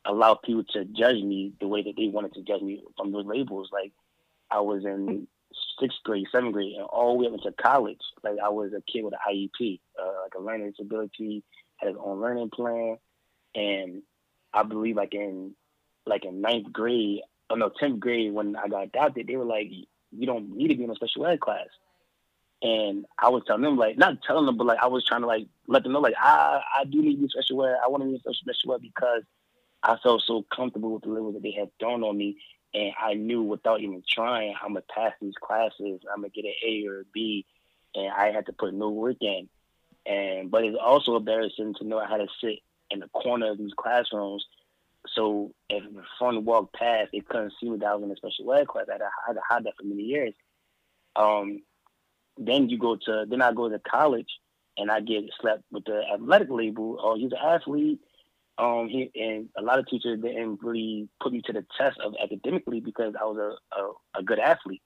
allowed 0.05 0.41
people 0.43 0.63
to 0.63 0.85
judge 0.85 1.21
me 1.21 1.53
the 1.59 1.67
way 1.67 1.83
that 1.83 1.93
they 1.97 2.07
wanted 2.07 2.33
to 2.33 2.43
judge 2.43 2.61
me 2.61 2.83
from 2.95 3.11
those 3.11 3.25
labels. 3.25 3.69
Like 3.71 3.91
I 4.49 4.61
was 4.61 4.85
in 4.85 5.27
sixth 5.79 5.99
grade, 6.03 6.27
seventh 6.31 6.53
grade, 6.53 6.75
and 6.75 6.85
all 6.85 7.13
the 7.13 7.19
way 7.19 7.27
up 7.27 7.33
into 7.33 7.51
college. 7.61 8.01
Like 8.23 8.37
I 8.43 8.49
was 8.49 8.71
a 8.73 8.81
kid 8.91 9.03
with 9.03 9.13
an 9.13 9.19
IEP, 9.29 9.79
uh, 10.01 10.23
like 10.23 10.33
a 10.37 10.41
learning 10.41 10.71
disability, 10.71 11.43
had 11.77 11.89
his 11.89 11.97
own 11.99 12.19
learning 12.19 12.49
plan, 12.49 12.97
and 13.55 14.03
I 14.53 14.63
believe 14.63 14.95
like 14.95 15.13
in 15.13 15.55
like 16.05 16.25
in 16.25 16.41
ninth 16.41 16.71
grade, 16.71 17.21
oh 17.49 17.55
no, 17.55 17.69
tenth 17.69 17.99
grade 17.99 18.33
when 18.33 18.55
I 18.55 18.67
got 18.67 18.83
adopted, 18.83 19.27
they 19.27 19.35
were 19.35 19.45
like, 19.45 19.69
you 20.11 20.25
don't 20.25 20.55
need 20.55 20.69
to 20.69 20.75
be 20.75 20.83
in 20.83 20.89
a 20.89 20.95
special 20.95 21.25
ed 21.25 21.39
class. 21.39 21.67
And 22.61 23.05
I 23.17 23.29
was 23.29 23.43
telling 23.47 23.61
them 23.61 23.77
like 23.77 23.97
not 23.97 24.21
telling 24.23 24.45
them, 24.45 24.57
but 24.57 24.67
like 24.67 24.79
I 24.81 24.87
was 24.87 25.05
trying 25.05 25.21
to 25.21 25.27
like 25.27 25.47
let 25.67 25.83
them 25.83 25.93
know 25.93 26.01
like 26.01 26.15
I 26.19 26.61
I 26.75 26.83
do 26.85 27.01
need 27.01 27.21
to 27.21 27.29
special 27.29 27.65
ed. 27.65 27.77
I 27.83 27.87
want 27.87 28.03
to 28.03 28.09
be 28.09 28.19
special 28.19 28.33
special 28.41 28.73
ed 28.73 28.81
because 28.81 29.23
I 29.81 29.95
felt 30.03 30.23
so 30.23 30.45
comfortable 30.53 30.93
with 30.93 31.03
the 31.03 31.09
labels 31.09 31.35
that 31.35 31.43
they 31.43 31.51
had 31.51 31.69
thrown 31.79 32.03
on 32.03 32.17
me, 32.17 32.37
and 32.73 32.93
I 32.99 33.13
knew 33.15 33.41
without 33.43 33.81
even 33.81 34.03
trying 34.07 34.53
I'm 34.61 34.73
gonna 34.73 34.83
pass 34.93 35.13
these 35.21 35.35
classes. 35.41 36.01
I'm 36.11 36.21
gonna 36.21 36.29
get 36.29 36.45
an 36.45 36.53
A 36.65 36.85
or 36.87 37.01
a 37.01 37.05
B, 37.13 37.45
and 37.95 38.11
I 38.11 38.31
had 38.31 38.45
to 38.47 38.53
put 38.53 38.73
no 38.73 38.89
work 38.89 39.17
in. 39.21 39.49
And 40.05 40.51
but 40.51 40.63
it's 40.63 40.77
also 40.81 41.15
embarrassing 41.15 41.75
to 41.75 41.83
know 41.85 41.99
I 41.99 42.09
had 42.09 42.17
to 42.17 42.27
sit 42.41 42.59
in 42.89 42.99
the 42.99 43.07
corner 43.09 43.51
of 43.51 43.57
these 43.57 43.73
classrooms. 43.77 44.45
So 45.15 45.53
if 45.69 45.83
the 45.83 46.03
phone 46.19 46.43
walked 46.45 46.73
past, 46.73 47.09
they 47.13 47.21
couldn't 47.21 47.53
see 47.59 47.69
me 47.69 47.77
that 47.77 47.85
I 47.85 47.95
was 47.95 48.03
in 48.03 48.11
a 48.11 48.15
special 48.15 48.53
ed 48.53 48.67
class. 48.67 48.85
I 48.89 48.93
had 48.93 48.97
to, 48.99 49.05
I 49.05 49.27
had 49.27 49.33
to 49.33 49.41
hide 49.47 49.63
that 49.63 49.73
for 49.77 49.85
many 49.85 50.03
years. 50.03 50.33
Um, 51.15 51.61
then 52.37 52.69
you 52.69 52.77
go 52.77 52.95
to 52.95 53.25
then 53.27 53.41
I 53.41 53.53
go 53.53 53.69
to 53.69 53.79
college 53.79 54.29
and 54.77 54.89
I 54.89 55.01
get 55.01 55.23
slapped 55.39 55.63
with 55.71 55.85
the 55.85 56.01
athletic 56.13 56.49
label. 56.49 56.97
Oh, 57.01 57.15
he's 57.17 57.31
an 57.31 57.37
athlete. 57.43 57.99
Um, 58.59 58.89
he, 58.89 59.09
and 59.15 59.47
a 59.57 59.61
lot 59.61 59.79
of 59.79 59.87
teachers 59.87 60.19
didn't 60.19 60.59
really 60.61 61.07
put 61.21 61.31
me 61.31 61.41
to 61.43 61.53
the 61.53 61.65
test 61.77 61.97
of 62.01 62.13
academically 62.21 62.81
because 62.81 63.13
I 63.19 63.23
was 63.23 63.37
a, 63.37 63.79
a, 63.79 64.19
a 64.19 64.23
good 64.23 64.37
athlete. 64.37 64.81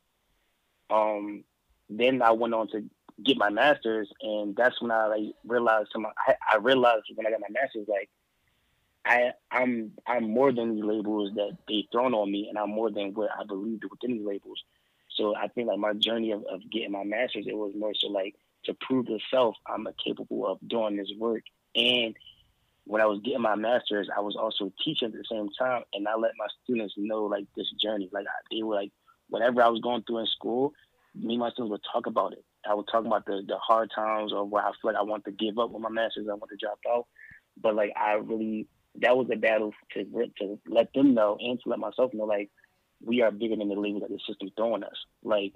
Um, 0.92 1.44
then 1.90 2.22
I 2.22 2.32
went 2.32 2.54
on 2.54 2.68
to 2.70 2.84
get 3.24 3.38
my 3.38 3.50
master's, 3.50 4.10
and 4.22 4.56
that's 4.56 4.80
when 4.80 4.92
I 4.92 5.08
like 5.08 5.34
realized. 5.44 5.90
I, 5.96 6.36
I 6.54 6.58
realized 6.58 7.06
when 7.16 7.26
I 7.26 7.32
got 7.32 7.42
my 7.42 7.48
master's, 7.50 7.88
like 7.88 8.10
I 9.06 9.32
I'm 9.50 9.92
I'm 10.06 10.30
more 10.30 10.52
than 10.52 10.76
these 10.76 10.84
labels 10.84 11.32
that 11.36 11.58
they 11.68 11.88
thrown 11.92 12.14
on 12.14 12.32
me, 12.32 12.48
and 12.50 12.60
I'm 12.60 12.70
more 12.70 12.92
than 12.92 13.14
what 13.16 13.32
I 13.38 13.44
believed 13.44 13.86
within 13.90 14.18
these 14.18 14.26
labels. 14.26 14.64
So 15.16 15.36
I 15.36 15.48
think 15.48 15.68
like 15.68 15.80
my 15.80 15.94
journey 15.94 16.32
of, 16.32 16.44
of 16.46 16.62
getting 16.72 16.92
my 16.92 17.04
master's, 17.04 17.48
it 17.48 17.58
was 17.58 17.74
more 17.76 17.94
so 17.96 18.08
like 18.08 18.36
to 18.66 18.74
prove 18.76 19.08
to 19.08 19.18
self 19.32 19.56
I'm 19.68 19.88
capable 20.04 20.46
of 20.46 20.60
doing 20.68 20.98
this 20.98 21.12
work. 21.18 21.44
And 21.76 22.16
when 22.86 23.02
I 23.02 23.06
was 23.06 23.22
getting 23.24 23.42
my 23.42 23.56
master's, 23.56 24.10
I 24.16 24.20
was 24.20 24.36
also 24.36 24.72
teaching 24.84 25.08
at 25.08 25.14
the 25.14 25.24
same 25.30 25.50
time, 25.58 25.84
and 25.94 26.08
I 26.08 26.16
let 26.16 26.32
my 26.38 26.48
students 26.64 26.94
know 26.98 27.26
like 27.26 27.46
this 27.56 27.72
journey. 27.82 28.10
Like 28.12 28.26
they 28.52 28.64
were 28.64 28.76
like 28.76 28.92
whatever 29.30 29.62
I 29.62 29.70
was 29.70 29.82
going 29.82 30.04
through 30.04 30.20
in 30.20 30.28
school, 30.28 30.74
me 31.16 31.34
and 31.34 31.40
my 31.40 31.52
students 31.52 31.72
would 31.72 31.82
talk 31.92 32.08
about 32.08 32.34
it. 32.34 32.44
I 32.70 32.74
would 32.74 32.88
talk 32.92 33.06
about 33.06 33.26
the 33.26 33.44
the 33.48 33.58
hard 33.58 33.92
times 33.96 34.34
or 34.34 34.46
where 34.46 34.64
I 34.64 34.72
feel 34.82 34.92
like 34.92 34.96
I 34.96 35.04
want 35.04 35.26
to 35.26 35.32
give 35.32 35.58
up 35.58 35.72
with 35.72 35.82
my 35.82 35.90
master's, 35.90 36.28
I 36.30 36.34
want 36.34 36.52
to 36.52 36.58
drop 36.58 36.80
out. 36.90 37.08
But 37.62 37.76
like 37.76 37.94
I 37.96 38.14
really 38.14 38.68
that 39.02 39.18
was 39.18 39.28
a 39.32 39.38
battle 39.38 39.74
to 39.94 40.04
to 40.40 40.60
let 40.68 40.94
them 40.94 41.14
know 41.14 41.38
and 41.40 41.60
to 41.64 41.70
let 41.70 41.80
myself 41.80 42.14
know 42.14 42.26
like 42.26 42.52
we 43.04 43.22
are 43.22 43.32
bigger 43.32 43.56
than 43.56 43.70
the 43.70 43.76
label 43.76 44.00
that 44.02 44.10
the 44.10 44.20
system's 44.28 44.52
throwing 44.56 44.84
us. 44.84 45.06
Like 45.24 45.54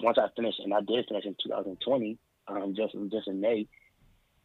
once 0.00 0.18
I 0.18 0.28
finished, 0.34 0.60
and 0.60 0.72
I 0.72 0.80
did 0.80 1.06
finish 1.06 1.24
in 1.24 1.36
2020, 1.42 2.18
um, 2.48 2.74
just 2.74 2.94
just 3.10 3.28
in 3.28 3.40
May. 3.40 3.66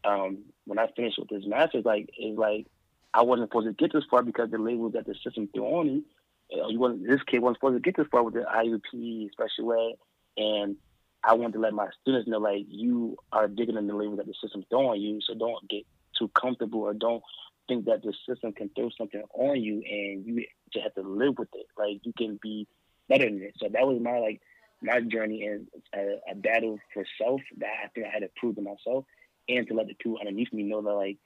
Um, 0.06 0.39
when 0.66 0.80
I 0.80 0.88
finished 0.95 1.18
with 1.20 1.30
this 1.30 1.45
master's, 1.45 1.86
like 1.86 2.10
it's 2.18 2.38
like 2.38 2.68
I 3.14 3.24
wasn't 3.24 3.49
supposed 3.49 3.68
to 3.68 3.74
get 3.74 3.93
this 3.93 4.03
far 4.10 4.24
because 4.24 4.51
the 4.51 4.58
labels 4.58 4.93
that 4.93 5.06
the 5.06 5.16
system 5.24 5.49
threw 5.53 5.64
on 5.64 5.88
me. 5.88 6.03
You 6.51 6.80
wasn't, 6.80 7.08
this 7.08 7.24
kid 7.24 7.39
wasn't 7.39 7.58
supposed 7.58 7.76
to 7.76 7.80
get 7.80 7.97
this 7.97 8.08
far 8.12 8.24
with 8.24 8.36
the 8.36 8.41
IEP, 8.41 9.32
special 9.32 9.74
ed, 9.74 9.95
and 10.38 10.76
I 11.24 11.34
wanted 11.34 11.53
to 11.53 11.60
let 11.60 11.74
my 11.74 11.88
students 12.01 12.28
know 12.28 12.38
like 12.38 12.66
you 12.68 13.18
are 13.32 13.47
bigger 13.47 13.72
than 13.72 13.88
the 13.88 13.95
labels 13.95 14.18
that 14.18 14.28
the 14.28 14.36
system's 14.39 14.66
throwing 14.70 15.01
you, 15.01 15.20
so 15.22 15.34
don't 15.34 15.68
get 15.68 15.86
too 16.18 16.30
comfortable 16.30 16.82
or 16.82 16.93
don't 16.93 17.24
think 17.68 17.86
that 17.86 18.03
the 18.03 18.14
system 18.28 18.53
can 18.53 18.70
throw 18.76 18.89
something 18.95 19.24
on 19.34 19.62
you 19.62 19.82
and 19.89 20.26
you 20.26 20.45
just 20.72 20.84
have 20.84 20.93
to 20.95 21.01
live 21.01 21.38
with 21.39 21.49
it. 21.53 21.66
Like 21.78 22.01
you 22.03 22.14
can 22.16 22.39
be 22.41 22.68
better 23.10 23.26
than 23.26 23.41
it. 23.41 23.56
So 23.58 23.70
that 23.70 23.88
was 23.88 23.99
my 24.01 24.20
like 24.20 24.41
my 24.82 25.01
journey 25.01 25.45
and 25.45 25.68
a, 25.95 26.32
a 26.32 26.36
battle 26.36 26.78
for 26.93 27.06
self 27.20 27.41
that 27.58 27.70
I 27.84 27.88
think 27.88 28.06
I 28.06 28.10
had 28.10 28.20
to 28.20 28.30
prove 28.36 28.56
to 28.56 28.62
myself 28.62 29.06
and 29.50 29.68
to 29.68 29.74
let 29.74 29.88
the 29.88 29.96
two 30.02 30.18
underneath 30.18 30.52
me 30.52 30.64
know 30.64 30.82
that 30.82 30.93
like 30.93 31.18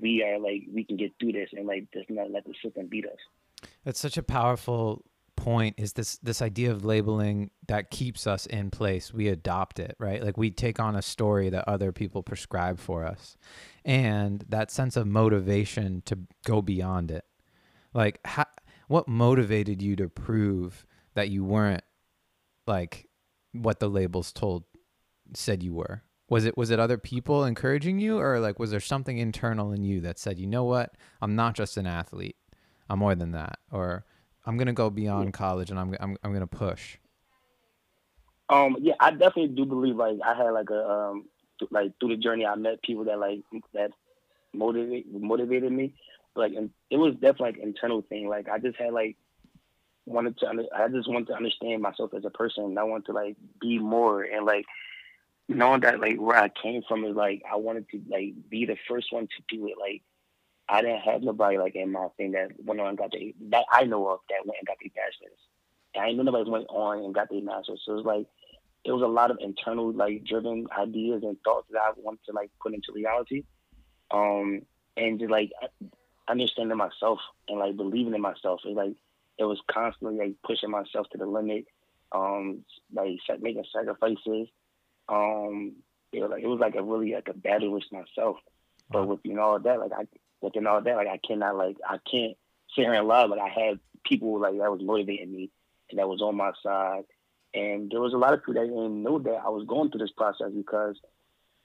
we 0.00 0.22
are 0.22 0.38
like 0.38 0.64
we 0.72 0.84
can 0.84 0.96
get 0.96 1.12
through 1.18 1.32
this 1.32 1.50
and 1.52 1.66
like 1.66 1.86
just 1.92 2.10
not 2.10 2.30
let 2.30 2.44
the 2.44 2.54
system 2.62 2.86
beat 2.86 3.06
us. 3.06 3.68
That's 3.84 3.98
such 3.98 4.16
a 4.16 4.22
powerful 4.22 5.04
point 5.36 5.76
is 5.78 5.92
this 5.92 6.18
this 6.18 6.42
idea 6.42 6.70
of 6.70 6.84
labeling 6.84 7.50
that 7.68 7.90
keeps 7.90 8.26
us 8.26 8.44
in 8.46 8.70
place. 8.70 9.14
We 9.14 9.28
adopt 9.28 9.78
it 9.78 9.96
right? 9.98 10.22
Like 10.22 10.36
we 10.36 10.50
take 10.50 10.80
on 10.80 10.96
a 10.96 11.02
story 11.02 11.48
that 11.50 11.68
other 11.68 11.92
people 11.92 12.22
prescribe 12.22 12.78
for 12.78 13.04
us. 13.04 13.36
And 13.84 14.44
that 14.48 14.70
sense 14.70 14.96
of 14.96 15.06
motivation 15.06 16.02
to 16.06 16.18
go 16.44 16.60
beyond 16.60 17.10
it. 17.10 17.24
Like 17.94 18.20
how, 18.24 18.46
what 18.88 19.08
motivated 19.08 19.80
you 19.80 19.96
to 19.96 20.08
prove 20.08 20.86
that 21.14 21.30
you 21.30 21.44
weren't 21.44 21.84
like 22.66 23.08
what 23.52 23.80
the 23.80 23.88
labels 23.88 24.32
told 24.32 24.64
said 25.34 25.62
you 25.62 25.74
were 25.74 26.02
was 26.28 26.44
it 26.44 26.56
was 26.56 26.70
it 26.70 26.78
other 26.78 26.98
people 26.98 27.44
encouraging 27.44 27.98
you 27.98 28.18
or 28.18 28.38
like 28.40 28.58
was 28.58 28.70
there 28.70 28.80
something 28.80 29.18
internal 29.18 29.72
in 29.72 29.84
you 29.84 30.00
that 30.00 30.18
said 30.18 30.38
you 30.38 30.46
know 30.46 30.64
what 30.64 30.94
i'm 31.22 31.34
not 31.34 31.54
just 31.54 31.76
an 31.76 31.86
athlete 31.86 32.36
i'm 32.90 32.98
more 32.98 33.14
than 33.14 33.32
that 33.32 33.58
or 33.70 34.04
I'm 34.48 34.56
gonna 34.56 34.72
go 34.72 34.88
beyond 34.88 35.34
college 35.34 35.70
and 35.70 35.78
I'm 35.78 35.94
I'm 36.00 36.16
I'm 36.24 36.32
gonna 36.32 36.46
push. 36.46 36.96
Um, 38.48 38.78
yeah, 38.80 38.94
I 38.98 39.10
definitely 39.10 39.48
do 39.48 39.66
believe 39.66 39.96
like 39.96 40.16
I 40.24 40.34
had 40.34 40.50
like 40.52 40.70
a 40.70 40.90
um 40.90 41.26
like 41.70 41.92
through 42.00 42.16
the 42.16 42.22
journey 42.22 42.46
I 42.46 42.54
met 42.54 42.80
people 42.80 43.04
that 43.04 43.18
like 43.18 43.40
that 43.74 43.90
motivate 44.54 45.12
motivated 45.12 45.70
me. 45.70 45.92
Like 46.34 46.54
and 46.54 46.70
it 46.88 46.96
was 46.96 47.12
definitely 47.14 47.50
like 47.52 47.58
internal 47.58 48.00
thing. 48.00 48.26
Like 48.26 48.48
I 48.48 48.58
just 48.58 48.78
had 48.78 48.94
like 48.94 49.18
wanted 50.06 50.38
to 50.38 50.46
I 50.74 50.88
just 50.88 51.10
wanted 51.10 51.26
to 51.26 51.34
understand 51.34 51.82
myself 51.82 52.14
as 52.16 52.24
a 52.24 52.30
person. 52.30 52.64
And 52.64 52.78
I 52.78 52.84
wanted 52.84 53.04
to 53.06 53.12
like 53.12 53.36
be 53.60 53.78
more 53.78 54.22
and 54.22 54.46
like 54.46 54.64
knowing 55.48 55.80
that 55.80 56.00
like 56.00 56.18
where 56.18 56.36
I 56.36 56.48
came 56.48 56.82
from 56.86 57.04
is 57.04 57.16
like 57.16 57.42
I 57.50 57.56
wanted 57.56 57.88
to 57.90 58.02
like 58.08 58.34
be 58.48 58.66
the 58.66 58.76
first 58.88 59.12
one 59.12 59.26
to 59.26 59.56
do 59.56 59.66
it. 59.68 59.74
Like 59.80 60.02
I 60.68 60.82
didn't 60.82 61.00
have 61.00 61.22
nobody 61.22 61.58
like 61.58 61.74
in 61.74 61.92
my 61.92 62.08
thing 62.16 62.32
that 62.32 62.50
went 62.64 62.80
on 62.80 62.88
and 62.88 62.98
got 62.98 63.12
the 63.12 63.34
that 63.50 63.64
I 63.72 63.84
know 63.84 64.08
of 64.08 64.20
that 64.28 64.46
went 64.46 64.58
and 64.60 64.66
got 64.66 64.76
their 64.80 64.90
bachelor's. 64.94 65.40
And 65.94 66.04
I 66.04 66.12
know 66.12 66.22
nobody 66.22 66.50
went 66.50 66.66
on 66.68 66.98
and 66.98 67.14
got 67.14 67.30
their 67.30 67.42
master's. 67.42 67.82
So 67.84 67.92
it 67.92 67.96
was 67.96 68.04
like 68.04 68.26
it 68.84 68.92
was 68.92 69.02
a 69.02 69.06
lot 69.06 69.30
of 69.30 69.38
internal 69.40 69.92
like 69.92 70.24
driven 70.24 70.66
ideas 70.78 71.22
and 71.22 71.36
thoughts 71.42 71.68
that 71.72 71.80
I 71.82 71.92
wanted 71.96 72.24
to 72.26 72.32
like 72.32 72.50
put 72.60 72.74
into 72.74 72.92
reality. 72.94 73.44
Um 74.10 74.62
and 74.96 75.18
just 75.18 75.30
like 75.30 75.50
understanding 76.28 76.76
myself 76.76 77.18
and 77.48 77.58
like 77.58 77.76
believing 77.76 78.14
in 78.14 78.20
myself. 78.20 78.60
It 78.64 78.76
like 78.76 78.94
it 79.38 79.44
was 79.44 79.60
constantly 79.70 80.18
like 80.18 80.34
pushing 80.44 80.70
myself 80.70 81.08
to 81.10 81.18
the 81.18 81.26
limit, 81.26 81.66
um, 82.12 82.64
like 82.92 83.18
making 83.40 83.64
sacrifices. 83.72 84.48
Um, 85.08 85.76
it 86.12 86.20
was 86.20 86.30
like 86.30 86.42
it 86.42 86.46
was 86.46 86.60
like 86.60 86.74
a 86.74 86.82
really 86.82 87.12
like 87.12 87.28
a 87.28 87.34
battle 87.34 87.70
with 87.70 87.84
myself. 87.92 88.36
But 88.90 89.06
with 89.06 89.20
you 89.24 89.34
know 89.34 89.42
all 89.42 89.58
that, 89.58 89.80
like 89.80 89.92
I 89.92 90.06
within 90.40 90.66
all 90.66 90.80
that, 90.80 90.96
like 90.96 91.08
I 91.08 91.18
cannot 91.18 91.56
like 91.56 91.76
I 91.86 91.98
can't 92.10 92.36
sit 92.74 92.82
here 92.82 92.94
and 92.94 93.08
lie. 93.08 93.24
Like 93.24 93.40
I 93.40 93.48
had 93.48 93.80
people 94.04 94.40
like 94.40 94.58
that 94.58 94.72
was 94.72 94.82
motivating 94.82 95.32
me 95.32 95.50
and 95.90 95.98
that 95.98 96.08
was 96.08 96.22
on 96.22 96.36
my 96.36 96.52
side. 96.62 97.04
And 97.54 97.90
there 97.90 98.00
was 98.00 98.12
a 98.12 98.18
lot 98.18 98.34
of 98.34 98.40
people 98.40 98.54
that 98.54 98.66
didn't 98.68 99.02
know 99.02 99.18
that 99.20 99.40
I 99.44 99.48
was 99.48 99.66
going 99.66 99.90
through 99.90 100.00
this 100.00 100.12
process 100.16 100.50
because 100.54 100.96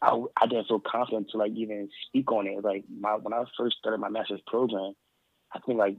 I, 0.01 0.21
I 0.41 0.47
didn't 0.47 0.67
feel 0.67 0.79
confident 0.79 1.29
to 1.31 1.37
like 1.37 1.51
even 1.53 1.89
speak 2.07 2.31
on 2.31 2.47
it. 2.47 2.63
Like 2.63 2.85
my 2.89 3.15
when 3.15 3.33
I 3.33 3.43
first 3.57 3.77
started 3.77 3.99
my 3.99 4.09
master's 4.09 4.41
program, 4.47 4.93
I 5.53 5.59
think 5.59 5.77
like 5.77 5.97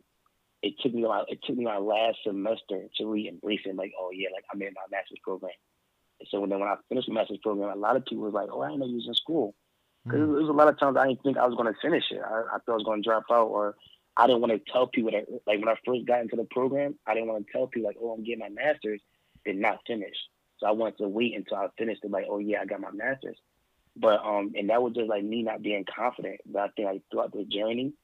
it 0.62 0.74
took 0.80 0.94
me 0.94 1.02
my 1.02 1.24
it 1.28 1.40
took 1.44 1.56
me 1.56 1.64
my 1.64 1.78
last 1.78 2.18
semester 2.24 2.84
to 2.96 3.06
really 3.06 3.28
embrace 3.28 3.60
it. 3.64 3.76
Like 3.76 3.92
oh 3.98 4.10
yeah, 4.12 4.28
like 4.34 4.44
I'm 4.52 4.60
in 4.62 4.74
my 4.74 4.82
master's 4.90 5.18
program. 5.22 5.52
So 6.30 6.40
then 6.40 6.60
when 6.60 6.68
I 6.68 6.76
finished 6.88 7.08
the 7.08 7.14
master's 7.14 7.38
program, 7.38 7.70
a 7.70 7.80
lot 7.80 7.96
of 7.96 8.04
people 8.04 8.24
was 8.24 8.34
like, 8.34 8.48
oh 8.52 8.62
I 8.62 8.68
didn't 8.68 8.80
know 8.80 8.86
you 8.86 8.96
was 8.96 9.08
in 9.08 9.14
school. 9.14 9.54
Because 10.04 10.20
mm. 10.20 10.32
there 10.32 10.42
was 10.42 10.48
a 10.48 10.52
lot 10.52 10.68
of 10.68 10.78
times 10.78 10.96
I 10.96 11.08
didn't 11.08 11.22
think 11.22 11.38
I 11.38 11.46
was 11.46 11.56
going 11.56 11.72
to 11.72 11.80
finish 11.80 12.04
it. 12.10 12.20
I, 12.24 12.42
I 12.54 12.58
thought 12.58 12.72
I 12.72 12.74
was 12.74 12.84
going 12.84 13.02
to 13.02 13.08
drop 13.08 13.24
out, 13.30 13.48
or 13.48 13.74
I 14.16 14.26
didn't 14.26 14.42
want 14.42 14.52
to 14.52 14.72
tell 14.72 14.86
people 14.86 15.10
that. 15.12 15.26
Like 15.46 15.60
when 15.60 15.68
I 15.68 15.76
first 15.86 16.06
got 16.06 16.20
into 16.20 16.36
the 16.36 16.44
program, 16.44 16.98
I 17.06 17.14
didn't 17.14 17.28
want 17.28 17.46
to 17.46 17.52
tell 17.52 17.66
people 17.66 17.88
like, 17.88 17.96
"Oh, 18.00 18.12
I'm 18.12 18.24
getting 18.24 18.40
my 18.40 18.50
master's," 18.50 19.00
and 19.46 19.60
not 19.60 19.80
finish. 19.86 20.16
So 20.58 20.66
I 20.66 20.72
wanted 20.72 20.98
to 20.98 21.08
wait 21.08 21.34
until 21.34 21.56
I 21.56 21.68
finished 21.78 22.04
it. 22.04 22.10
Like, 22.10 22.26
"Oh 22.28 22.38
yeah, 22.38 22.60
I 22.60 22.66
got 22.66 22.80
my 22.80 22.90
master's." 22.92 23.38
But 23.96 24.20
um, 24.24 24.52
and 24.56 24.70
that 24.70 24.82
was 24.82 24.94
just 24.94 25.08
like 25.08 25.24
me 25.24 25.42
not 25.42 25.62
being 25.62 25.84
confident. 25.84 26.40
But 26.46 26.62
I 26.62 26.68
think 26.76 26.86
like 26.86 27.02
throughout 27.10 27.32
the 27.32 27.44
journey, 27.44 27.94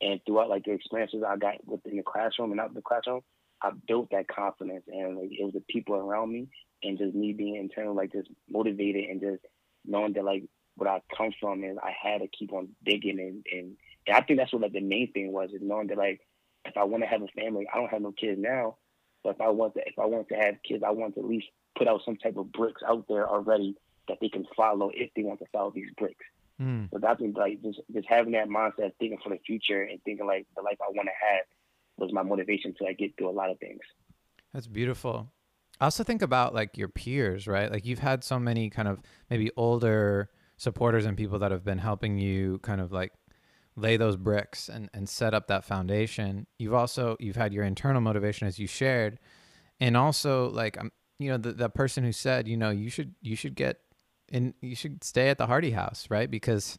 and 0.00 0.20
throughout 0.26 0.48
like 0.48 0.64
the 0.64 0.72
experiences 0.72 1.22
I 1.26 1.36
got 1.36 1.66
within 1.66 1.96
the 1.96 2.02
classroom 2.02 2.52
and 2.52 2.60
out 2.60 2.68
of 2.68 2.74
the 2.74 2.82
classroom, 2.82 3.20
I 3.62 3.70
built 3.86 4.10
that 4.10 4.28
confidence, 4.28 4.84
and 4.88 5.16
like 5.16 5.30
it 5.30 5.44
was 5.44 5.54
the 5.54 5.64
people 5.68 5.94
around 5.94 6.32
me, 6.32 6.48
and 6.82 6.98
just 6.98 7.14
me 7.14 7.32
being 7.32 7.56
internal, 7.56 7.94
like 7.94 8.12
just 8.12 8.28
motivated 8.48 9.10
and 9.10 9.20
just 9.20 9.44
knowing 9.84 10.12
that 10.14 10.24
like 10.24 10.44
what 10.76 10.88
I 10.88 11.00
come 11.16 11.32
from 11.40 11.64
is 11.64 11.76
I 11.82 11.92
had 12.00 12.20
to 12.20 12.28
keep 12.28 12.52
on 12.52 12.68
digging 12.84 13.18
and, 13.20 13.44
and, 13.52 13.76
and 14.06 14.16
I 14.16 14.20
think 14.22 14.38
that's 14.38 14.52
what 14.52 14.62
like 14.62 14.72
the 14.72 14.80
main 14.80 15.12
thing 15.12 15.32
was 15.32 15.50
is 15.50 15.60
knowing 15.62 15.86
that 15.88 15.98
like 15.98 16.20
if 16.64 16.76
I 16.76 16.84
want 16.84 17.02
to 17.02 17.08
have 17.08 17.22
a 17.22 17.28
family, 17.28 17.66
I 17.72 17.76
don't 17.76 17.90
have 17.90 18.02
no 18.02 18.12
kids 18.12 18.40
now, 18.40 18.76
but 19.22 19.36
if 19.36 19.40
I 19.40 19.48
want 19.50 19.74
to 19.74 19.80
if 19.86 19.98
I 19.98 20.06
want 20.06 20.28
to 20.28 20.34
have 20.34 20.56
kids, 20.66 20.82
I 20.86 20.90
want 20.90 21.14
to 21.14 21.20
at 21.20 21.26
least 21.26 21.46
put 21.76 21.88
out 21.88 22.02
some 22.04 22.16
type 22.16 22.36
of 22.36 22.52
bricks 22.52 22.82
out 22.86 23.04
there 23.08 23.28
already 23.28 23.76
that 24.08 24.18
they 24.20 24.28
can 24.28 24.46
follow 24.56 24.90
if 24.94 25.10
they 25.14 25.22
want 25.22 25.40
to 25.40 25.46
follow 25.52 25.72
these 25.74 25.90
bricks. 25.96 26.24
Mm. 26.60 26.90
So 26.90 26.98
that's 26.98 27.20
like 27.34 27.62
just 27.62 27.80
just 27.92 28.08
having 28.08 28.32
that 28.32 28.48
mindset, 28.48 28.92
thinking 28.98 29.18
for 29.22 29.30
the 29.30 29.40
future 29.46 29.82
and 29.82 30.02
thinking 30.04 30.26
like 30.26 30.46
the 30.56 30.62
life 30.62 30.78
I 30.80 30.90
want 30.90 31.08
to 31.08 31.26
have 31.26 31.44
was 31.96 32.12
my 32.12 32.22
motivation 32.22 32.74
to 32.78 32.84
like 32.84 32.98
get 32.98 33.16
through 33.16 33.30
a 33.30 33.32
lot 33.32 33.50
of 33.50 33.58
things. 33.58 33.80
That's 34.52 34.66
beautiful. 34.66 35.30
I 35.80 35.86
also 35.86 36.04
think 36.04 36.22
about 36.22 36.54
like 36.54 36.76
your 36.78 36.88
peers, 36.88 37.46
right? 37.46 37.70
Like 37.70 37.84
you've 37.84 37.98
had 37.98 38.22
so 38.22 38.38
many 38.38 38.70
kind 38.70 38.88
of 38.88 39.00
maybe 39.28 39.50
older 39.56 40.30
supporters 40.56 41.04
and 41.04 41.16
people 41.16 41.38
that 41.40 41.50
have 41.50 41.64
been 41.64 41.78
helping 41.78 42.18
you 42.18 42.58
kind 42.62 42.80
of 42.80 42.92
like 42.92 43.12
lay 43.76 43.96
those 43.96 44.16
bricks 44.16 44.68
and, 44.68 44.88
and 44.94 45.08
set 45.08 45.34
up 45.34 45.48
that 45.48 45.64
foundation. 45.64 46.46
You've 46.58 46.74
also 46.74 47.16
you've 47.18 47.36
had 47.36 47.52
your 47.52 47.64
internal 47.64 48.00
motivation 48.00 48.46
as 48.46 48.58
you 48.58 48.66
shared. 48.66 49.18
And 49.80 49.96
also 49.96 50.48
like 50.50 50.78
I'm 50.78 50.92
you 51.18 51.30
know, 51.30 51.38
the, 51.38 51.52
the 51.52 51.68
person 51.68 52.04
who 52.04 52.12
said, 52.12 52.48
you 52.48 52.56
know, 52.56 52.70
you 52.70 52.90
should 52.90 53.14
you 53.20 53.36
should 53.36 53.54
get 53.54 53.78
in 54.32 54.54
you 54.60 54.74
should 54.76 55.04
stay 55.04 55.28
at 55.28 55.38
the 55.38 55.46
Hardy 55.46 55.70
House, 55.70 56.06
right? 56.10 56.30
Because 56.30 56.78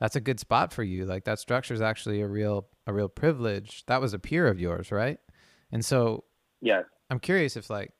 that's 0.00 0.16
a 0.16 0.20
good 0.20 0.40
spot 0.40 0.72
for 0.72 0.82
you. 0.82 1.04
Like 1.06 1.24
that 1.24 1.38
structure 1.38 1.74
is 1.74 1.80
actually 1.82 2.20
a 2.22 2.28
real 2.28 2.68
a 2.86 2.92
real 2.92 3.08
privilege. 3.08 3.84
That 3.86 4.00
was 4.00 4.14
a 4.14 4.18
peer 4.18 4.48
of 4.48 4.60
yours, 4.60 4.90
right? 4.90 5.18
And 5.70 5.84
so 5.84 6.24
Yeah. 6.60 6.82
I'm 7.10 7.20
curious 7.20 7.56
if 7.56 7.70
like 7.70 7.92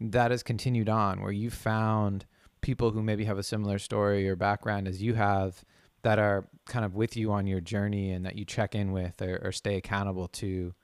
that 0.00 0.30
has 0.30 0.42
continued 0.42 0.88
on 0.88 1.20
where 1.22 1.32
you 1.32 1.50
found 1.50 2.26
people 2.60 2.90
who 2.90 3.02
maybe 3.02 3.24
have 3.24 3.38
a 3.38 3.42
similar 3.42 3.78
story 3.78 4.28
or 4.28 4.36
background 4.36 4.88
as 4.88 5.02
you 5.02 5.14
have 5.14 5.64
that 6.02 6.18
are 6.18 6.48
kind 6.66 6.84
of 6.84 6.94
with 6.94 7.16
you 7.16 7.32
on 7.32 7.46
your 7.46 7.60
journey 7.60 8.10
and 8.12 8.24
that 8.26 8.36
you 8.36 8.44
check 8.44 8.74
in 8.74 8.92
with 8.92 9.20
or, 9.22 9.40
or 9.42 9.52
stay 9.52 9.76
accountable 9.76 10.28
to 10.28 10.74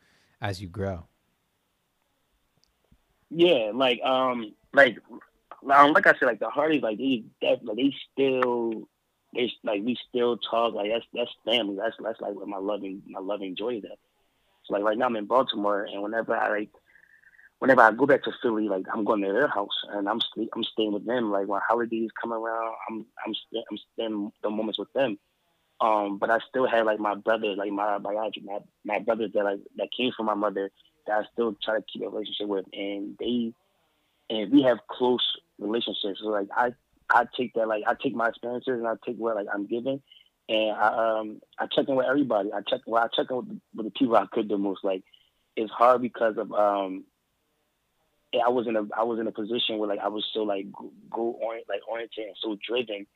as 0.40 0.60
you 0.62 0.68
grow. 0.68 1.06
Yeah, 3.30 3.70
like 3.74 4.00
um, 4.02 4.54
like 4.72 4.98
um, 5.70 5.92
like 5.92 6.06
I 6.06 6.12
said, 6.12 6.26
like 6.26 6.40
the 6.40 6.50
Hardys, 6.50 6.82
like 6.82 6.98
they 6.98 7.24
definitely 7.40 7.84
they 7.84 7.94
still 8.12 8.88
they 9.34 9.52
like 9.64 9.82
we 9.82 9.96
still 10.08 10.36
talk 10.36 10.74
like 10.74 10.90
that's 10.90 11.06
that's 11.12 11.30
family. 11.44 11.76
That's 11.76 11.96
that's 12.02 12.20
like 12.20 12.34
what 12.34 12.48
my 12.48 12.58
loving 12.58 13.02
my 13.06 13.20
loving 13.20 13.56
joy 13.56 13.78
is 13.78 13.84
at. 13.84 13.98
So 14.64 14.74
like 14.74 14.84
right 14.84 14.98
now 14.98 15.06
I'm 15.06 15.16
in 15.16 15.26
Baltimore, 15.26 15.84
and 15.84 16.02
whenever 16.02 16.36
I 16.36 16.50
like 16.50 16.70
whenever 17.58 17.80
I 17.80 17.92
go 17.92 18.06
back 18.06 18.24
to 18.24 18.32
Philly, 18.42 18.68
like 18.68 18.86
I'm 18.92 19.04
going 19.04 19.22
to 19.22 19.32
their 19.32 19.48
house 19.48 19.84
and 19.90 20.08
I'm 20.08 20.20
I'm 20.54 20.64
staying 20.64 20.92
with 20.92 21.06
them. 21.06 21.30
Like 21.30 21.46
when 21.46 21.60
holidays 21.66 22.10
come 22.20 22.32
around, 22.32 22.74
I'm 22.88 23.06
I'm 23.24 23.34
st- 23.34 23.64
I'm 23.70 23.78
spending 23.92 24.32
the 24.42 24.50
moments 24.50 24.78
with 24.78 24.92
them. 24.92 25.18
Um, 25.80 26.18
but 26.18 26.30
I 26.30 26.38
still 26.48 26.66
have 26.66 26.86
like 26.86 27.00
my 27.00 27.14
brothers, 27.14 27.58
like 27.58 27.72
my 27.72 27.98
biological 27.98 28.50
my, 28.84 28.94
my 28.96 28.98
brothers 28.98 29.30
that 29.34 29.44
like 29.44 29.60
that 29.76 29.88
came 29.96 30.12
from 30.16 30.26
my 30.26 30.34
mother 30.34 30.70
that 31.06 31.18
I 31.18 31.24
still 31.32 31.56
try 31.62 31.76
to 31.76 31.84
keep 31.92 32.02
a 32.02 32.08
relationship 32.08 32.48
with, 32.48 32.66
and 32.72 33.16
they 33.18 33.52
and 34.28 34.52
we 34.52 34.62
have 34.62 34.78
close 34.88 35.24
relationships. 35.58 36.20
So 36.20 36.28
like 36.28 36.48
I 36.56 36.74
I 37.12 37.26
take 37.36 37.54
that 37.54 37.68
like 37.68 37.84
I 37.86 37.94
take 38.02 38.14
my 38.14 38.28
experiences 38.28 38.74
and 38.78 38.86
I 38.86 38.94
take 39.06 39.16
what 39.16 39.36
like 39.36 39.46
I'm 39.52 39.66
given, 39.66 40.02
and 40.48 40.70
I 40.72 41.18
um 41.18 41.40
I 41.58 41.66
check 41.66 41.88
in 41.88 41.96
with 41.96 42.06
everybody. 42.06 42.52
I 42.52 42.60
check 42.68 42.80
well 42.86 43.04
I 43.04 43.08
check 43.14 43.30
in 43.30 43.36
with, 43.36 43.60
with 43.74 43.86
the 43.86 43.90
people 43.90 44.16
I 44.16 44.26
could 44.26 44.48
the 44.48 44.58
most. 44.58 44.84
Like 44.84 45.02
it's 45.56 45.72
hard 45.72 46.02
because 46.02 46.36
of 46.38 46.52
um 46.52 47.04
I 48.34 48.48
was 48.48 48.66
in 48.66 48.76
a 48.76 48.82
I 48.96 49.02
was 49.04 49.18
in 49.20 49.26
a 49.26 49.32
position 49.32 49.78
where 49.78 49.88
like 49.88 49.98
I 49.98 50.08
was 50.08 50.24
so 50.32 50.42
like 50.42 50.66
go 51.10 51.36
orient 51.42 51.66
like 51.68 51.86
oriented 51.88 52.26
and 52.26 52.36
so 52.40 52.56
driven 52.66 53.06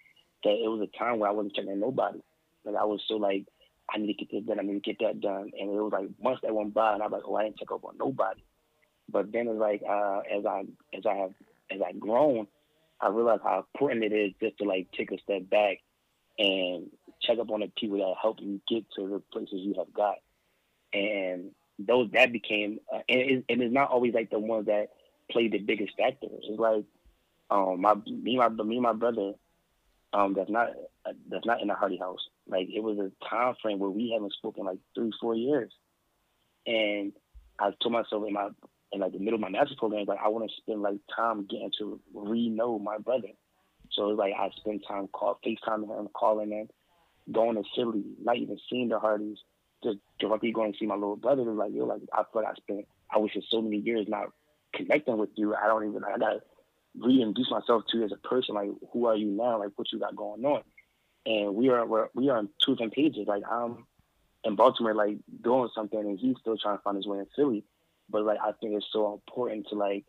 that 0.44 0.50
it 0.50 0.68
was 0.68 0.86
a 0.86 0.98
time 0.98 1.18
where 1.18 1.30
I 1.30 1.32
wasn't 1.32 1.54
checking 1.54 1.80
nobody. 1.80 2.20
Like 2.64 2.76
I 2.76 2.84
was 2.84 3.00
so 3.08 3.14
like 3.16 3.46
I 3.92 3.98
need 3.98 4.08
to 4.08 4.14
get 4.14 4.30
this 4.30 4.44
done, 4.44 4.58
I 4.58 4.62
need 4.62 4.84
to 4.84 4.92
get 4.92 4.98
that 5.00 5.20
done. 5.20 5.52
And 5.58 5.70
it 5.70 5.80
was 5.80 5.92
like 5.92 6.08
months 6.22 6.42
that 6.42 6.54
went 6.54 6.74
by 6.74 6.94
and 6.94 7.02
I 7.02 7.06
was 7.06 7.12
like, 7.12 7.22
Oh, 7.26 7.36
I 7.36 7.44
didn't 7.44 7.58
check 7.58 7.72
up 7.72 7.84
on 7.84 7.96
nobody. 7.98 8.42
But 9.10 9.32
then 9.32 9.48
it's 9.48 9.58
like 9.58 9.82
uh 9.88 10.20
as 10.30 10.44
I 10.44 10.64
as 10.94 11.06
I 11.06 11.14
have 11.14 11.32
as 11.70 11.80
I 11.80 11.92
grown, 11.92 12.46
I 13.00 13.08
realized 13.08 13.42
how 13.42 13.64
important 13.74 14.04
it 14.04 14.12
is 14.12 14.32
just 14.40 14.58
to 14.58 14.64
like 14.64 14.88
take 14.92 15.12
a 15.12 15.18
step 15.18 15.48
back 15.50 15.78
and 16.38 16.90
check 17.22 17.38
up 17.38 17.50
on 17.50 17.60
the 17.60 17.70
people 17.76 17.98
that 17.98 18.14
help 18.20 18.38
you 18.40 18.60
get 18.68 18.84
to 18.96 19.08
the 19.08 19.22
places 19.32 19.60
you 19.60 19.74
have 19.78 19.92
got. 19.92 20.16
And 20.92 21.50
those 21.78 22.10
that 22.12 22.32
became 22.32 22.78
uh, 22.92 23.00
and, 23.08 23.20
it, 23.20 23.44
and 23.48 23.62
it's 23.62 23.74
not 23.74 23.90
always 23.90 24.14
like 24.14 24.30
the 24.30 24.38
ones 24.38 24.66
that 24.66 24.88
played 25.30 25.52
the 25.52 25.58
biggest 25.58 25.92
factor. 25.96 26.28
It's 26.30 26.58
like 26.58 26.84
um 27.50 27.80
my 27.80 27.94
me 28.06 28.36
my 28.36 28.48
me 28.48 28.80
my 28.80 28.92
brother 28.92 29.32
um 30.12 30.34
that's 30.34 30.50
not 30.50 30.70
uh, 31.04 31.12
that's 31.30 31.46
not 31.46 31.60
in 31.60 31.68
the 31.68 31.74
Hardy 31.74 31.98
house. 31.98 32.26
Like 32.48 32.68
it 32.74 32.82
was 32.82 32.98
a 32.98 33.12
time 33.28 33.54
frame 33.60 33.78
where 33.78 33.90
we 33.90 34.12
haven't 34.12 34.32
spoken 34.32 34.64
like 34.64 34.78
three 34.94 35.12
four 35.20 35.34
years, 35.34 35.72
and 36.66 37.12
I 37.58 37.72
told 37.82 37.92
myself 37.92 38.24
in 38.26 38.32
my 38.32 38.48
in 38.92 39.00
like 39.00 39.12
the 39.12 39.18
middle 39.18 39.34
of 39.34 39.40
my 39.40 39.48
master's 39.48 39.76
program 39.78 40.04
like 40.06 40.18
I 40.22 40.28
want 40.28 40.48
to 40.48 40.56
spend 40.56 40.82
like 40.82 40.98
time 41.14 41.46
getting 41.46 41.72
to 41.78 42.00
re 42.14 42.48
know 42.48 42.78
my 42.78 42.98
brother. 42.98 43.28
So 43.92 44.10
it's 44.10 44.18
like 44.18 44.34
I 44.38 44.50
spend 44.56 44.84
time 44.86 45.08
call 45.08 45.38
FaceTime 45.44 45.88
him, 45.88 46.08
calling 46.14 46.50
him, 46.50 46.68
going 47.32 47.56
to 47.56 47.62
Philly, 47.74 48.04
not 48.22 48.36
even 48.36 48.58
seeing 48.68 48.88
the 48.88 48.98
Hardys, 48.98 49.38
just 49.82 49.98
directly 50.18 50.52
going 50.52 50.72
to 50.72 50.78
see 50.78 50.86
my 50.86 50.94
little 50.94 51.16
brother. 51.16 51.42
It's 51.42 51.50
like 51.50 51.72
yo, 51.72 51.84
like 51.84 52.02
I 52.12 52.22
feel 52.32 52.42
like 52.42 52.52
I 52.52 52.54
spent 52.54 52.86
I 53.10 53.18
wish 53.18 53.36
so 53.48 53.62
many 53.62 53.78
years 53.78 54.06
not 54.08 54.32
connecting 54.74 55.18
with 55.18 55.30
you. 55.36 55.54
I 55.54 55.66
don't 55.66 55.88
even 55.88 56.02
like, 56.02 56.14
I 56.14 56.18
gotta 56.18 56.42
reintroduce 56.98 57.50
myself 57.50 57.84
to 57.90 57.98
you 57.98 58.04
as 58.04 58.12
a 58.12 58.28
person. 58.28 58.54
Like 58.54 58.70
who 58.92 59.06
are 59.06 59.16
you 59.16 59.30
now? 59.30 59.58
Like 59.58 59.70
what 59.76 59.92
you 59.92 59.98
got 59.98 60.16
going 60.16 60.44
on? 60.44 60.62
And 61.24 61.54
we 61.54 61.68
are 61.70 61.84
we're, 61.84 62.08
we 62.14 62.28
are 62.28 62.38
on 62.38 62.48
two 62.64 62.74
different 62.74 62.94
pages. 62.94 63.26
Like 63.26 63.42
I'm 63.50 63.86
in 64.44 64.54
Baltimore, 64.56 64.94
like 64.94 65.16
doing 65.42 65.68
something, 65.74 65.98
and 65.98 66.18
he's 66.18 66.36
still 66.40 66.56
trying 66.56 66.78
to 66.78 66.82
find 66.82 66.96
his 66.96 67.06
way 67.06 67.18
in 67.18 67.26
Philly. 67.34 67.64
But 68.10 68.24
like 68.24 68.38
I 68.42 68.52
think 68.52 68.74
it's 68.76 68.86
so 68.92 69.14
important 69.14 69.66
to 69.70 69.76
like 69.76 70.04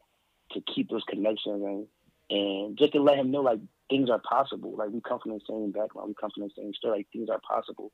to 0.52 0.62
keep 0.74 0.90
those 0.90 1.04
connections 1.10 1.64
and 1.64 1.88
and 2.30 2.78
just 2.78 2.94
to 2.94 3.02
let 3.02 3.18
him 3.18 3.32
know 3.32 3.42
like 3.42 3.60
things 3.90 4.10
are 4.10 4.20
possible. 4.20 4.76
Like 4.78 4.90
we 4.90 5.02
come 5.02 5.20
from 5.20 5.32
the 5.32 5.40
same 5.48 5.72
background, 5.72 6.10
we 6.10 6.16
come 6.20 6.32
from 6.36 6.44
the 6.44 6.52
same 6.58 6.74
story. 6.74 7.00
Like 7.00 7.08
things 7.12 7.30
are 7.30 7.40
possible. 7.48 7.92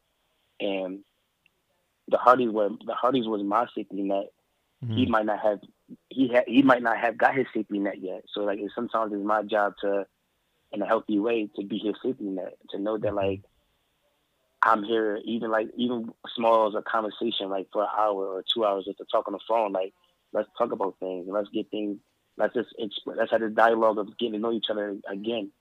And 0.59 0.99
the 2.07 2.17
Hardys 2.17 2.49
were 2.51 2.69
the 2.85 2.93
Hardys 2.93 3.27
was 3.27 3.43
my 3.43 3.65
safety 3.75 4.01
net. 4.01 4.27
Mm-hmm. 4.83 4.97
He 4.97 5.05
might 5.05 5.25
not 5.25 5.39
have 5.39 5.59
he 6.09 6.29
ha- 6.33 6.47
he 6.47 6.61
might 6.61 6.81
not 6.81 6.97
have 6.97 7.17
got 7.17 7.35
his 7.35 7.47
safety 7.53 7.79
net 7.79 8.01
yet. 8.01 8.23
So 8.33 8.41
like 8.41 8.59
it's, 8.59 8.75
sometimes 8.75 9.13
it's 9.13 9.23
my 9.23 9.43
job 9.43 9.73
to 9.81 10.05
in 10.71 10.81
a 10.81 10.87
healthy 10.87 11.19
way 11.19 11.49
to 11.55 11.65
be 11.65 11.77
his 11.77 11.95
safety 12.03 12.25
net 12.25 12.55
to 12.71 12.79
know 12.79 12.97
that 12.97 13.13
like 13.13 13.41
I'm 14.63 14.83
here 14.83 15.19
even 15.25 15.51
like 15.51 15.69
even 15.77 16.11
small 16.35 16.67
as 16.67 16.75
a 16.75 16.81
conversation 16.81 17.49
like 17.49 17.67
for 17.71 17.83
an 17.83 17.89
hour 17.97 18.27
or 18.27 18.43
two 18.43 18.65
hours 18.65 18.85
just 18.85 18.97
to 18.99 19.05
talk 19.11 19.27
on 19.27 19.33
the 19.33 19.39
phone 19.47 19.73
like 19.73 19.93
let's 20.31 20.49
talk 20.57 20.71
about 20.71 20.95
things 20.99 21.25
and 21.25 21.33
let's 21.33 21.49
get 21.49 21.69
things 21.69 21.97
let's 22.37 22.53
just 22.53 22.69
exp- 22.79 23.15
let's 23.17 23.31
have 23.31 23.41
this 23.41 23.53
dialogue 23.53 23.97
of 23.97 24.17
getting 24.17 24.33
to 24.33 24.39
know 24.39 24.53
each 24.53 24.67
other 24.69 24.95
again 25.11 25.51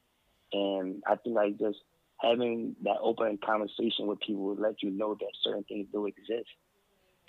and 0.53 1.03
I 1.07 1.17
think 1.17 1.37
like 1.37 1.59
just 1.59 1.79
having 2.21 2.77
that 2.85 2.99
open 3.03 3.39
conversation 3.45 4.07
with 4.07 4.21
people 4.21 4.43
will 4.45 4.57
let 4.57 4.83
you 4.83 4.91
know 4.91 5.15
that 5.15 5.33
certain 5.43 5.65
things 5.65 5.89
do 5.93 6.07
exist 6.07 6.49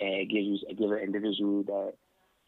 and 0.00 0.14
it 0.14 0.30
gives 0.30 0.46
you 0.46 0.58
it 0.68 0.78
gives 0.78 0.92
an 0.92 0.98
individual 0.98 1.62
that 1.64 1.94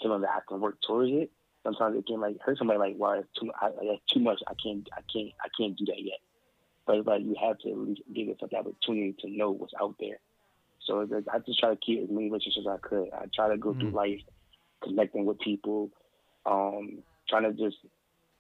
feeling 0.00 0.22
that 0.22 0.30
I 0.30 0.40
can 0.48 0.60
work 0.60 0.76
towards 0.86 1.10
it. 1.12 1.30
Sometimes 1.64 1.96
it 1.98 2.06
can 2.06 2.20
like 2.20 2.36
hurt 2.44 2.58
somebody 2.58 2.78
like, 2.78 2.94
wow, 2.96 3.12
it's 3.12 3.28
too, 3.38 3.50
I, 3.60 3.70
that's 3.70 4.02
too 4.12 4.20
much. 4.20 4.40
I 4.46 4.52
can't, 4.62 4.88
I 4.92 5.00
can't, 5.12 5.32
I 5.44 5.48
can't 5.58 5.76
do 5.76 5.84
that 5.86 6.00
yet. 6.00 6.18
But 6.86 7.06
like 7.06 7.22
you 7.22 7.34
have 7.40 7.58
to 7.60 7.70
at 7.70 7.78
least 7.78 8.02
give 8.14 8.28
yourself 8.28 8.50
the 8.50 8.58
opportunity 8.58 9.14
to 9.20 9.30
know 9.30 9.50
what's 9.50 9.74
out 9.80 9.96
there. 9.98 10.18
So 10.84 10.98
like, 10.98 11.24
I 11.32 11.38
just 11.40 11.58
try 11.58 11.70
to 11.70 11.76
keep 11.76 12.02
as 12.02 12.08
many 12.08 12.26
relationships 12.26 12.66
as 12.68 12.78
I 12.82 12.88
could. 12.88 13.08
I 13.12 13.26
try 13.34 13.48
to 13.48 13.56
go 13.56 13.74
Mm. 13.74 13.80
through 13.80 13.90
life 13.90 14.20
connecting 14.82 15.24
with 15.24 15.40
people, 15.40 15.90
um, 16.44 17.02
trying 17.28 17.42
to 17.42 17.52
just 17.52 17.76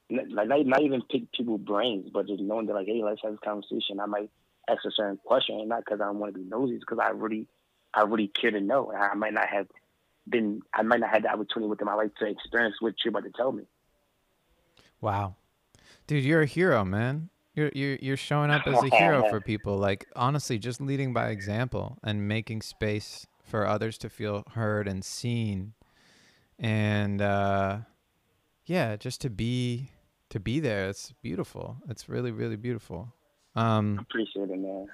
like 0.08 0.48
not, 0.48 0.64
not 0.66 0.82
even 0.82 1.02
pick 1.02 1.32
people's 1.32 1.60
brains, 1.62 2.10
but 2.12 2.28
just 2.28 2.40
knowing 2.40 2.66
that 2.66 2.74
like, 2.74 2.86
hey, 2.86 3.02
let's 3.02 3.20
have 3.22 3.32
this 3.32 3.40
conversation. 3.40 3.98
I 3.98 4.06
might 4.06 4.30
ask 4.68 4.84
a 4.84 4.90
certain 4.92 5.16
question, 5.16 5.58
and 5.58 5.68
not 5.68 5.84
because 5.84 6.00
I 6.00 6.04
don't 6.04 6.18
want 6.18 6.32
to 6.34 6.38
be 6.38 6.48
nosy, 6.48 6.78
because 6.78 6.98
I 7.02 7.08
really, 7.08 7.48
I 7.92 8.02
really 8.02 8.28
care 8.28 8.52
to 8.52 8.60
know. 8.60 8.90
And 8.90 9.02
I 9.02 9.14
might 9.14 9.32
not 9.32 9.48
have 9.48 9.66
been, 10.28 10.62
I 10.72 10.82
might 10.82 11.00
not 11.00 11.10
have 11.10 11.22
the 11.22 11.32
opportunity 11.32 11.68
within 11.68 11.86
my 11.86 11.94
life 11.94 12.10
to 12.18 12.26
experience 12.26 12.76
what 12.80 12.94
you're 13.04 13.10
about 13.10 13.24
to 13.24 13.30
tell 13.30 13.50
me. 13.50 13.64
Wow. 15.00 15.34
Dude, 16.06 16.24
you're 16.24 16.42
a 16.42 16.46
hero, 16.46 16.84
man. 16.84 17.30
You're 17.56 17.70
you're 17.74 17.98
you're 18.00 18.16
showing 18.16 18.50
up 18.50 18.66
as 18.66 18.82
a 18.82 18.88
hero 18.96 19.28
for 19.30 19.40
people. 19.40 19.78
Like 19.78 20.06
honestly, 20.14 20.58
just 20.58 20.80
leading 20.80 21.12
by 21.12 21.30
example 21.30 21.98
and 22.04 22.28
making 22.28 22.62
space 22.62 23.26
for 23.42 23.66
others 23.66 23.96
to 23.98 24.10
feel 24.10 24.44
heard 24.52 24.86
and 24.86 25.04
seen. 25.04 25.72
And 26.58 27.20
uh 27.20 27.78
yeah, 28.66 28.96
just 28.96 29.22
to 29.22 29.30
be 29.30 29.90
to 30.30 30.38
be 30.38 30.60
there. 30.60 30.88
It's 30.90 31.12
beautiful. 31.22 31.78
It's 31.88 32.08
really 32.08 32.30
really 32.30 32.56
beautiful. 32.56 33.14
Um 33.54 33.98
Appreciate 34.00 34.50
it, 34.50 34.58
man. 34.58 34.88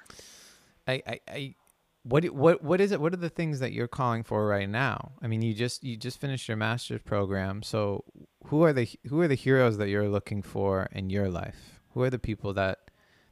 I, 0.87 1.03
I, 1.05 1.19
I 1.27 1.55
what 2.03 2.25
what 2.31 2.63
what 2.63 2.81
is 2.81 2.91
it 2.91 2.99
what 3.01 3.13
are 3.13 3.17
the 3.17 3.29
things 3.29 3.59
that 3.59 3.71
you're 3.71 3.87
calling 3.87 4.23
for 4.23 4.45
right 4.45 4.69
now 4.69 5.13
i 5.21 5.27
mean 5.27 5.41
you 5.41 5.53
just 5.53 5.83
you 5.83 5.95
just 5.95 6.19
finished 6.19 6.49
your 6.49 6.57
master's 6.57 7.01
program 7.01 7.63
so 7.63 8.03
who 8.47 8.61
are 8.61 8.73
the 8.73 8.89
who 9.07 9.21
are 9.21 9.27
the 9.27 9.35
heroes 9.35 9.77
that 9.77 9.87
you're 9.87 10.09
looking 10.09 10.41
for 10.41 10.89
in 10.91 11.09
your 11.09 11.29
life 11.29 11.79
who 11.93 12.03
are 12.03 12.09
the 12.09 12.19
people 12.19 12.53
that 12.53 12.79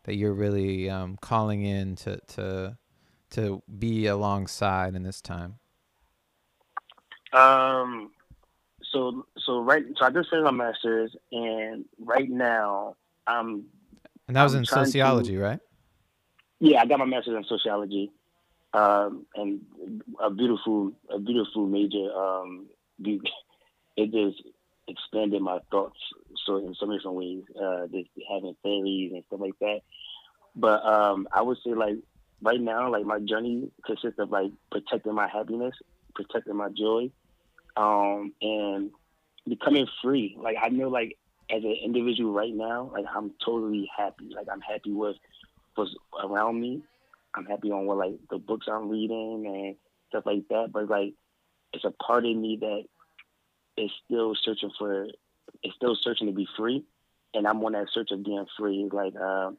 that 0.04 0.16
you're 0.16 0.34
really 0.34 0.90
um, 0.90 1.18
calling 1.22 1.64
in 1.64 1.96
to 1.96 2.18
to 2.28 2.78
to 3.30 3.62
be 3.80 4.08
alongside 4.08 4.96
in 4.96 5.04
this 5.04 5.22
time 5.22 5.56
Um, 7.34 8.12
so 8.92 9.26
so 9.38 9.62
right, 9.62 9.86
so 9.98 10.06
I 10.06 10.10
just 10.10 10.30
finished 10.30 10.46
my 10.46 10.52
master's, 10.52 11.16
and 11.32 11.86
right 12.00 12.30
now 12.30 12.96
I'm 13.28 13.66
and 14.28 14.36
that 14.36 14.44
was 14.44 14.54
I'm 14.54 14.60
in 14.60 14.66
trying 14.66 14.86
to- 14.86 14.92
sociology 14.92 15.38
right 15.38 15.60
yeah, 16.62 16.80
I 16.82 16.86
got 16.86 17.00
my 17.00 17.06
master's 17.06 17.36
in 17.36 17.44
sociology, 17.50 18.12
um, 18.74 19.26
and 19.36 19.62
a 20.24 20.30
beautiful, 20.30 20.92
a 21.10 21.20
beautiful 21.20 21.66
major. 21.66 22.14
Um, 22.16 22.68
it 23.98 24.12
just 24.12 24.44
expanded 24.92 25.42
my 25.42 25.60
thoughts 25.72 26.00
so 26.46 26.58
in 26.58 26.76
so 26.76 26.86
many 26.86 27.00
different 27.00 27.18
ways, 27.18 27.44
uh, 27.62 27.88
just 27.88 28.10
having 28.30 28.56
theories 28.64 29.12
and 29.14 29.24
stuff 29.28 29.40
like 29.40 29.58
that. 29.60 29.80
But 30.56 30.86
um, 30.86 31.28
I 31.32 31.42
would 31.42 31.58
say 31.66 31.74
like 31.74 31.98
right 32.42 32.60
now, 32.60 32.92
like 32.92 33.06
my 33.06 33.20
journey 33.20 33.72
consists 33.86 34.20
of 34.20 34.32
like 34.32 34.52
protecting 34.72 35.16
my 35.16 35.28
happiness, 35.28 35.76
protecting 36.14 36.56
my 36.56 36.70
joy, 36.70 37.12
um, 37.78 38.34
and 38.42 38.92
becoming 39.48 39.88
free. 40.02 40.36
Like 40.40 40.58
I 40.62 40.70
know, 40.70 40.90
like 40.90 41.18
as 41.50 41.64
an 41.64 41.76
individual 41.84 42.34
right 42.34 42.54
now, 42.54 42.92
like 42.94 43.06
I'm 43.14 43.32
totally 43.44 43.90
happy. 43.96 44.30
Like 44.36 44.48
I'm 44.52 44.62
happy 44.62 44.92
with 44.92 45.16
what's 45.76 45.96
around 46.24 46.60
me. 46.60 46.82
I'm 47.34 47.46
happy 47.46 47.72
on 47.72 47.86
what 47.86 47.98
like 47.98 48.20
the 48.30 48.38
books 48.38 48.68
I'm 48.70 48.90
reading 48.90 49.46
and 49.48 49.76
stuff 50.10 50.26
like 50.26 50.48
that. 50.50 50.72
But 50.74 50.90
like 50.90 51.14
it's 51.74 51.86
a 51.86 51.92
part 51.92 52.26
of 52.26 52.36
me 52.36 52.58
that 52.60 52.84
is 53.78 53.92
still 54.06 54.36
searching 54.36 54.72
for, 54.78 55.06
is 55.64 55.74
still 55.76 55.96
searching 55.96 56.28
to 56.28 56.34
be 56.34 56.48
free, 56.58 56.84
and 57.34 57.48
I'm 57.48 57.64
on 57.64 57.74
that 57.74 57.88
search 57.94 58.12
of 58.12 58.24
being 58.24 58.46
free. 58.58 58.90
Like, 58.92 59.14
uh, 59.16 59.52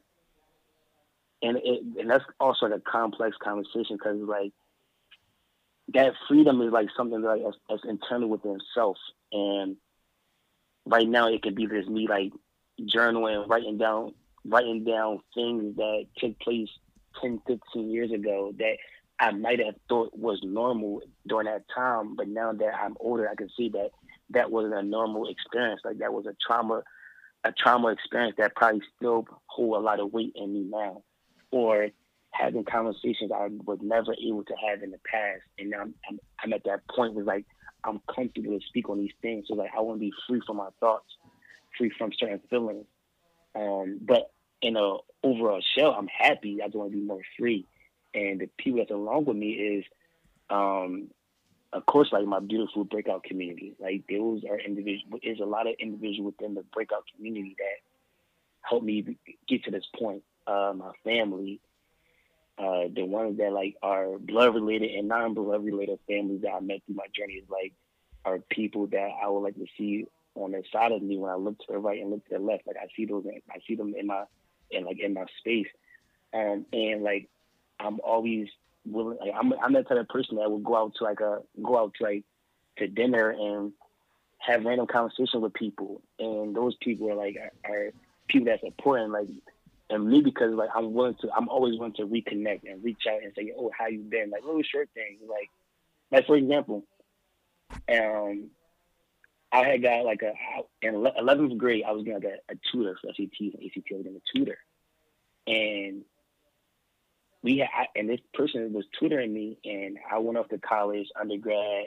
and 1.43 1.59
it, 1.59 1.83
and 2.01 2.11
that's 2.11 2.25
also 2.39 2.67
like 2.67 2.79
a 2.79 2.91
complex 2.91 3.37
conversation 3.43 3.97
because 3.97 4.19
like 4.21 4.53
that 5.95 6.15
freedom 6.29 6.61
is 6.63 6.73
like 6.73 6.89
something 6.97 7.21
like 7.23 7.43
that's, 7.43 7.57
that's 7.69 7.85
internal 7.85 8.29
within 8.29 8.59
self, 8.75 8.97
and 9.33 9.77
right 10.87 11.09
now 11.09 11.29
it 11.29 11.43
could 11.43 11.55
be 11.55 11.67
just 11.67 11.89
me 11.89 12.07
like 12.09 12.33
journaling, 12.81 13.49
writing 13.49 13.79
down, 13.79 14.15
writing 14.45 14.85
down 14.85 15.21
things 15.35 15.77
that 15.77 16.07
took 16.19 16.39
place 16.41 16.69
10, 17.21 17.41
15 17.47 17.91
years 17.91 18.11
ago 18.11 18.53
that 18.59 18.77
I 19.19 19.31
might 19.31 19.61
have 19.65 19.77
thought 19.89 20.17
was 20.17 20.41
normal 20.43 21.03
during 21.27 21.47
that 21.47 21.65
time, 21.75 22.17
but 22.17 22.29
now 22.29 22.53
that 22.53 22.75
I'm 22.75 22.97
older, 22.99 23.29
I 23.29 23.35
can 23.35 23.49
see 23.57 23.69
that 23.71 23.91
that 24.33 24.51
wasn't 24.51 24.75
a 24.75 24.83
normal 24.83 25.29
experience. 25.29 25.81
Like 25.85 25.99
that 25.99 26.13
was 26.13 26.27
a 26.27 26.37
trauma, 26.47 26.83
a 27.45 27.53
trauma 27.53 27.89
experience 27.89 28.35
that 28.39 28.55
probably 28.55 28.83
still 28.97 29.27
hold 29.47 29.77
a 29.77 29.81
lot 29.81 30.01
of 30.01 30.13
weight 30.13 30.33
in 30.35 30.53
me 30.53 30.67
now, 30.69 31.03
or 31.51 31.89
having 32.31 32.65
conversations 32.65 33.31
I 33.35 33.49
was 33.65 33.79
never 33.83 34.15
able 34.15 34.45
to 34.45 34.55
have 34.69 34.83
in 34.83 34.91
the 34.91 35.01
past. 35.05 35.43
And 35.59 35.71
now 35.71 35.83
I'm, 35.83 35.95
I'm, 36.09 36.19
I'm 36.43 36.53
at 36.53 36.65
that 36.65 36.81
point 36.89 37.15
where 37.15 37.25
like 37.25 37.47
I'm 37.85 38.01
comfortable 38.15 38.59
to 38.59 38.67
speak 38.67 38.89
on 38.89 38.99
these 38.99 39.13
things. 39.21 39.47
So 39.49 39.55
like 39.55 39.71
I 39.77 39.81
want 39.81 39.99
to 39.99 40.01
be 40.01 40.13
free 40.29 40.41
from 40.47 40.57
my 40.57 40.69
thoughts, 40.81 41.07
free 41.77 41.93
from 41.97 42.11
certain 42.19 42.41
feelings. 42.49 42.87
Um, 43.55 43.99
but 44.01 44.31
in 44.63 44.77
a 44.77 44.97
overall 45.23 45.63
shell, 45.77 45.95
I'm 45.99 46.09
happy. 46.09 46.61
I 46.63 46.67
just 46.67 46.77
want 46.77 46.93
to 46.93 46.97
be 46.97 47.05
more 47.05 47.21
free. 47.39 47.67
And 48.15 48.41
the 48.41 48.49
people 48.59 48.79
that's 48.79 48.91
along 48.91 49.25
with 49.25 49.37
me 49.37 49.51
is, 49.51 49.85
um, 50.51 51.09
of 51.73 51.87
course, 51.87 52.09
like 52.13 52.27
my 52.27 52.41
beautiful 52.41 52.85
breakout 52.85 53.25
community. 53.25 53.75
Like 53.81 54.05
those 54.09 54.43
are 54.49 54.59
individual. 54.59 55.19
There's 55.23 55.41
a 55.41 55.45
lot 55.45 55.67
of 55.67 55.75
individuals 55.79 56.35
within 56.35 56.55
the 56.55 56.63
breakout 56.73 57.05
community 57.17 57.57
that 57.59 57.81
helped 58.61 58.85
me 58.85 59.17
get 59.49 59.65
to 59.65 59.71
this 59.71 59.87
point. 59.99 60.23
Uh, 60.47 60.73
my 60.77 60.93
family, 61.05 61.61
uh, 62.59 62.85
the 62.95 63.05
ones 63.05 63.39
that 63.39 63.53
like 63.53 63.77
are 63.83 64.19
blood 64.19 64.55
related 64.55 64.91
and 64.91 65.09
non-blood 65.09 65.65
related 65.65 65.99
families 66.07 66.43
that 66.43 66.53
I 66.53 66.61
met 66.61 66.81
through 66.85 66.97
my 66.97 67.07
journey 67.17 67.35
is 67.35 67.49
like 67.49 67.73
are 68.25 68.39
people 68.51 68.87
that 68.89 69.11
I 69.23 69.29
would 69.29 69.41
like 69.41 69.57
to 69.57 69.67
see 69.77 70.07
on 70.35 70.53
the 70.53 70.63
side 70.73 70.93
of 70.93 71.03
me 71.03 71.19
when 71.19 71.31
I 71.31 71.35
look 71.35 71.59
to 71.59 71.73
the 71.73 71.79
right 71.79 72.01
and 72.01 72.11
look 72.11 72.27
to 72.29 72.35
the 72.35 72.41
left. 72.41 72.67
Like 72.67 72.77
I 72.77 72.87
see 72.97 73.07
those, 73.07 73.25
I 73.51 73.59
see 73.67 73.75
them 73.75 73.95
in 73.99 74.07
my, 74.07 74.25
in 74.71 74.85
like 74.85 75.01
in 75.01 75.15
my 75.15 75.25
space, 75.39 75.67
um, 76.35 76.67
and 76.73 77.03
like 77.03 77.29
I'm 77.81 78.01
always 78.01 78.49
willing. 78.85 79.19
Like 79.21 79.33
I'm, 79.39 79.53
I'm 79.63 79.73
that 79.75 79.89
type 79.89 79.99
of 79.99 80.09
person 80.09 80.37
that 80.37 80.51
would 80.51 80.65
go 80.65 80.77
out 80.77 80.95
to 80.97 81.05
like 81.05 81.21
a 81.21 81.41
go 81.63 81.79
out 81.79 81.95
to 81.99 82.05
like 82.05 82.25
to 82.79 82.89
dinner 82.89 83.31
and 83.31 83.73
have 84.39 84.65
random 84.65 84.87
conversation 84.87 85.41
with 85.41 85.55
people, 85.55 86.03
and 86.19 86.55
those 86.55 86.77
people 86.77 87.11
are 87.11 87.15
like 87.15 87.37
are, 87.37 87.73
are 87.73 87.91
people 88.29 88.47
that's 88.47 88.63
important. 88.63 89.13
Like 89.13 89.29
and 89.93 90.09
me 90.09 90.21
because 90.21 90.55
like 90.55 90.71
I'm 90.75 90.93
willing 90.93 91.17
to 91.21 91.31
I'm 91.37 91.49
always 91.49 91.79
willing 91.79 91.95
to 91.95 92.07
reconnect 92.07 92.71
and 92.71 92.83
reach 92.83 93.03
out 93.09 93.23
and 93.23 93.33
say, 93.37 93.53
Oh, 93.57 93.71
how 93.77 93.87
you 93.87 94.01
been? 94.01 94.31
Like 94.31 94.45
little 94.45 94.63
short 94.63 94.89
things. 94.95 95.21
Like 95.29 95.51
like 96.11 96.27
for 96.27 96.37
example, 96.37 96.85
um 97.91 98.51
I 99.53 99.65
had 99.65 99.83
got 99.83 100.05
like 100.05 100.23
a 100.23 100.33
in 100.81 100.95
eleventh 100.95 101.59
grade 101.59 101.85
I 101.87 101.93
was 101.93 102.05
getting 102.05 102.23
like 102.23 102.41
a, 102.49 102.53
a 102.53 102.57
tutor 102.71 102.97
for 103.01 103.09
SATs 103.09 103.55
and 103.55 103.65
ACT 103.65 103.89
I 103.91 103.95
was 103.95 104.03
getting 104.05 104.17
a 104.17 104.39
tutor. 104.39 104.59
And 105.47 106.05
we 107.43 107.59
had 107.59 107.69
I, 107.75 107.87
and 107.99 108.09
this 108.09 108.21
person 108.35 108.73
was 108.73 108.85
tutoring 108.99 109.33
me 109.33 109.59
and 109.65 109.99
I 110.11 110.19
went 110.19 110.39
off 110.39 110.49
to 110.49 110.59
college, 110.59 111.09
undergrad, 111.21 111.87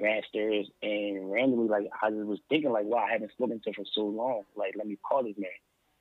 masters, 0.00 0.66
and 0.82 1.30
randomly 1.30 1.68
like 1.68 1.88
I 2.02 2.10
just 2.10 2.24
was 2.24 2.40
thinking 2.48 2.72
like, 2.72 2.86
wow, 2.86 3.04
I 3.08 3.12
haven't 3.12 3.32
spoken 3.32 3.60
to 3.60 3.68
him 3.68 3.74
for 3.74 3.84
so 3.92 4.02
long. 4.02 4.42
Like 4.56 4.74
let 4.76 4.86
me 4.86 4.96
call 5.02 5.24
this 5.24 5.36
man. 5.38 5.50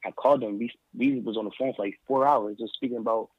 I 0.06 0.12
called 0.12 0.44
him. 0.44 0.58
We 0.58 0.72
we 0.98 1.20
was 1.20 1.38
on 1.38 1.46
the 1.46 1.52
phone 1.58 1.74
for 1.74 1.84
like 1.84 2.00
four 2.08 2.28
hours, 2.28 2.58
just 2.60 2.74
speaking 2.74 2.98
about 2.98 3.30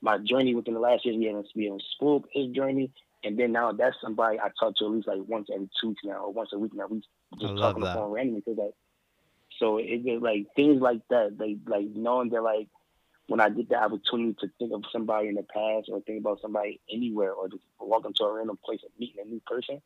my 0.00 0.18
journey 0.18 0.54
within 0.54 0.74
the 0.74 0.80
last 0.80 1.04
year. 1.04 1.16
We 1.16 1.26
haven't 1.26 1.48
we 1.54 1.64
haven't 1.64 1.84
spoke 1.94 2.28
his 2.32 2.48
journey, 2.48 2.90
and 3.22 3.38
then 3.38 3.52
now 3.52 3.72
that's 3.72 3.96
somebody 4.02 4.38
I 4.38 4.50
talk 4.58 4.76
to 4.76 4.86
at 4.86 4.90
least 4.90 5.08
like 5.08 5.20
once 5.26 5.48
every 5.52 5.68
two 5.80 5.90
weeks 5.90 6.02
now, 6.04 6.24
or 6.24 6.32
once 6.32 6.50
a 6.52 6.58
week 6.58 6.72
now. 6.74 6.86
We 6.88 7.02
just 7.38 7.56
talk 7.56 7.76
on 7.76 7.80
the 7.80 7.92
phone 7.92 8.10
randomly 8.10 8.42
because 8.44 8.58
like, 8.58 8.74
so 9.58 9.78
it's 9.78 10.04
just 10.04 10.22
like 10.22 10.46
things 10.56 10.80
like 10.80 11.02
that. 11.10 11.36
Like 11.38 11.58
like 11.66 11.86
knowing 11.94 12.30
that 12.30 12.42
like 12.42 12.68
when 13.28 13.40
I 13.40 13.50
get 13.50 13.68
the 13.68 13.76
opportunity 13.76 14.34
to 14.40 14.50
think 14.58 14.72
of 14.72 14.84
somebody 14.90 15.28
in 15.28 15.34
the 15.34 15.42
past 15.42 15.88
or 15.90 16.00
think 16.00 16.20
about 16.20 16.40
somebody 16.40 16.80
anywhere 16.90 17.32
or 17.32 17.48
just 17.48 17.62
walk 17.78 18.06
into 18.06 18.24
a 18.24 18.32
random 18.32 18.58
place 18.64 18.80
and 18.82 18.90
meeting 18.98 19.22
a 19.22 19.28
new 19.28 19.40
person, 19.46 19.80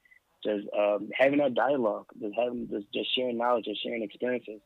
just 0.45 0.67
um, 0.79 1.11
having 1.13 1.41
that 1.41 1.55
dialogue, 1.55 2.07
just 2.21 2.35
having 2.39 2.69
just, 2.71 2.87
just 2.95 3.15
sharing 3.15 3.39
knowledge, 3.39 3.65
just 3.65 3.83
sharing 3.83 4.05
experiences. 4.05 4.61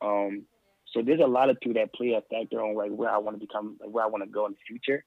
Um, 0.00 0.44
so 0.92 1.02
there's 1.02 1.20
a 1.20 1.26
lot 1.26 1.50
of 1.50 1.60
people 1.60 1.80
that 1.80 1.92
play 1.92 2.12
a 2.12 2.22
factor 2.22 2.62
on 2.62 2.74
like 2.74 2.90
where 2.90 3.10
I 3.10 3.18
want 3.18 3.38
to 3.38 3.46
become, 3.46 3.76
like 3.80 3.90
where 3.90 4.04
I 4.04 4.08
want 4.08 4.24
to 4.24 4.30
go 4.30 4.46
in 4.46 4.52
the 4.52 4.58
future. 4.66 5.04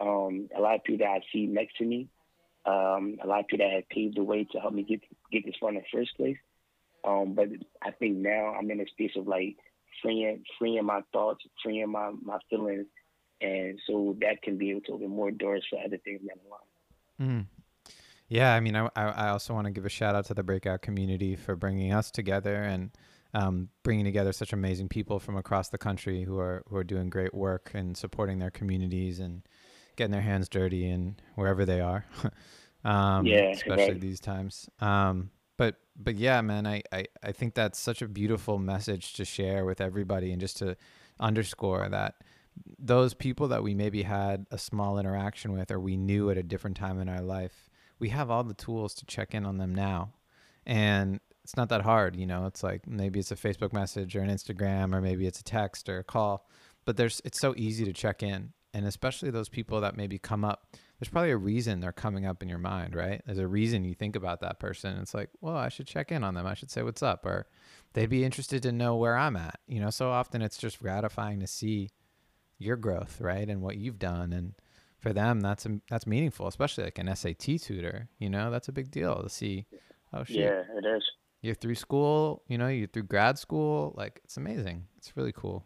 Um, 0.00 0.48
a 0.56 0.60
lot 0.60 0.76
of 0.76 0.84
people 0.84 1.04
that 1.04 1.12
I 1.12 1.20
see 1.32 1.46
next 1.46 1.78
to 1.78 1.84
me, 1.84 2.08
um, 2.64 3.18
a 3.22 3.26
lot 3.26 3.40
of 3.40 3.48
people 3.48 3.66
that 3.66 3.74
have 3.74 3.88
paved 3.88 4.16
the 4.16 4.22
way 4.22 4.44
to 4.52 4.60
help 4.60 4.72
me 4.72 4.84
get 4.84 5.00
get 5.32 5.44
this 5.44 5.56
far 5.58 5.70
in 5.70 5.74
the 5.76 5.82
first 5.92 6.16
place. 6.16 6.38
Um, 7.04 7.34
but 7.34 7.48
I 7.82 7.90
think 7.90 8.18
now 8.18 8.54
I'm 8.56 8.70
in 8.70 8.80
a 8.80 8.86
space 8.86 9.12
of 9.16 9.26
like 9.26 9.56
freeing 10.02 10.42
freeing 10.58 10.84
my 10.84 11.00
thoughts, 11.12 11.44
freeing 11.62 11.90
my 11.90 12.10
my 12.22 12.38
feelings, 12.48 12.86
and 13.40 13.78
so 13.86 14.16
that 14.20 14.42
can 14.42 14.58
be 14.58 14.70
able 14.70 14.82
to 14.82 14.92
open 14.92 15.08
more 15.08 15.30
doors 15.30 15.64
for 15.68 15.78
other 15.84 15.98
things 15.98 16.20
down 16.20 16.38
the 16.44 16.50
line. 16.50 17.46
Mm. 17.46 17.46
Yeah, 18.28 18.54
I 18.54 18.60
mean, 18.60 18.76
I 18.76 18.88
I 18.96 19.28
also 19.28 19.54
want 19.54 19.66
to 19.66 19.72
give 19.72 19.84
a 19.84 19.90
shout 19.90 20.14
out 20.14 20.26
to 20.26 20.34
the 20.34 20.42
breakout 20.42 20.82
community 20.82 21.36
for 21.36 21.56
bringing 21.56 21.92
us 21.92 22.10
together 22.10 22.62
and 22.62 22.90
um, 23.34 23.68
bringing 23.82 24.04
together 24.04 24.32
such 24.32 24.52
amazing 24.52 24.88
people 24.88 25.18
from 25.18 25.36
across 25.36 25.68
the 25.68 25.78
country 25.78 26.24
who 26.24 26.38
are 26.38 26.62
who 26.68 26.76
are 26.76 26.84
doing 26.84 27.10
great 27.10 27.34
work 27.34 27.70
and 27.74 27.96
supporting 27.96 28.38
their 28.38 28.50
communities 28.50 29.20
and 29.20 29.42
getting 29.96 30.12
their 30.12 30.22
hands 30.22 30.48
dirty 30.48 30.88
and 30.88 31.20
wherever 31.34 31.64
they 31.64 31.80
are. 31.80 32.06
um, 32.84 33.26
yeah, 33.26 33.50
especially 33.50 33.92
right. 33.92 34.00
these 34.00 34.20
times. 34.20 34.68
Um, 34.80 35.30
but 35.60 35.76
but 35.94 36.16
yeah, 36.16 36.40
man, 36.40 36.66
I, 36.66 36.82
I 36.90 37.04
I 37.22 37.32
think 37.32 37.52
that's 37.52 37.78
such 37.78 38.00
a 38.00 38.08
beautiful 38.08 38.58
message 38.58 39.12
to 39.12 39.26
share 39.26 39.66
with 39.66 39.78
everybody 39.78 40.32
and 40.32 40.40
just 40.40 40.56
to 40.60 40.74
underscore 41.20 41.86
that 41.90 42.14
those 42.78 43.12
people 43.12 43.46
that 43.48 43.62
we 43.62 43.74
maybe 43.74 44.02
had 44.02 44.46
a 44.50 44.56
small 44.56 44.98
interaction 44.98 45.52
with 45.52 45.70
or 45.70 45.78
we 45.78 45.98
knew 45.98 46.30
at 46.30 46.38
a 46.38 46.42
different 46.42 46.78
time 46.78 46.98
in 46.98 47.10
our 47.10 47.20
life, 47.20 47.68
we 47.98 48.08
have 48.08 48.30
all 48.30 48.42
the 48.42 48.54
tools 48.54 48.94
to 48.94 49.04
check 49.04 49.34
in 49.34 49.44
on 49.44 49.58
them 49.58 49.74
now. 49.74 50.14
And 50.64 51.20
it's 51.44 51.58
not 51.58 51.68
that 51.68 51.82
hard, 51.82 52.16
you 52.16 52.26
know. 52.26 52.46
It's 52.46 52.62
like 52.62 52.86
maybe 52.86 53.20
it's 53.20 53.30
a 53.30 53.36
Facebook 53.36 53.74
message 53.74 54.16
or 54.16 54.22
an 54.22 54.30
Instagram 54.30 54.94
or 54.94 55.02
maybe 55.02 55.26
it's 55.26 55.40
a 55.40 55.44
text 55.44 55.90
or 55.90 55.98
a 55.98 56.04
call, 56.04 56.48
but 56.86 56.96
there's 56.96 57.20
it's 57.22 57.38
so 57.38 57.52
easy 57.58 57.84
to 57.84 57.92
check 57.92 58.22
in, 58.22 58.54
and 58.74 58.86
especially 58.86 59.30
those 59.30 59.48
people 59.48 59.80
that 59.80 59.96
maybe 59.96 60.18
come 60.18 60.44
up. 60.44 60.68
There's 60.98 61.08
probably 61.08 61.30
a 61.30 61.36
reason 61.36 61.80
they're 61.80 61.92
coming 61.92 62.26
up 62.26 62.42
in 62.42 62.48
your 62.48 62.58
mind, 62.58 62.94
right? 62.94 63.22
There's 63.24 63.38
a 63.38 63.48
reason 63.48 63.84
you 63.84 63.94
think 63.94 64.16
about 64.16 64.40
that 64.40 64.60
person. 64.60 64.98
It's 64.98 65.14
like, 65.14 65.30
well, 65.40 65.56
I 65.56 65.68
should 65.68 65.86
check 65.86 66.12
in 66.12 66.22
on 66.22 66.34
them. 66.34 66.46
I 66.46 66.54
should 66.54 66.70
say 66.70 66.82
what's 66.82 67.02
up, 67.02 67.24
or 67.24 67.46
they'd 67.94 68.10
be 68.10 68.24
interested 68.24 68.62
to 68.64 68.72
know 68.72 68.96
where 68.96 69.16
I'm 69.16 69.36
at. 69.36 69.60
You 69.66 69.80
know, 69.80 69.90
so 69.90 70.10
often 70.10 70.42
it's 70.42 70.58
just 70.58 70.80
gratifying 70.80 71.40
to 71.40 71.46
see 71.46 71.90
your 72.58 72.76
growth, 72.76 73.20
right, 73.20 73.48
and 73.48 73.62
what 73.62 73.78
you've 73.78 73.98
done, 73.98 74.32
and 74.32 74.54
for 74.98 75.14
them, 75.14 75.40
that's 75.40 75.64
um, 75.64 75.80
that's 75.88 76.06
meaningful, 76.06 76.46
especially 76.46 76.84
like 76.84 76.98
an 76.98 77.14
SAT 77.16 77.60
tutor. 77.60 78.08
You 78.18 78.28
know, 78.28 78.50
that's 78.50 78.68
a 78.68 78.72
big 78.72 78.90
deal 78.90 79.22
to 79.22 79.30
see. 79.30 79.66
Oh 80.12 80.24
shit. 80.24 80.36
Yeah, 80.36 80.62
it 80.76 80.84
is 80.84 81.02
you're 81.42 81.54
through 81.54 81.74
school, 81.74 82.42
you 82.48 82.58
know, 82.58 82.68
you're 82.68 82.86
through 82.86 83.04
grad 83.04 83.38
school. 83.38 83.94
Like 83.96 84.20
it's 84.24 84.36
amazing. 84.36 84.86
It's 84.98 85.16
really 85.16 85.32
cool. 85.32 85.64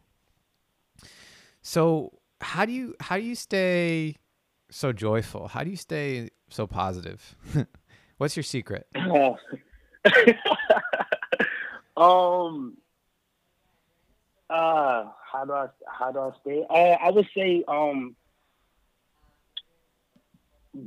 So 1.63 2.19
how 2.41 2.64
do 2.64 2.72
you 2.72 2.95
how 3.01 3.16
do 3.16 3.22
you 3.22 3.35
stay 3.35 4.16
so 4.70 4.93
joyful? 4.93 5.49
How 5.49 5.64
do 5.64 5.70
you 5.70 5.76
stay 5.76 6.30
so 6.51 6.66
positive? 6.66 7.37
What's 8.18 8.37
your 8.37 8.43
secret? 8.43 8.87
um 11.97 12.76
uh 14.51 15.05
how 15.32 15.45
do 15.45 15.53
I 15.53 15.66
how 15.87 16.12
do 16.12 16.20
I 16.20 16.30
stay? 16.41 16.64
Uh, 16.68 16.97
I 17.01 17.11
would 17.11 17.28
say 17.37 17.64
um 17.66 18.16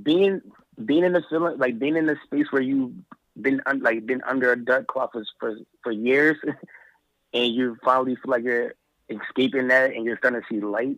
being 0.03 0.41
being 0.85 1.03
in 1.03 1.13
the 1.13 1.23
feeling 1.29 1.57
like 1.57 1.79
being 1.79 1.95
in 1.95 2.05
the 2.05 2.17
space 2.25 2.47
where 2.51 2.61
you've 2.61 2.93
been 3.39 3.61
un, 3.65 3.81
like 3.81 4.05
been 4.05 4.21
under 4.27 4.51
a 4.51 4.63
dark 4.63 4.87
cloth 4.87 5.11
for 5.13 5.23
for, 5.39 5.55
for 5.83 5.91
years, 5.91 6.37
and 7.33 7.53
you 7.53 7.77
finally 7.83 8.15
feel 8.15 8.31
like 8.31 8.43
you're 8.43 8.73
escaping 9.09 9.69
that 9.69 9.93
and 9.93 10.05
you're 10.05 10.17
starting 10.17 10.41
to 10.41 10.47
see 10.49 10.61
light. 10.61 10.97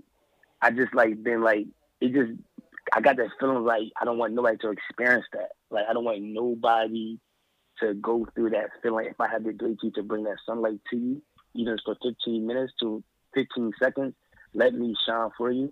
I 0.62 0.72
just 0.72 0.94
like 0.94 1.22
been 1.24 1.42
like 1.42 1.68
it 2.02 2.14
just 2.14 2.32
I 2.94 3.02
got 3.02 3.18
that 3.18 3.30
feeling 3.40 3.64
like 3.64 3.84
I 4.02 4.06
don't 4.06 4.18
want 4.18 4.34
nobody 4.34 4.58
to 4.58 4.72
experience 4.72 5.26
that. 5.34 5.52
Like 5.70 5.86
I 5.90 5.94
don't 5.94 6.06
want 6.06 6.22
nobody 6.22 7.20
to 7.82 7.94
go 7.96 8.28
through 8.36 8.52
that 8.52 8.70
feeling. 8.82 9.08
If 9.08 9.20
I 9.20 9.28
had 9.28 9.44
the 9.44 9.50
ability 9.50 9.92
to 9.96 10.04
bring 10.04 10.24
that 10.24 10.38
sunlight 10.46 10.80
to 10.92 10.98
you, 10.98 11.22
even 11.56 11.78
for 11.86 11.96
15 12.04 12.46
minutes 12.46 12.74
to 12.82 13.04
15 13.36 13.74
seconds, 13.82 14.14
let 14.54 14.74
me 14.74 14.96
shine 15.06 15.30
for 15.38 15.52
you. 15.52 15.72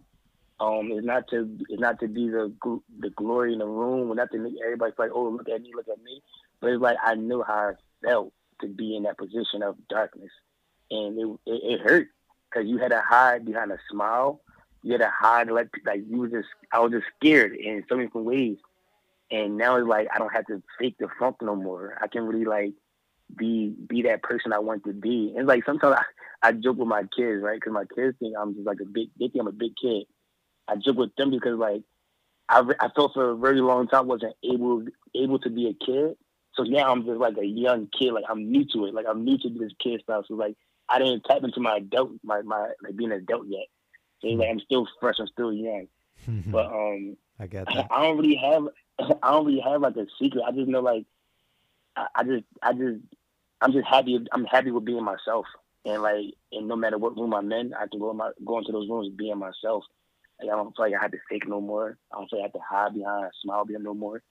Um, 0.59 0.89
it's 0.91 1.05
not 1.05 1.27
to 1.29 1.47
it's 1.69 1.81
not 1.81 1.99
to 1.99 2.07
be 2.07 2.29
the 2.29 2.51
the 2.99 3.09
glory 3.11 3.53
in 3.53 3.59
the 3.59 3.67
room, 3.67 4.15
not 4.15 4.31
to 4.31 4.39
make 4.39 4.55
everybody 4.63 4.93
like, 4.97 5.11
oh, 5.13 5.29
look 5.29 5.49
at 5.49 5.61
me, 5.61 5.71
look 5.75 5.87
at 5.87 6.03
me. 6.03 6.21
But 6.59 6.71
it's 6.71 6.81
like 6.81 6.97
I 7.03 7.13
knew 7.15 7.43
how 7.43 7.53
I 7.53 7.73
felt 8.03 8.33
to 8.61 8.67
be 8.67 8.95
in 8.95 9.03
that 9.03 9.19
position 9.19 9.61
of 9.61 9.75
darkness, 9.87 10.31
and 10.89 11.17
it 11.19 11.51
it, 11.51 11.61
it 11.63 11.81
hurt 11.81 12.07
because 12.49 12.67
you 12.67 12.79
had 12.79 12.89
to 12.89 13.03
hide 13.07 13.45
behind 13.45 13.71
a 13.71 13.77
smile. 13.91 14.41
You 14.83 14.93
had 14.93 15.01
to 15.01 15.11
hide 15.13 15.49
like 15.49 15.69
like 15.85 16.01
you 16.09 16.17
were 16.17 16.27
just 16.27 16.47
I 16.71 16.79
was 16.79 16.91
just 16.91 17.05
scared 17.17 17.55
in 17.55 17.83
so 17.89 17.95
many 17.95 18.07
different 18.07 18.27
ways. 18.27 18.57
And 19.29 19.57
now 19.57 19.75
it's 19.75 19.87
like 19.87 20.07
I 20.13 20.19
don't 20.19 20.33
have 20.33 20.45
to 20.47 20.61
fake 20.79 20.95
the 20.99 21.07
funk 21.19 21.37
no 21.41 21.55
more. 21.55 21.97
I 22.01 22.07
can 22.07 22.25
really 22.25 22.45
like 22.45 22.73
be 23.35 23.75
be 23.87 24.03
that 24.03 24.23
person 24.23 24.53
I 24.53 24.59
want 24.59 24.85
to 24.85 24.93
be. 24.93 25.33
And 25.37 25.47
like 25.47 25.65
sometimes 25.65 25.97
I, 26.41 26.49
I 26.49 26.51
joke 26.53 26.77
with 26.77 26.87
my 26.87 27.03
kids, 27.15 27.41
right? 27.43 27.59
Because 27.59 27.73
my 27.73 27.85
kids 27.95 28.15
think 28.19 28.35
I'm 28.39 28.53
just 28.53 28.65
like 28.65 28.79
a 28.81 28.85
big. 28.85 29.09
They 29.19 29.27
think 29.27 29.41
I'm 29.41 29.47
a 29.47 29.51
big 29.51 29.73
kid. 29.81 30.05
I 30.67 30.75
joke 30.75 30.97
with 30.97 31.15
them 31.15 31.31
because 31.31 31.57
like 31.57 31.83
I 32.49 32.61
I 32.79 32.89
felt 32.95 33.13
for 33.13 33.31
a 33.31 33.35
very 33.37 33.61
long 33.61 33.87
time 33.87 34.07
wasn't 34.07 34.35
able 34.43 34.85
able 35.15 35.39
to 35.39 35.49
be 35.49 35.67
a 35.67 35.85
kid. 35.85 36.15
So 36.53 36.63
now 36.63 36.91
I'm 36.91 37.05
just 37.05 37.19
like 37.19 37.37
a 37.37 37.45
young 37.45 37.87
kid. 37.87 38.13
Like 38.13 38.25
I'm 38.29 38.51
new 38.51 38.65
to 38.73 38.85
it. 38.85 38.93
Like 38.93 39.05
I'm 39.07 39.23
new 39.23 39.37
to 39.37 39.49
this 39.49 39.73
kid 39.81 40.01
stuff. 40.03 40.25
So 40.27 40.35
like 40.35 40.55
I 40.89 40.99
didn't 40.99 41.25
tap 41.25 41.43
into 41.43 41.59
my 41.59 41.77
adult 41.77 42.11
my 42.23 42.41
my 42.41 42.71
like 42.83 42.95
being 42.95 43.11
an 43.11 43.19
adult 43.19 43.47
yet. 43.47 43.67
So 44.21 44.27
like 44.27 44.49
I'm 44.49 44.59
still 44.59 44.87
fresh. 44.99 45.15
I'm 45.19 45.27
still 45.27 45.53
young. 45.53 45.87
but 46.47 46.65
um, 46.67 47.17
I 47.39 47.47
get 47.47 47.65
that. 47.73 47.87
I 47.91 48.03
don't 48.03 48.17
really 48.17 48.35
have 48.35 48.63
I 49.23 49.31
don't 49.31 49.45
really 49.45 49.61
have 49.61 49.81
like 49.81 49.95
a 49.95 50.07
secret. 50.19 50.43
I 50.47 50.51
just 50.51 50.67
know 50.67 50.81
like 50.81 51.05
I, 51.95 52.07
I 52.15 52.23
just 52.23 52.45
I 52.61 52.73
just 52.73 52.99
I'm 53.61 53.71
just 53.71 53.87
happy. 53.87 54.19
I'm 54.31 54.45
happy 54.45 54.71
with 54.71 54.85
being 54.85 55.03
myself. 55.03 55.45
And 55.85 56.01
like, 56.01 56.25
and 56.51 56.67
no 56.67 56.75
matter 56.75 56.97
what 56.97 57.15
room 57.15 57.33
I'm 57.33 57.51
in, 57.51 57.73
I 57.73 57.87
can 57.87 57.99
go 57.99 58.11
in 58.11 58.17
my 58.17 58.31
go 58.45 58.57
into 58.57 58.71
those 58.71 58.89
rooms 58.89 59.09
being 59.15 59.37
myself. 59.37 59.83
Like, 60.39 60.51
I 60.51 60.55
don't 60.55 60.75
feel 60.75 60.85
like 60.85 60.93
I 60.93 61.01
have 61.01 61.11
to 61.11 61.17
fake 61.29 61.47
no 61.47 61.61
more. 61.61 61.97
I 62.11 62.17
don't 62.17 62.29
feel 62.29 62.41
like 62.41 62.43
I 62.43 62.47
have 62.47 62.53
to 62.53 62.59
hide 62.69 62.93
behind 62.93 63.25
a 63.25 63.29
smile 63.41 63.65
being 63.65 63.83
no 63.83 63.93
more. 63.93 64.21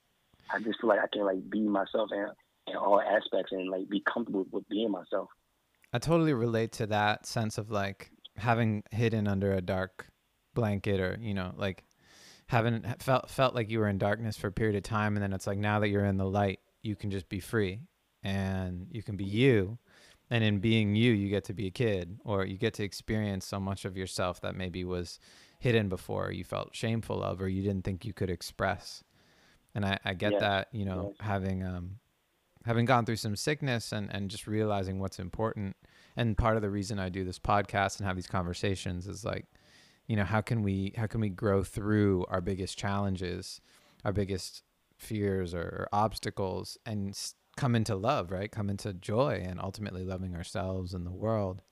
I 0.52 0.60
just 0.60 0.80
feel 0.80 0.88
like 0.88 1.00
I 1.00 1.06
can 1.12 1.24
like 1.24 1.48
be 1.50 1.60
myself 1.60 2.10
in, 2.12 2.26
in 2.68 2.76
all 2.76 3.00
aspects 3.00 3.52
and 3.52 3.68
like 3.68 3.88
be 3.88 4.00
comfortable 4.00 4.46
with 4.50 4.68
being 4.68 4.90
myself. 4.90 5.28
I 5.92 5.98
totally 5.98 6.34
relate 6.34 6.72
to 6.72 6.86
that 6.88 7.26
sense 7.26 7.58
of 7.58 7.70
like 7.70 8.10
having 8.38 8.82
hidden 8.90 9.26
under 9.26 9.52
a 9.52 9.60
dark 9.60 10.06
blanket 10.54 11.00
or 11.00 11.18
you 11.20 11.34
know 11.34 11.52
like 11.56 11.84
having 12.46 12.82
felt 12.98 13.28
felt 13.28 13.54
like 13.54 13.70
you 13.70 13.78
were 13.78 13.88
in 13.88 13.98
darkness 13.98 14.36
for 14.36 14.46
a 14.46 14.52
period 14.52 14.76
of 14.76 14.82
time 14.82 15.16
and 15.16 15.22
then 15.22 15.32
it's 15.32 15.46
like 15.46 15.58
now 15.58 15.80
that 15.80 15.88
you're 15.88 16.04
in 16.04 16.16
the 16.16 16.24
light 16.24 16.60
you 16.82 16.96
can 16.96 17.10
just 17.10 17.28
be 17.28 17.40
free 17.40 17.80
and 18.22 18.88
you 18.90 19.02
can 19.02 19.16
be 19.16 19.24
you. 19.24 19.78
And 20.28 20.42
in 20.42 20.58
being 20.58 20.96
you 20.96 21.12
you 21.12 21.28
get 21.28 21.44
to 21.44 21.54
be 21.54 21.68
a 21.68 21.70
kid 21.70 22.18
or 22.24 22.44
you 22.44 22.56
get 22.56 22.74
to 22.74 22.82
experience 22.82 23.46
so 23.46 23.60
much 23.60 23.84
of 23.84 23.96
yourself 23.96 24.40
that 24.40 24.56
maybe 24.56 24.84
was 24.84 25.20
hidden 25.60 25.88
before 25.88 26.32
you 26.32 26.42
felt 26.42 26.74
shameful 26.74 27.22
of 27.22 27.40
or 27.40 27.48
you 27.48 27.62
didn't 27.62 27.84
think 27.84 28.04
you 28.04 28.12
could 28.12 28.30
express. 28.30 29.04
And 29.74 29.84
i, 29.84 29.98
I 30.04 30.14
get 30.14 30.40
that 30.40 30.68
you 30.72 30.84
know 30.84 31.14
having 31.20 31.62
um 31.62 31.98
having 32.66 32.84
gone 32.84 33.06
through 33.06 33.16
some 33.16 33.36
sickness 33.36 33.92
and 33.92 34.12
and 34.12 34.30
just 34.30 34.46
realizing 34.46 34.98
what's 34.98 35.18
important. 35.18 35.76
And 36.16 36.36
part 36.36 36.56
of 36.56 36.62
the 36.62 36.70
reason 36.70 36.98
i 36.98 37.08
do 37.08 37.24
this 37.24 37.38
podcast 37.38 37.98
and 37.98 38.06
have 38.06 38.16
these 38.16 38.26
conversations 38.26 39.06
is 39.06 39.24
like 39.24 39.46
you 40.06 40.16
know 40.16 40.24
how 40.24 40.40
can 40.40 40.62
we 40.62 40.92
how 40.96 41.06
can 41.06 41.20
we 41.20 41.28
grow 41.28 41.62
through 41.62 42.24
our 42.28 42.40
biggest 42.40 42.78
challenges 42.78 43.60
our 44.04 44.12
biggest 44.12 44.62
fears 44.96 45.54
or, 45.54 45.60
or 45.60 45.88
obstacles 45.92 46.78
and 46.86 47.16
come 47.56 47.74
into 47.74 47.96
love 47.96 48.30
right? 48.30 48.50
Come 48.50 48.70
into 48.70 48.92
joy 48.92 49.42
and 49.44 49.60
ultimately 49.60 50.04
loving 50.04 50.34
ourselves 50.34 50.94
and 50.94 51.06
the 51.06 51.12
world. 51.12 51.62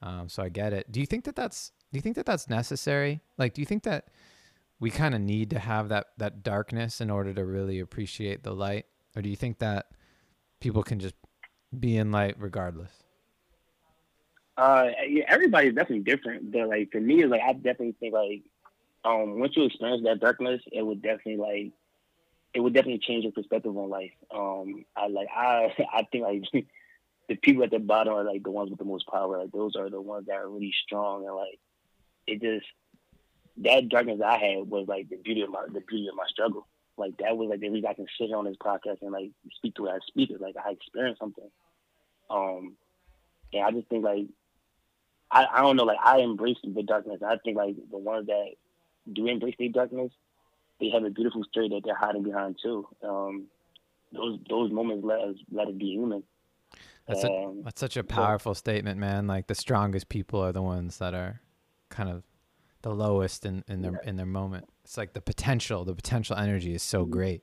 Um, 0.00 0.28
so 0.28 0.42
i 0.42 0.48
get 0.48 0.72
it. 0.72 0.90
Do 0.92 1.00
you 1.00 1.06
think 1.06 1.24
that 1.24 1.34
that's 1.34 1.72
do 1.92 1.98
you 1.98 2.02
think 2.02 2.16
that 2.16 2.26
that's 2.26 2.48
necessary? 2.48 3.20
Like 3.36 3.54
do 3.54 3.62
you 3.62 3.66
think 3.66 3.82
that 3.84 4.08
we 4.80 4.90
kind 4.90 5.14
of 5.14 5.20
need 5.20 5.50
to 5.50 5.58
have 5.58 5.88
that 5.88 6.08
that 6.18 6.42
darkness 6.42 7.00
in 7.00 7.10
order 7.10 7.32
to 7.34 7.44
really 7.44 7.80
appreciate 7.80 8.42
the 8.44 8.54
light? 8.54 8.86
Or 9.16 9.22
do 9.22 9.28
you 9.28 9.36
think 9.36 9.58
that 9.58 9.86
people 10.60 10.82
can 10.82 10.98
just 10.98 11.14
be 11.78 11.96
in 11.96 12.10
light 12.10 12.34
regardless 12.38 12.90
uh, 14.58 14.90
everybody's 15.28 15.74
definitely 15.74 16.00
different, 16.00 16.50
but 16.50 16.68
like 16.68 16.90
for 16.90 17.00
me, 17.00 17.22
is 17.22 17.30
like 17.30 17.42
I 17.42 17.52
definitely 17.52 17.94
think 18.00 18.12
like 18.12 18.42
um 19.04 19.38
once 19.38 19.56
you 19.56 19.64
experience 19.64 20.02
that 20.04 20.20
darkness, 20.20 20.60
it 20.72 20.82
would 20.82 21.00
definitely 21.00 21.36
like 21.36 21.72
it 22.52 22.60
would 22.60 22.74
definitely 22.74 22.98
change 22.98 23.22
your 23.22 23.32
perspective 23.32 23.76
on 23.76 23.88
life. 23.88 24.10
Um, 24.34 24.84
I 24.96 25.06
like 25.06 25.28
I 25.34 25.72
I 25.92 26.02
think 26.10 26.24
like 26.24 26.42
the 27.28 27.36
people 27.36 27.62
at 27.62 27.70
the 27.70 27.78
bottom 27.78 28.14
are 28.14 28.24
like 28.24 28.42
the 28.42 28.50
ones 28.50 28.70
with 28.70 28.80
the 28.80 28.84
most 28.84 29.06
power. 29.06 29.38
Like 29.38 29.52
those 29.52 29.76
are 29.76 29.88
the 29.88 30.00
ones 30.00 30.26
that 30.26 30.36
are 30.36 30.48
really 30.48 30.74
strong 30.84 31.24
and 31.24 31.36
like 31.36 31.60
it 32.26 32.42
just 32.42 32.66
that 33.58 33.88
darkness 33.88 34.20
I 34.24 34.38
had 34.38 34.68
was 34.68 34.88
like 34.88 35.08
the 35.08 35.16
beauty 35.18 35.42
of 35.42 35.50
my 35.50 35.66
the 35.72 35.82
beauty 35.82 36.08
of 36.08 36.16
my 36.16 36.26
struggle. 36.26 36.66
Like 36.98 37.16
that 37.18 37.36
was 37.36 37.48
like 37.48 37.60
the 37.60 37.70
reason 37.70 37.88
I 37.88 37.94
can 37.94 38.06
sit 38.18 38.32
on 38.32 38.44
this 38.44 38.56
podcast 38.56 39.02
and 39.02 39.12
like 39.12 39.30
speak 39.56 39.74
to 39.76 39.86
it 39.86 39.94
as 39.96 40.00
speakers. 40.06 40.40
Like 40.40 40.56
I 40.56 40.72
experienced 40.72 41.20
something. 41.20 41.50
Um, 42.30 42.76
and 43.52 43.64
I 43.64 43.70
just 43.70 43.88
think 43.88 44.04
like 44.04 44.26
I, 45.30 45.46
I 45.52 45.60
don't 45.60 45.76
know, 45.76 45.84
like 45.84 45.98
I 46.02 46.18
embrace 46.18 46.56
the 46.62 46.82
darkness. 46.82 47.20
I 47.26 47.36
think 47.44 47.56
like 47.56 47.76
the 47.90 47.98
ones 47.98 48.26
that 48.26 48.52
do 49.12 49.26
embrace 49.26 49.56
the 49.58 49.68
darkness, 49.68 50.12
they 50.80 50.90
have 50.90 51.04
a 51.04 51.10
beautiful 51.10 51.44
story 51.44 51.68
that 51.70 51.82
they're 51.84 51.94
hiding 51.94 52.22
behind 52.22 52.56
too. 52.62 52.86
Um, 53.02 53.46
those 54.12 54.38
those 54.48 54.72
moments 54.72 55.04
let 55.04 55.20
us 55.20 55.36
let 55.50 55.68
us 55.68 55.74
be 55.74 55.86
human. 55.86 56.22
That's, 57.06 57.24
a, 57.24 57.54
that's 57.64 57.80
such 57.80 57.96
a 57.96 58.04
powerful 58.04 58.54
so, 58.54 58.58
statement, 58.58 59.00
man. 59.00 59.26
Like 59.26 59.46
the 59.46 59.54
strongest 59.54 60.10
people 60.10 60.40
are 60.40 60.52
the 60.52 60.60
ones 60.60 60.98
that 60.98 61.14
are 61.14 61.40
kind 61.88 62.10
of 62.10 62.22
the 62.82 62.90
lowest 62.90 63.44
in, 63.44 63.64
in 63.68 63.82
their 63.82 63.92
yeah. 63.92 64.08
in 64.08 64.16
their 64.16 64.26
moment. 64.26 64.68
It's 64.84 64.96
like 64.96 65.12
the 65.12 65.20
potential, 65.20 65.84
the 65.84 65.94
potential 65.94 66.36
energy 66.36 66.74
is 66.74 66.82
so 66.82 67.02
mm-hmm. 67.02 67.12
great. 67.12 67.42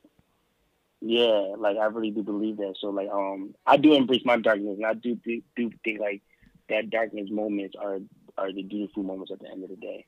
Yeah, 1.01 1.53
like 1.57 1.77
I 1.77 1.85
really 1.85 2.11
do 2.11 2.23
believe 2.23 2.57
that. 2.57 2.75
So 2.79 2.87
like 2.87 3.09
um 3.09 3.55
I 3.65 3.77
do 3.77 3.93
embrace 3.93 4.23
my 4.25 4.37
darkness 4.37 4.77
and 4.77 4.85
I 4.85 4.93
do 4.93 5.15
do, 5.15 5.41
do 5.55 5.69
think 5.83 5.99
like 5.99 6.21
that 6.69 6.89
darkness 6.89 7.29
moments 7.29 7.75
are 7.79 7.99
are 8.37 8.51
the 8.51 8.63
beautiful 8.63 9.03
moments 9.03 9.31
at 9.31 9.39
the 9.39 9.49
end 9.49 9.63
of 9.63 9.69
the 9.69 9.75
day. 9.75 10.05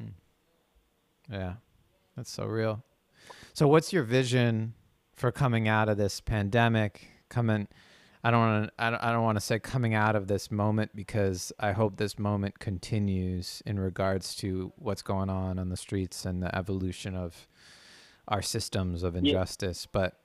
Hmm. 0.00 1.32
Yeah, 1.32 1.54
that's 2.16 2.30
so 2.30 2.46
real. 2.46 2.84
So, 3.54 3.66
what's 3.66 3.92
your 3.92 4.02
vision 4.02 4.74
for 5.12 5.32
coming 5.32 5.68
out 5.68 5.88
of 5.88 5.96
this 5.96 6.20
pandemic? 6.20 7.08
Coming, 7.28 7.66
I 8.26 8.30
don't 8.32 8.40
want 8.40 8.66
to. 8.66 8.72
I 8.76 8.90
don't, 8.90 9.04
I 9.04 9.12
don't 9.12 9.22
want 9.22 9.36
to 9.36 9.40
say 9.40 9.60
coming 9.60 9.94
out 9.94 10.16
of 10.16 10.26
this 10.26 10.50
moment 10.50 10.90
because 10.96 11.52
I 11.60 11.70
hope 11.70 11.96
this 11.96 12.18
moment 12.18 12.58
continues 12.58 13.62
in 13.64 13.78
regards 13.78 14.34
to 14.36 14.72
what's 14.74 15.00
going 15.00 15.30
on 15.30 15.60
on 15.60 15.68
the 15.68 15.76
streets 15.76 16.24
and 16.24 16.42
the 16.42 16.52
evolution 16.52 17.14
of 17.14 17.46
our 18.26 18.42
systems 18.42 19.04
of 19.04 19.14
injustice. 19.14 19.86
Yeah. 19.86 19.90
But 19.92 20.18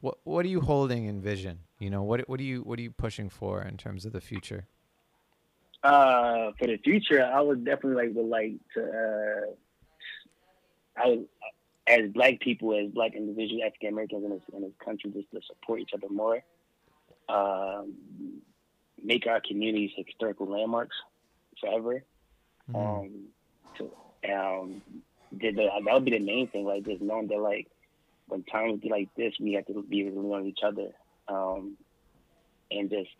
what 0.00 0.18
what 0.22 0.46
are 0.46 0.48
you 0.48 0.60
holding 0.60 1.06
in 1.06 1.20
vision? 1.20 1.58
You 1.80 1.90
know, 1.90 2.04
what 2.04 2.20
what 2.28 2.38
are 2.38 2.44
you 2.44 2.60
what 2.60 2.78
are 2.78 2.82
you 2.82 2.92
pushing 2.92 3.28
for 3.28 3.62
in 3.62 3.76
terms 3.76 4.06
of 4.06 4.12
the 4.12 4.20
future? 4.20 4.68
Uh, 5.82 6.52
for 6.56 6.68
the 6.68 6.76
future, 6.76 7.20
I 7.20 7.40
would 7.40 7.64
definitely 7.64 8.06
like 8.06 8.14
would 8.14 8.28
like 8.28 8.52
to. 8.74 8.84
Uh, 8.84 9.46
I 11.02 11.08
would, 11.08 11.26
as 11.88 12.12
black 12.12 12.38
people, 12.38 12.78
as 12.78 12.92
black 12.92 13.16
individuals, 13.16 13.64
African 13.66 13.88
Americans 13.88 14.24
in 14.24 14.30
this 14.30 14.42
in 14.54 14.62
this 14.62 14.76
country, 14.84 15.10
just 15.10 15.32
to 15.32 15.40
support 15.48 15.80
each 15.80 15.90
other 15.92 16.08
more. 16.08 16.44
Um, 17.30 17.94
make 19.02 19.26
our 19.26 19.40
communities 19.40 19.90
historical 19.96 20.46
landmarks 20.46 20.96
forever. 21.60 22.02
Mm-hmm. 22.70 22.76
Um, 22.76 23.10
to, 23.76 23.84
um, 24.32 24.82
the, 25.32 25.52
the, 25.52 25.68
that 25.84 25.94
would 25.94 26.04
be 26.04 26.10
the 26.12 26.18
main 26.18 26.48
thing. 26.48 26.64
Like 26.64 26.84
just 26.84 27.02
knowing 27.02 27.28
that 27.28 27.38
like 27.38 27.68
when 28.26 28.42
times 28.44 28.80
be 28.80 28.88
like 28.88 29.08
this, 29.16 29.34
we 29.40 29.52
have 29.54 29.66
to 29.66 29.82
be 29.82 30.06
able 30.06 30.22
to 30.22 30.28
learn 30.28 30.46
each 30.46 30.60
other. 30.64 30.88
Um, 31.28 31.76
and 32.70 32.90
just 32.90 33.10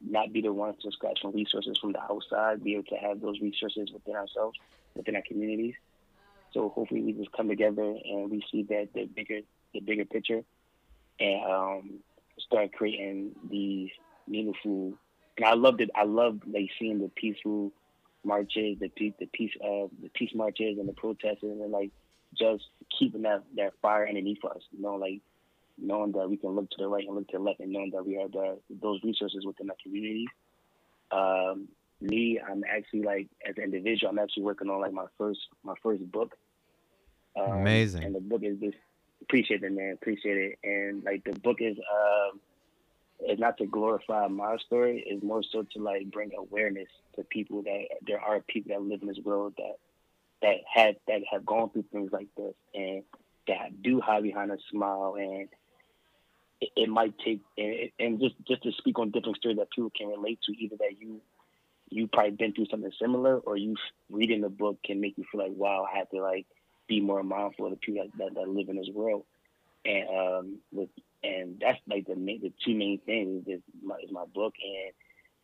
not 0.00 0.32
be 0.32 0.40
the 0.40 0.52
ones 0.52 0.76
to 0.82 0.90
scratch 0.92 1.20
from 1.20 1.32
resources 1.32 1.78
from 1.78 1.92
the 1.92 2.02
outside, 2.02 2.62
be 2.62 2.74
able 2.74 2.84
to 2.84 2.96
have 2.96 3.20
those 3.20 3.40
resources 3.40 3.90
within 3.92 4.14
ourselves, 4.14 4.58
within 4.94 5.16
our 5.16 5.22
communities. 5.22 5.74
So 6.52 6.68
hopefully 6.68 7.02
we 7.02 7.12
just 7.12 7.32
come 7.32 7.48
together 7.48 7.82
and 7.82 8.30
we 8.30 8.42
see 8.50 8.62
that 8.64 8.88
the 8.94 9.04
bigger 9.06 9.40
the 9.74 9.80
bigger 9.80 10.04
picture 10.04 10.42
and 11.20 11.44
um, 11.44 11.90
start 12.48 12.72
creating 12.72 13.32
these 13.48 13.90
meaningful 14.26 14.94
and 15.36 15.46
I 15.46 15.54
loved 15.54 15.80
it 15.80 15.90
I 15.94 16.04
loved 16.04 16.42
like 16.46 16.68
seeing 16.78 16.98
the 16.98 17.10
peaceful 17.14 17.72
marches, 18.24 18.78
the 18.80 18.88
peace 18.88 19.14
the 19.18 19.26
peace 19.32 19.52
of 19.62 19.90
the 20.02 20.10
peace 20.14 20.30
marches 20.34 20.78
and 20.78 20.88
the 20.88 20.92
protests 20.92 21.42
and 21.42 21.70
like 21.70 21.90
just 22.36 22.64
keeping 22.98 23.22
that, 23.22 23.42
that 23.56 23.72
fire 23.80 24.06
underneath 24.06 24.44
us. 24.44 24.62
You 24.70 24.82
know, 24.82 24.94
like 24.94 25.20
knowing 25.78 26.12
that 26.12 26.28
we 26.28 26.36
can 26.36 26.50
look 26.50 26.70
to 26.70 26.76
the 26.78 26.88
right 26.88 27.06
and 27.06 27.16
look 27.16 27.28
to 27.28 27.38
the 27.38 27.42
left, 27.42 27.60
and 27.60 27.72
knowing 27.72 27.90
that 27.92 28.06
we 28.06 28.14
have 28.14 28.32
the, 28.32 28.58
those 28.82 29.00
resources 29.02 29.44
within 29.46 29.70
our 29.70 29.76
community. 29.82 30.26
Um, 31.10 31.68
me, 32.00 32.38
I'm 32.38 32.62
actually 32.68 33.02
like 33.02 33.28
as 33.48 33.56
an 33.56 33.64
individual, 33.64 34.10
I'm 34.10 34.18
actually 34.18 34.44
working 34.44 34.68
on 34.68 34.80
like 34.80 34.92
my 34.92 35.06
first 35.16 35.40
my 35.64 35.74
first 35.82 36.10
book. 36.10 36.36
Um, 37.36 37.52
Amazing. 37.52 38.04
And 38.04 38.14
the 38.14 38.20
book 38.20 38.42
is 38.42 38.58
just 38.58 38.76
appreciate 39.28 39.62
it, 39.62 39.72
man. 39.72 39.92
Appreciate 39.92 40.36
it. 40.36 40.58
And 40.64 41.04
like 41.04 41.24
the 41.24 41.38
book 41.38 41.58
is 41.60 41.76
um 41.78 42.40
is 43.28 43.38
not 43.38 43.58
to 43.58 43.66
glorify 43.66 44.26
my 44.28 44.56
story, 44.58 45.04
it's 45.06 45.22
more 45.22 45.42
so 45.42 45.64
to 45.74 45.82
like 45.82 46.10
bring 46.10 46.30
awareness 46.36 46.88
to 47.16 47.24
people 47.24 47.62
that 47.62 47.84
there 48.06 48.20
are 48.20 48.40
people 48.40 48.72
that 48.74 48.82
live 48.82 49.02
in 49.02 49.08
this 49.08 49.18
world 49.24 49.54
that 49.58 49.76
that 50.40 50.56
had 50.72 50.96
that 51.08 51.20
have 51.30 51.44
gone 51.44 51.70
through 51.70 51.84
things 51.92 52.10
like 52.12 52.28
this 52.36 52.54
and 52.74 53.02
that 53.48 53.82
do 53.82 54.00
hide 54.00 54.22
behind 54.22 54.50
a 54.52 54.58
smile 54.70 55.16
and 55.18 55.48
it, 56.60 56.70
it 56.76 56.88
might 56.88 57.14
take 57.18 57.40
and, 57.56 57.90
and 57.98 58.20
just 58.20 58.34
just 58.46 58.62
to 58.62 58.72
speak 58.72 58.98
on 58.98 59.10
different 59.10 59.36
stories 59.36 59.58
that 59.58 59.70
people 59.70 59.90
can 59.96 60.08
relate 60.08 60.38
to 60.46 60.52
either 60.52 60.76
that 60.76 61.00
you 61.00 61.20
you 61.90 62.06
probably 62.06 62.32
been 62.32 62.52
through 62.52 62.66
something 62.70 62.92
similar 63.00 63.38
or 63.38 63.56
you 63.56 63.74
reading 64.10 64.42
the 64.42 64.48
book 64.48 64.78
can 64.84 65.00
make 65.00 65.18
you 65.18 65.24
feel 65.32 65.40
like 65.40 65.52
wow 65.56 65.86
i 65.92 65.98
have 65.98 66.08
to 66.10 66.20
like 66.20 66.46
be 66.88 67.00
more 67.00 67.22
mindful 67.22 67.66
of 67.66 67.72
the 67.72 67.76
people 67.76 68.04
that, 68.04 68.18
that, 68.18 68.34
that 68.34 68.48
live 68.48 68.68
in 68.68 68.76
this 68.76 68.88
world. 68.92 69.24
And 69.84 70.08
um 70.08 70.58
with 70.72 70.88
and 71.22 71.60
that's 71.60 71.78
like 71.88 72.06
the 72.06 72.16
main 72.16 72.40
the 72.40 72.52
two 72.64 72.74
main 72.74 72.98
things 73.04 73.44
is 73.46 73.60
my, 73.82 73.96
is 74.02 74.10
my 74.10 74.24
book 74.34 74.54
and 74.62 74.92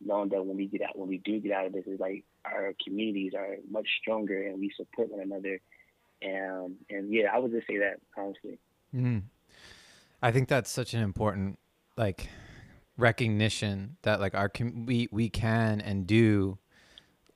knowing 0.07 0.29
that 0.31 0.45
when 0.45 0.57
we 0.57 0.67
get 0.67 0.83
out 0.83 0.99
when 0.99 1.09
we 1.09 1.19
do 1.19 1.41
get 1.41 1.53
out 1.53 1.67
of 1.67 1.73
this 1.73 1.87
is 1.87 2.01
like 2.01 2.25
our 2.45 2.75
communities 2.85 3.33
are 3.37 3.57
much 3.71 3.89
stronger 4.01 4.43
and 4.43 4.59
we 4.59 4.71
support 4.77 5.11
one 5.11 5.21
another. 5.21 5.61
And 6.23 6.77
and 6.91 7.13
yeah 7.13 7.29
i 7.33 7.39
would 7.39 7.53
just 7.53 7.67
say 7.67 7.79
that 7.79 8.01
honestly. 8.17 8.59
Mm. 8.95 9.23
I 10.23 10.33
think 10.33 10.49
that's 10.49 10.71
such 10.71 10.95
an 10.95 11.03
important 11.03 11.59
like 11.97 12.29
recognition 12.97 13.97
that 14.03 14.21
like 14.21 14.35
our 14.35 14.49
com- 14.49 14.87
we 14.87 15.09
we 15.11 15.29
can 15.29 15.81
and 15.81 16.07
do 16.07 16.59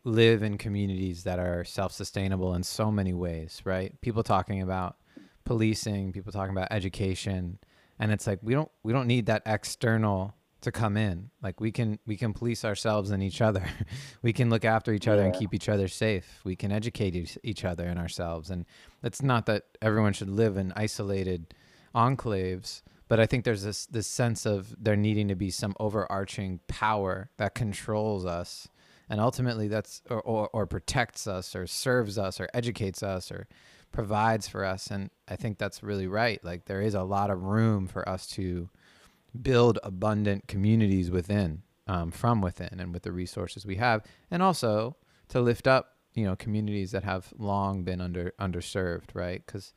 live 0.05 0.42
in 0.42 0.59
communities 0.59 1.24
that 1.24 1.38
are 1.38 1.64
self-sustainable 1.64 2.55
in 2.55 2.62
so 2.62 2.90
many 2.90 3.12
ways, 3.12 3.61
right? 3.64 3.99
People 4.01 4.22
talking 4.22 4.62
about 4.62 4.96
policing, 5.44 6.12
people 6.12 6.32
talking 6.32 6.53
about 6.57 6.68
education, 6.70 7.59
and 7.99 8.12
it's 8.12 8.26
like 8.26 8.38
we 8.42 8.55
don't 8.55 8.70
we 8.82 8.92
don't 8.92 9.07
need 9.07 9.26
that 9.26 9.42
external 9.44 10.34
to 10.61 10.72
come 10.72 10.96
in. 10.96 11.30
Like 11.42 11.61
we 11.61 11.70
can 11.70 11.99
we 12.07 12.16
can 12.16 12.32
police 12.32 12.64
ourselves 12.64 13.11
and 13.11 13.22
each 13.22 13.40
other. 13.40 13.64
we 14.22 14.32
can 14.32 14.51
look 14.51 14.64
after 14.64 14.92
each 14.92 15.09
other 15.09 15.22
and 15.22 15.34
keep 15.34 15.55
each 15.55 15.68
other 15.68 15.88
safe. 15.88 16.40
We 16.44 16.57
can 16.57 16.72
educate 16.72 17.14
each, 17.14 17.38
each 17.42 17.64
other 17.64 17.86
and 17.86 17.99
ourselves. 17.99 18.51
And 18.51 18.66
it's 19.03 19.22
not 19.22 19.46
that 19.46 19.64
everyone 19.80 20.12
should 20.12 20.30
live 20.30 20.57
in 20.57 20.72
isolated 20.76 21.55
enclaves, 21.94 22.82
but 23.09 23.20
I 23.20 23.26
think 23.26 23.44
there's 23.44 23.62
this 23.62 23.86
this 23.86 24.07
sense 24.07 24.46
of 24.46 24.74
there 24.82 24.96
needing 24.96 25.28
to 25.28 25.36
be 25.36 25.51
some 25.51 25.74
overarching 25.78 26.61
power 26.68 27.30
that 27.36 27.55
controls 27.55 28.24
us. 28.24 28.68
And 29.11 29.20
ultimately 29.20 29.68
that's 29.68 30.02
or, 30.11 30.20
or, 30.22 30.48
or 30.52 30.66
protects 30.66 31.26
us 31.26 31.56
or 31.56 31.66
serves 31.66 32.18
us 32.18 32.40
or 32.40 32.48
educates 32.52 33.02
us 33.02 33.30
or 33.32 33.46
provides 33.92 34.48
for 34.48 34.64
us. 34.64 34.88
And 34.88 35.11
I 35.28 35.36
think 35.36 35.59
that's 35.59 35.82
really 35.82 36.06
right. 36.06 36.42
Like 36.44 36.66
there 36.66 36.82
is 36.82 36.94
a 36.94 37.02
lot 37.02 37.30
of 37.30 37.42
room 37.42 37.86
for 37.86 38.06
us 38.09 38.26
to 38.28 38.68
build 39.40 39.78
abundant 39.82 40.48
communities 40.48 41.11
within 41.11 41.62
um, 41.86 42.11
from 42.11 42.40
within 42.40 42.80
and 42.80 42.92
with 42.92 43.02
the 43.02 43.12
resources 43.12 43.64
we 43.64 43.76
have 43.76 44.02
and 44.30 44.42
also 44.42 44.96
to 45.28 45.40
lift 45.40 45.66
up 45.66 45.96
you 46.14 46.24
know 46.24 46.34
communities 46.36 46.90
that 46.92 47.04
have 47.04 47.32
long 47.38 47.82
been 47.84 48.00
under 48.00 48.32
underserved 48.40 49.14
right 49.14 49.44
because 49.46 49.74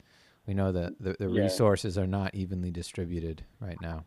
we 0.47 0.53
know 0.53 0.71
that 0.71 0.93
the, 0.99 1.15
the 1.19 1.29
Yeah. 1.29 1.43
resources 1.43 1.97
are 1.97 2.07
not 2.07 2.33
evenly 2.33 2.71
distributed 2.71 3.43
right 3.59 3.79
now 3.81 4.03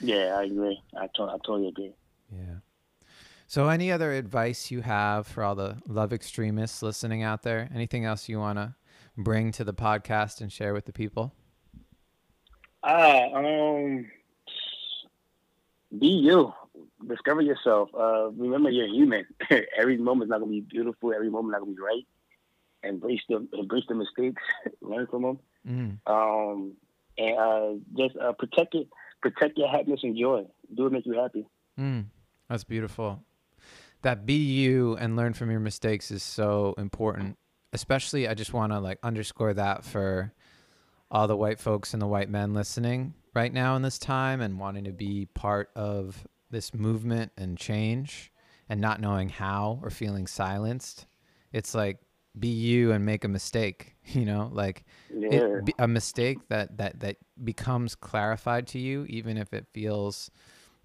yeah 0.00 0.36
i 0.38 0.44
agree 0.44 0.82
i, 0.98 1.06
to- 1.14 1.22
I 1.24 1.36
totally 1.44 1.68
agree 1.68 1.94
yeah 2.32 2.56
so 3.46 3.68
any 3.68 3.90
other 3.92 4.12
advice 4.12 4.70
you 4.70 4.80
have 4.82 5.26
for 5.26 5.42
all 5.44 5.54
the 5.54 5.76
love 5.86 6.12
extremists 6.12 6.82
listening 6.82 7.22
out 7.22 7.42
there 7.42 7.68
anything 7.74 8.04
else 8.04 8.28
you 8.28 8.38
want 8.38 8.58
to 8.58 8.74
bring 9.16 9.50
to 9.52 9.64
the 9.64 9.74
podcast 9.74 10.40
and 10.40 10.52
share 10.52 10.72
with 10.74 10.84
the 10.86 10.92
people 10.92 11.32
Ah, 12.88 13.24
um, 13.34 14.06
be 15.98 16.06
you. 16.06 16.52
Discover 17.08 17.40
yourself. 17.42 17.88
Uh, 17.92 18.30
remember 18.30 18.70
you're 18.70 18.86
human. 18.86 19.26
every 19.76 19.96
moment's 19.96 20.30
not 20.30 20.38
gonna 20.38 20.52
be 20.52 20.60
beautiful. 20.60 21.12
Every 21.12 21.28
moment 21.30 21.52
not 21.52 21.60
gonna 21.62 21.72
be 21.74 21.80
right. 21.82 22.06
Embrace 22.84 23.22
the 23.28 23.46
embrace 23.58 23.84
the 23.88 23.94
mistakes. 23.96 24.40
Learn 24.80 25.06
from 25.08 25.22
them. 25.22 25.38
mm. 25.68 25.98
Um, 26.06 26.74
and 27.18 27.38
uh, 27.38 27.72
just 27.96 28.16
uh, 28.18 28.32
protect 28.34 28.74
it. 28.76 28.88
Protect 29.20 29.58
your 29.58 29.68
happiness 29.68 30.00
and 30.04 30.16
joy. 30.16 30.44
Do 30.74 30.84
what 30.84 30.92
makes 30.92 31.06
you 31.06 31.14
happy. 31.14 31.44
Mm, 31.80 32.04
that's 32.48 32.62
beautiful. 32.64 33.20
That 34.06 34.24
be 34.24 34.34
you 34.34 34.96
and 34.98 35.16
learn 35.16 35.32
from 35.32 35.50
your 35.50 35.58
mistakes 35.58 36.12
is 36.12 36.22
so 36.22 36.76
important. 36.78 37.36
Especially, 37.72 38.28
I 38.28 38.34
just 38.34 38.52
want 38.52 38.70
to 38.70 38.78
like 38.78 39.00
underscore 39.02 39.52
that 39.54 39.84
for 39.84 40.32
all 41.10 41.26
the 41.26 41.36
white 41.36 41.58
folks 41.58 41.92
and 41.92 42.00
the 42.00 42.06
white 42.06 42.30
men 42.30 42.54
listening 42.54 43.14
right 43.34 43.52
now 43.52 43.74
in 43.74 43.82
this 43.82 43.98
time 43.98 44.40
and 44.40 44.60
wanting 44.60 44.84
to 44.84 44.92
be 44.92 45.26
part 45.34 45.70
of 45.74 46.24
this 46.52 46.72
movement 46.72 47.32
and 47.36 47.58
change 47.58 48.30
and 48.68 48.80
not 48.80 49.00
knowing 49.00 49.28
how 49.28 49.80
or 49.82 49.90
feeling 49.90 50.28
silenced. 50.28 51.08
It's 51.52 51.74
like 51.74 51.98
be 52.38 52.46
you 52.46 52.92
and 52.92 53.04
make 53.04 53.24
a 53.24 53.28
mistake, 53.28 53.96
you 54.04 54.24
know, 54.24 54.50
like 54.52 54.84
Yeah. 55.12 55.40
it, 55.56 55.74
a 55.80 55.88
mistake 55.88 56.38
that 56.48 56.78
that 56.78 57.00
that 57.00 57.16
becomes 57.42 57.96
clarified 57.96 58.68
to 58.68 58.78
you 58.78 59.04
even 59.08 59.36
if 59.36 59.52
it 59.52 59.66
feels 59.74 60.30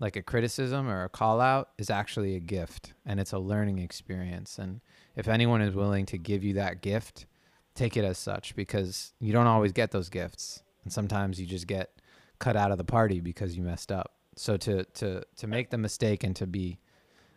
like 0.02 0.16
a 0.16 0.22
criticism 0.22 0.90
or 0.90 1.04
a 1.04 1.10
call 1.10 1.40
out 1.40 1.70
is 1.78 1.90
actually 1.90 2.36
a 2.36 2.40
gift 2.40 2.94
and 3.06 3.20
it's 3.20 3.32
a 3.32 3.40
learning 3.40 3.78
experience 3.78 4.58
and 4.58 4.82
if 5.16 5.28
anyone 5.28 5.62
is 5.62 5.76
willing 5.76 6.06
to 6.08 6.18
give 6.18 6.44
you 6.44 6.54
that 6.54 6.82
gift 6.82 7.28
take 7.76 7.96
it 7.96 8.04
as 8.04 8.18
such 8.18 8.56
because 8.56 9.14
you 9.20 9.32
don't 9.32 9.48
always 9.48 9.72
get 9.72 9.92
those 9.92 10.10
gifts 10.10 10.64
and 10.84 10.92
sometimes 10.92 11.40
you 11.40 11.46
just 11.46 11.68
get 11.68 12.02
cut 12.40 12.58
out 12.58 12.72
of 12.72 12.80
the 12.80 12.84
party 12.84 13.22
because 13.22 13.56
you 13.56 13.62
messed 13.62 13.92
up 13.92 14.16
so 14.36 14.58
to 14.58 14.84
to 14.86 15.22
to 15.38 15.48
make 15.48 15.70
the 15.70 15.78
mistake 15.78 16.24
and 16.24 16.36
to 16.36 16.48
be 16.48 16.80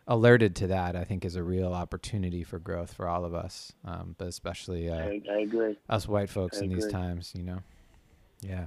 alerted 0.09 0.57
to 0.57 0.67
that 0.67 0.97
i 0.97 1.05
think 1.05 1.25
is 1.25 1.37
a 1.37 1.43
real 1.43 1.73
opportunity 1.73 2.43
for 2.43 2.59
growth 2.59 2.95
for 2.95 3.07
all 3.07 3.25
of 3.27 3.35
us 3.35 3.73
um, 3.85 4.15
but 4.17 4.27
especially 4.27 4.89
uh, 4.89 4.97
I, 4.97 5.21
I 5.31 5.41
agree. 5.41 5.77
us 5.91 6.09
white 6.09 6.31
folks 6.31 6.61
I 6.61 6.65
in 6.65 6.71
these 6.71 6.87
times, 6.87 7.33
you 7.37 7.43
know. 7.43 7.59
Yeah. 8.41 8.67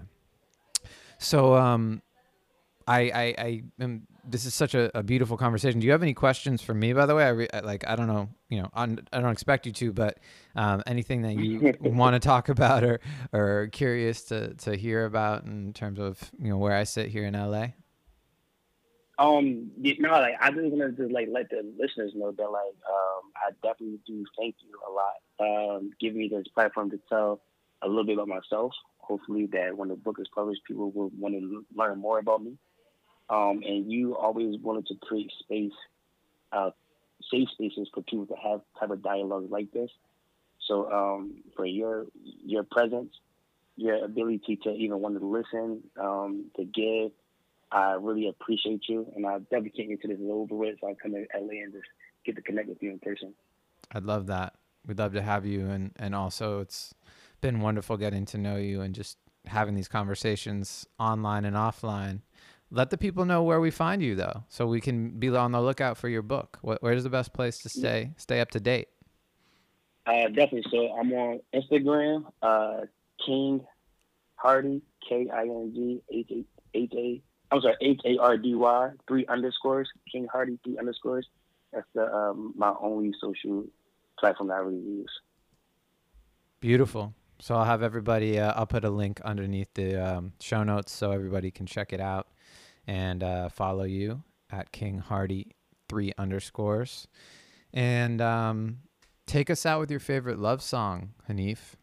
So 1.20 1.56
um 1.56 2.02
I 2.88 3.00
I 3.00 3.36
I 3.38 3.64
am 3.80 4.08
this 4.24 4.46
is 4.46 4.54
such 4.54 4.74
a, 4.74 4.98
a 4.98 5.04
beautiful 5.04 5.38
conversation. 5.38 5.80
Do 5.80 5.86
you 5.86 5.92
have 5.92 6.04
any 6.04 6.14
questions 6.14 6.62
for 6.62 6.74
me 6.74 6.94
by 6.94 7.06
the 7.06 7.16
way? 7.16 7.26
I 7.26 7.30
re, 7.30 7.48
like 7.64 7.88
I 7.88 7.96
don't 7.96 8.08
know, 8.08 8.30
you 8.50 8.62
know, 8.62 8.70
on, 8.74 9.00
I 9.12 9.20
don't 9.20 9.32
expect 9.32 9.66
you 9.66 9.72
to, 9.74 9.92
but 9.92 10.20
um 10.56 10.84
anything 10.88 11.22
that 11.24 11.36
you 11.36 11.74
want 11.82 12.14
to 12.14 12.20
talk 12.20 12.50
about 12.50 12.84
or 12.84 13.00
or 13.34 13.70
curious 13.72 14.24
to 14.26 14.54
to 14.56 14.76
hear 14.76 15.06
about 15.06 15.44
in 15.44 15.74
terms 15.74 16.00
of, 16.00 16.32
you 16.40 16.50
know, 16.50 16.58
where 16.58 16.74
I 16.74 16.84
sit 16.84 17.10
here 17.10 17.26
in 17.26 17.34
LA? 17.34 17.68
Um, 19.20 19.72
you 19.82 20.00
know, 20.00 20.12
like 20.12 20.36
I 20.40 20.52
just 20.52 20.72
want 20.72 20.96
to 20.96 21.04
just 21.04 21.12
like 21.12 21.28
let 21.32 21.50
the 21.50 21.64
listeners 21.78 22.14
know 22.16 22.32
that 22.32 22.52
like 22.52 22.76
um, 22.88 23.32
I 23.36 23.50
definitely 23.64 24.00
do 24.06 24.24
thank 24.38 24.56
you 24.60 24.80
a 24.88 24.92
lot, 24.92 25.78
um, 25.80 25.92
giving 26.00 26.20
me 26.20 26.30
this 26.30 26.48
platform 26.54 26.92
to 26.92 27.00
tell 27.10 27.42
a 27.82 27.88
little 27.88 28.06
bit 28.06 28.14
about 28.14 28.28
myself. 28.28 28.74
Hopefully, 29.00 29.48
that 29.54 29.76
when 29.76 29.90
the 29.90 29.96
book 29.96 30.18
is 30.20 30.28
published, 30.36 30.62
people 30.66 30.92
will 30.92 31.10
want 31.18 31.34
to 31.34 31.66
learn 31.76 32.00
more 32.00 32.20
about 32.20 32.44
me. 32.44 32.58
Um, 33.30 33.62
and 33.66 33.92
you 33.92 34.16
always 34.16 34.58
wanted 34.60 34.88
to 34.88 34.96
create 35.02 35.32
space, 35.40 35.74
uh, 36.52 36.72
safe 37.32 37.50
spaces 37.52 37.90
for 37.94 38.02
people 38.04 38.26
to 38.28 38.36
have 38.36 38.62
type 38.80 38.90
of 38.90 39.04
dialogue 39.04 39.48
like 39.50 39.72
this. 39.72 39.90
So 40.66 40.92
um, 40.92 41.44
for 41.56 41.66
your 41.66 42.06
your 42.16 42.64
presence, 42.64 43.14
your 43.76 44.04
ability 44.04 44.60
to 44.64 44.72
even 44.72 45.00
want 45.00 45.20
to 45.20 45.26
listen, 45.26 45.84
um, 46.00 46.46
to 46.56 46.64
give. 46.66 47.12
I 47.70 47.98
really 48.00 48.30
appreciate 48.30 48.84
you, 48.88 49.12
and 49.14 49.26
I 49.26 49.40
definitely 49.40 49.72
can't 49.72 49.90
get 49.90 50.02
to 50.04 50.08
this 50.08 50.20
over 50.22 50.56
with, 50.56 50.78
so 50.80 50.88
I 50.88 50.94
come 50.94 51.12
to 51.12 51.26
LA 51.36 51.64
and 51.64 51.74
just 51.74 51.86
get 52.26 52.38
to 52.38 52.42
connect 52.42 52.70
with 52.70 52.82
you 52.82 52.92
in 52.92 53.00
person. 53.00 53.34
I'd 53.92 54.04
love 54.04 54.28
that. 54.28 54.54
We'd 54.86 55.00
love 55.00 55.14
to 55.14 55.22
have 55.22 55.46
you 55.46 55.68
and 55.68 55.92
and 55.98 56.16
also 56.16 56.62
it's 56.62 56.94
been 57.42 57.60
wonderful 57.60 57.98
getting 57.98 58.26
to 58.26 58.38
know 58.38 58.56
you 58.56 58.82
and 58.82 58.96
just 58.96 59.18
having 59.46 59.76
these 59.76 59.88
conversations 59.88 60.86
online 61.00 61.46
and 61.46 61.56
offline. 61.56 62.22
Let 62.70 62.90
the 62.90 62.98
people 62.98 63.24
know 63.24 63.44
where 63.44 63.62
we 63.62 63.72
find 63.72 64.02
you 64.02 64.16
though, 64.16 64.44
so 64.50 64.68
we 64.68 64.82
can 64.82 65.12
be 65.20 65.30
on 65.30 65.54
the 65.54 65.62
lookout 65.62 65.98
for 65.98 66.10
your 66.10 66.22
book. 66.22 66.58
What, 66.62 66.84
where's 66.84 67.04
the 67.04 67.10
best 67.10 67.34
place 67.34 67.60
to 67.60 67.70
stay 67.70 68.12
stay 68.18 68.42
up 68.42 68.52
to 68.52 68.60
date? 68.60 68.90
Uh, 70.06 70.28
definitely. 70.28 70.64
So 70.72 70.92
I'm 70.94 71.12
on 71.14 71.40
Instagram, 71.54 72.26
uh, 72.42 72.82
King 73.26 73.66
Hardy, 74.36 74.82
K 75.08 75.30
I 75.34 75.44
N 75.44 75.72
G 75.74 76.02
H 76.12 76.28
A 76.32 76.78
H 76.78 76.94
A. 76.96 77.22
I'm 77.52 77.62
sorry, 77.62 77.76
H 77.82 78.02
A 78.06 78.18
R 78.18 78.38
D 78.38 78.56
Y, 78.56 78.90
three 79.08 79.26
underscores, 79.28 79.90
King 80.12 80.28
Hardy, 80.32 80.60
three 80.64 80.78
underscores. 80.78 81.28
That's 81.72 81.88
the 81.94 82.14
um, 82.14 82.54
my 82.58 82.74
only 82.82 83.14
social 83.22 83.66
platform 84.20 84.50
that 84.50 84.56
I 84.56 84.60
really 84.60 84.78
use. 84.78 85.12
Beautiful. 86.60 87.14
So 87.40 87.56
I'll 87.56 87.66
have 87.66 87.84
everybody. 87.84 88.40
Uh, 88.40 88.54
I'll 88.56 88.66
put 88.66 88.84
a 88.84 88.90
link 88.90 89.22
underneath 89.22 89.74
the 89.74 89.96
um, 89.96 90.34
show 90.40 90.64
notes 90.64 90.92
so 90.92 91.12
everybody 91.12 91.52
can 91.52 91.66
check 91.66 91.94
it 91.94 92.00
out 92.00 92.28
and 92.88 93.22
uh, 93.24 93.50
follow 93.50 93.84
you 93.84 94.24
at 94.50 94.72
King 94.72 95.00
Hardy 95.00 95.56
three 95.90 96.14
underscores, 96.18 97.08
and 97.74 98.22
um, 98.22 98.80
take 99.26 99.50
us 99.50 99.66
out 99.66 99.80
with 99.80 99.92
your 99.92 100.00
favorite 100.00 100.40
love 100.40 100.62
song, 100.62 101.14
Hanif. 101.30 101.76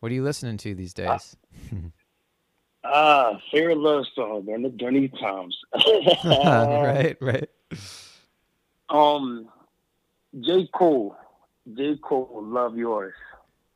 What 0.00 0.12
are 0.12 0.14
you 0.14 0.22
listening 0.22 0.58
to 0.58 0.74
these 0.74 0.94
days? 0.94 1.36
Ah, 2.84 3.40
favorite 3.52 3.78
love 3.78 4.04
song, 4.14 4.44
man. 4.46 4.62
The 4.62 4.70
Journey 4.70 5.08
Times. 5.08 5.58
right, 6.24 7.16
right. 7.20 7.50
Um, 8.90 9.48
J. 10.40 10.68
Cole. 10.72 11.16
J. 11.74 11.96
Cole, 11.96 12.40
Love 12.44 12.76
Yours. 12.76 13.14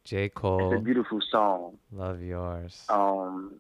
J. 0.05 0.29
Cole. 0.29 0.73
It's 0.73 0.81
a 0.81 0.85
beautiful 0.85 1.21
song. 1.31 1.79
love 1.93 2.23
yours. 2.23 2.85
Um, 2.89 3.55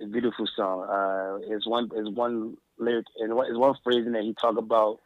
a 0.00 0.06
beautiful 0.06 0.46
song. 0.56 0.82
Uh, 0.88 1.38
it's 1.54 1.66
one. 1.66 1.90
It's 1.94 2.10
one 2.10 2.56
lyric 2.78 3.06
and 3.18 3.34
one. 3.34 3.46
It's 3.48 3.58
one 3.58 3.74
phrase 3.82 4.06
in 4.06 4.12
there. 4.12 4.22
He 4.22 4.34
talk 4.34 4.56
about. 4.56 5.00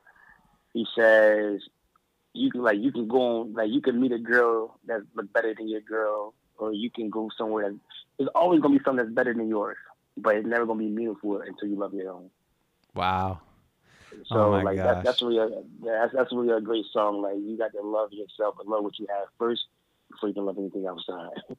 He 0.72 0.86
says, 0.96 1.60
"You 2.34 2.50
can 2.50 2.62
like 2.62 2.78
you 2.78 2.92
can 2.92 3.08
go 3.08 3.40
on 3.40 3.54
like 3.54 3.70
you 3.70 3.80
can 3.80 4.00
meet 4.00 4.12
a 4.12 4.18
girl 4.18 4.78
that's 4.86 5.04
better 5.32 5.54
than 5.54 5.68
your 5.68 5.80
girl, 5.80 6.34
or 6.58 6.72
you 6.72 6.90
can 6.90 7.10
go 7.10 7.28
somewhere. 7.36 7.70
That, 7.70 7.78
there's 8.18 8.30
always 8.34 8.60
gonna 8.60 8.78
be 8.78 8.84
something 8.84 9.04
that's 9.04 9.14
better 9.14 9.34
than 9.34 9.48
yours, 9.48 9.76
but 10.16 10.36
it's 10.36 10.46
never 10.46 10.66
gonna 10.66 10.78
be 10.80 10.88
meaningful 10.88 11.40
until 11.40 11.68
you 11.68 11.76
love 11.76 11.94
your 11.94 12.12
own." 12.12 12.30
Wow. 12.94 13.40
So 14.26 14.36
Oh 14.38 14.52
my 14.52 14.62
like 14.62 14.82
that, 14.82 15.02
that's 15.02 15.22
really 15.22 15.38
a, 15.38 15.48
that's 15.84 16.12
that's 16.14 16.32
really 16.32 16.52
a 16.52 16.60
great 16.60 16.84
song. 16.92 17.22
Like 17.22 17.36
you 17.36 17.56
got 17.56 17.72
to 17.72 17.82
love 17.82 18.12
yourself 18.12 18.56
and 18.60 18.68
love 18.68 18.84
what 18.84 18.98
you 18.98 19.06
have 19.08 19.28
first 19.38 19.62
before 20.12 20.28
you 20.28 20.34
can 20.34 20.44
love 20.46 20.58
anything 20.58 20.86
outside. 20.86 21.30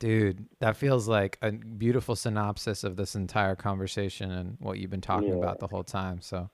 Dude, 0.00 0.46
that 0.60 0.76
feels 0.76 1.08
like 1.08 1.38
a 1.40 1.52
beautiful 1.52 2.14
synopsis 2.16 2.84
of 2.84 2.96
this 2.96 3.14
entire 3.14 3.54
conversation 3.54 4.30
and 4.30 4.56
what 4.60 4.78
you've 4.78 4.90
been 4.90 5.00
talking 5.00 5.28
Yeah. 5.30 5.36
about 5.36 5.60
the 5.60 5.66
whole 5.68 5.84
time. 5.84 6.20
So, 6.20 6.50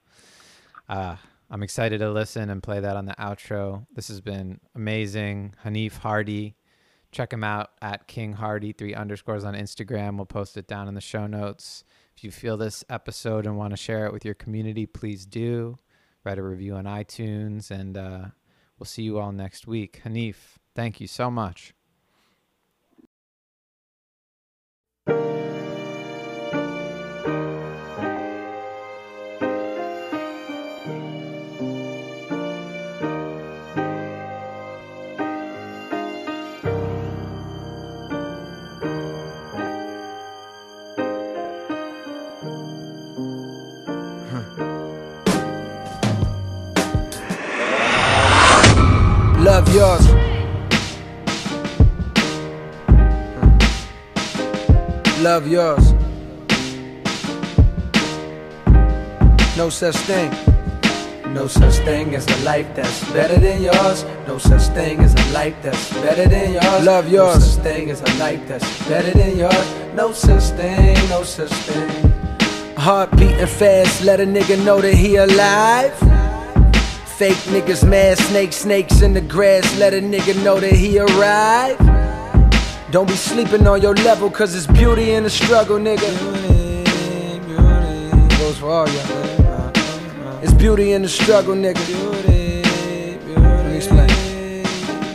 uh, 0.88 1.16
I'm 1.50 1.62
excited 1.64 1.98
to 1.98 2.10
listen 2.12 2.48
and 2.50 2.62
play 2.62 2.78
that 2.80 2.96
on 2.96 3.06
the 3.06 3.14
outro. 3.14 3.86
This 3.94 4.06
has 4.08 4.20
been 4.20 4.60
amazing. 4.76 5.54
Hanif 5.64 5.98
Hardy, 5.98 6.54
check 7.10 7.32
him 7.32 7.42
out 7.42 7.70
at 7.82 8.06
King 8.06 8.34
Hardy 8.34 8.72
three 8.72 8.94
underscores 8.94 9.42
on 9.44 9.54
Instagram. 9.54 10.16
We'll 10.16 10.26
post 10.26 10.56
it 10.56 10.68
down 10.68 10.86
in 10.86 10.94
the 10.94 11.00
show 11.00 11.26
notes. 11.26 11.82
If 12.16 12.22
you 12.22 12.30
feel 12.30 12.56
this 12.56 12.84
episode 12.88 13.46
and 13.46 13.56
want 13.56 13.72
to 13.72 13.76
share 13.76 14.06
it 14.06 14.12
with 14.12 14.24
your 14.24 14.34
community, 14.34 14.86
please 14.86 15.26
do. 15.26 15.76
Write 16.22 16.38
a 16.38 16.42
review 16.42 16.74
on 16.76 16.84
iTunes, 16.84 17.70
and 17.70 17.96
uh, 17.96 18.26
we'll 18.78 18.84
see 18.86 19.02
you 19.02 19.18
all 19.18 19.32
next 19.32 19.66
week. 19.66 20.02
Hanif, 20.04 20.36
thank 20.80 20.98
you 20.98 21.06
so 21.06 21.30
much. 21.30 21.74
Love 55.22 55.46
yours. 55.46 55.92
No 59.54 59.68
such 59.68 59.96
thing. 60.08 60.30
No 61.34 61.46
such 61.46 61.74
thing 61.84 62.14
as 62.14 62.26
a 62.26 62.42
life 62.42 62.66
that's 62.74 63.04
better 63.12 63.38
than 63.38 63.62
yours. 63.62 64.04
No 64.26 64.38
such 64.38 64.62
thing 64.72 65.00
as 65.00 65.12
a 65.12 65.32
life 65.34 65.54
that's 65.60 65.92
better 66.00 66.26
than 66.26 66.54
yours. 66.54 66.84
Love 66.86 67.12
yours. 67.12 67.34
No 67.34 67.40
such 67.40 67.62
thing 67.62 67.90
as 67.90 68.00
a 68.00 68.18
life 68.18 68.48
that's 68.48 68.88
better 68.88 69.10
than 69.10 69.36
yours. 69.36 69.94
No 69.94 70.12
such 70.12 70.44
thing, 70.56 70.96
no 71.10 71.22
such 71.22 71.52
thing. 71.52 72.10
Heart 72.78 73.10
beating 73.18 73.46
fast, 73.46 74.02
let 74.02 74.20
a 74.20 74.24
nigga 74.24 74.64
know 74.64 74.80
that 74.80 74.94
he 74.94 75.16
alive. 75.16 75.92
Fake 77.18 77.42
niggas 77.52 77.86
mad, 77.86 78.16
snakes, 78.16 78.56
snakes 78.56 79.02
in 79.02 79.12
the 79.12 79.20
grass, 79.20 79.78
let 79.78 79.92
a 79.92 80.00
nigga 80.00 80.42
know 80.42 80.58
that 80.58 80.72
he 80.72 80.98
arrived. 80.98 82.09
Don't 82.90 83.06
be 83.06 83.14
sleeping 83.14 83.68
on 83.68 83.80
your 83.80 83.94
level, 83.94 84.28
cause 84.28 84.52
it's 84.52 84.66
beauty 84.66 85.12
in 85.12 85.22
the 85.22 85.30
struggle, 85.30 85.78
nigga. 85.78 86.10
Goes 88.38 88.58
for 88.58 88.68
all 88.68 88.88
y'all. 88.88 90.42
It's 90.42 90.52
beauty 90.52 90.90
in 90.92 91.02
the 91.02 91.08
struggle, 91.08 91.54
nigga. 91.54 91.78
Let 93.36 93.66
me 93.66 93.76
explain. 93.76 94.08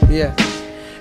Yeah. 0.10 0.34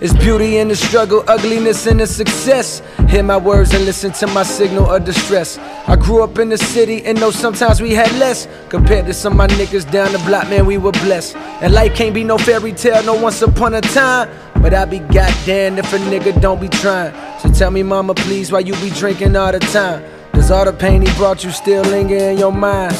It's 0.00 0.14
beauty 0.14 0.56
in 0.56 0.66
the 0.66 0.74
struggle, 0.74 1.22
ugliness 1.28 1.86
in 1.86 1.98
the 1.98 2.08
success. 2.08 2.82
Hear 3.14 3.22
my 3.22 3.36
words 3.36 3.72
and 3.72 3.84
listen 3.84 4.10
to 4.14 4.26
my 4.26 4.42
signal 4.42 4.90
of 4.90 5.04
distress. 5.04 5.56
I 5.86 5.94
grew 5.94 6.24
up 6.24 6.36
in 6.40 6.48
the 6.48 6.58
city 6.58 7.04
and 7.04 7.20
know 7.20 7.30
sometimes 7.30 7.80
we 7.80 7.92
had 7.92 8.10
less. 8.18 8.48
Compared 8.68 9.06
to 9.06 9.14
some 9.14 9.34
of 9.34 9.36
my 9.36 9.46
niggas 9.46 9.88
down 9.88 10.10
the 10.10 10.18
block, 10.18 10.50
man, 10.50 10.66
we 10.66 10.78
were 10.78 10.90
blessed. 10.90 11.36
And 11.36 11.72
life 11.72 11.94
can't 11.94 12.12
be 12.12 12.24
no 12.24 12.38
fairy 12.38 12.72
tale, 12.72 13.04
no 13.04 13.14
once 13.14 13.40
upon 13.40 13.74
a 13.74 13.80
time. 13.80 14.28
But 14.60 14.74
I 14.74 14.84
be 14.84 14.98
goddamn 14.98 15.78
if 15.78 15.92
a 15.92 15.98
nigga 15.98 16.40
don't 16.40 16.60
be 16.60 16.68
trying. 16.68 17.14
So 17.38 17.52
tell 17.52 17.70
me, 17.70 17.84
mama, 17.84 18.14
please, 18.14 18.50
why 18.50 18.58
you 18.58 18.72
be 18.80 18.90
drinking 18.90 19.36
all 19.36 19.52
the 19.52 19.60
time? 19.60 20.02
Does 20.32 20.50
all 20.50 20.64
the 20.64 20.72
pain 20.72 21.00
he 21.00 21.14
brought 21.14 21.44
you 21.44 21.52
still 21.52 21.84
linger 21.84 22.16
in 22.16 22.36
your 22.36 22.50
mind? 22.50 22.96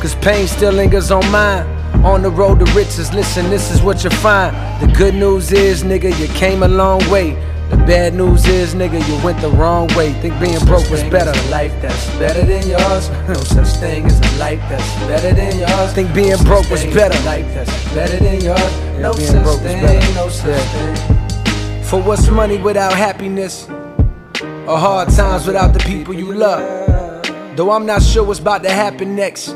Cause 0.00 0.14
pain 0.22 0.46
still 0.46 0.72
lingers 0.72 1.10
on 1.10 1.30
mine. 1.30 1.66
On 2.02 2.22
the 2.22 2.30
road 2.30 2.60
to 2.60 2.72
riches, 2.72 3.12
listen, 3.12 3.50
this 3.50 3.70
is 3.70 3.82
what 3.82 4.04
you 4.04 4.08
find. 4.08 4.56
The 4.80 4.90
good 4.96 5.14
news 5.14 5.52
is, 5.52 5.84
nigga, 5.84 6.18
you 6.18 6.28
came 6.28 6.62
a 6.62 6.68
long 6.68 7.06
way. 7.10 7.36
The 7.70 7.76
bad 7.78 8.14
news 8.14 8.46
is, 8.46 8.74
nigga, 8.74 9.06
you 9.08 9.24
went 9.24 9.40
the 9.40 9.50
wrong 9.50 9.88
way. 9.96 10.12
Think 10.14 10.38
being 10.40 10.64
broke 10.64 10.88
was 10.88 11.02
better. 11.04 11.30
A 11.30 11.50
life 11.50 11.72
that's 11.82 12.06
better 12.18 12.44
than 12.44 12.68
yours. 12.68 13.10
No 13.28 13.34
such 13.42 13.76
thing 13.80 14.06
as 14.06 14.18
a 14.20 14.38
life 14.38 14.60
that's 14.68 14.94
better 15.06 15.34
than 15.34 15.58
yours. 15.58 15.92
Think 15.92 16.14
being 16.14 16.36
broke 16.44 16.70
was 16.70 16.84
better. 16.84 17.18
Life 17.24 17.46
that's 17.54 17.94
better 17.94 18.18
than 18.18 18.40
yours. 18.40 18.72
No 19.00 19.12
such 19.12 19.58
thing, 19.60 20.14
no 20.14 20.28
such 20.28 20.62
thing. 20.62 21.82
For 21.84 22.00
what's 22.00 22.28
money 22.28 22.58
without 22.58 22.92
happiness? 22.92 23.68
Or 24.68 24.78
hard 24.78 25.08
times 25.10 25.46
without 25.46 25.72
the 25.72 25.80
people 25.80 26.14
you 26.14 26.32
love? 26.32 26.62
Though 27.56 27.72
I'm 27.72 27.86
not 27.86 28.02
sure 28.02 28.22
what's 28.22 28.38
about 28.40 28.62
to 28.62 28.70
happen 28.70 29.16
next. 29.16 29.54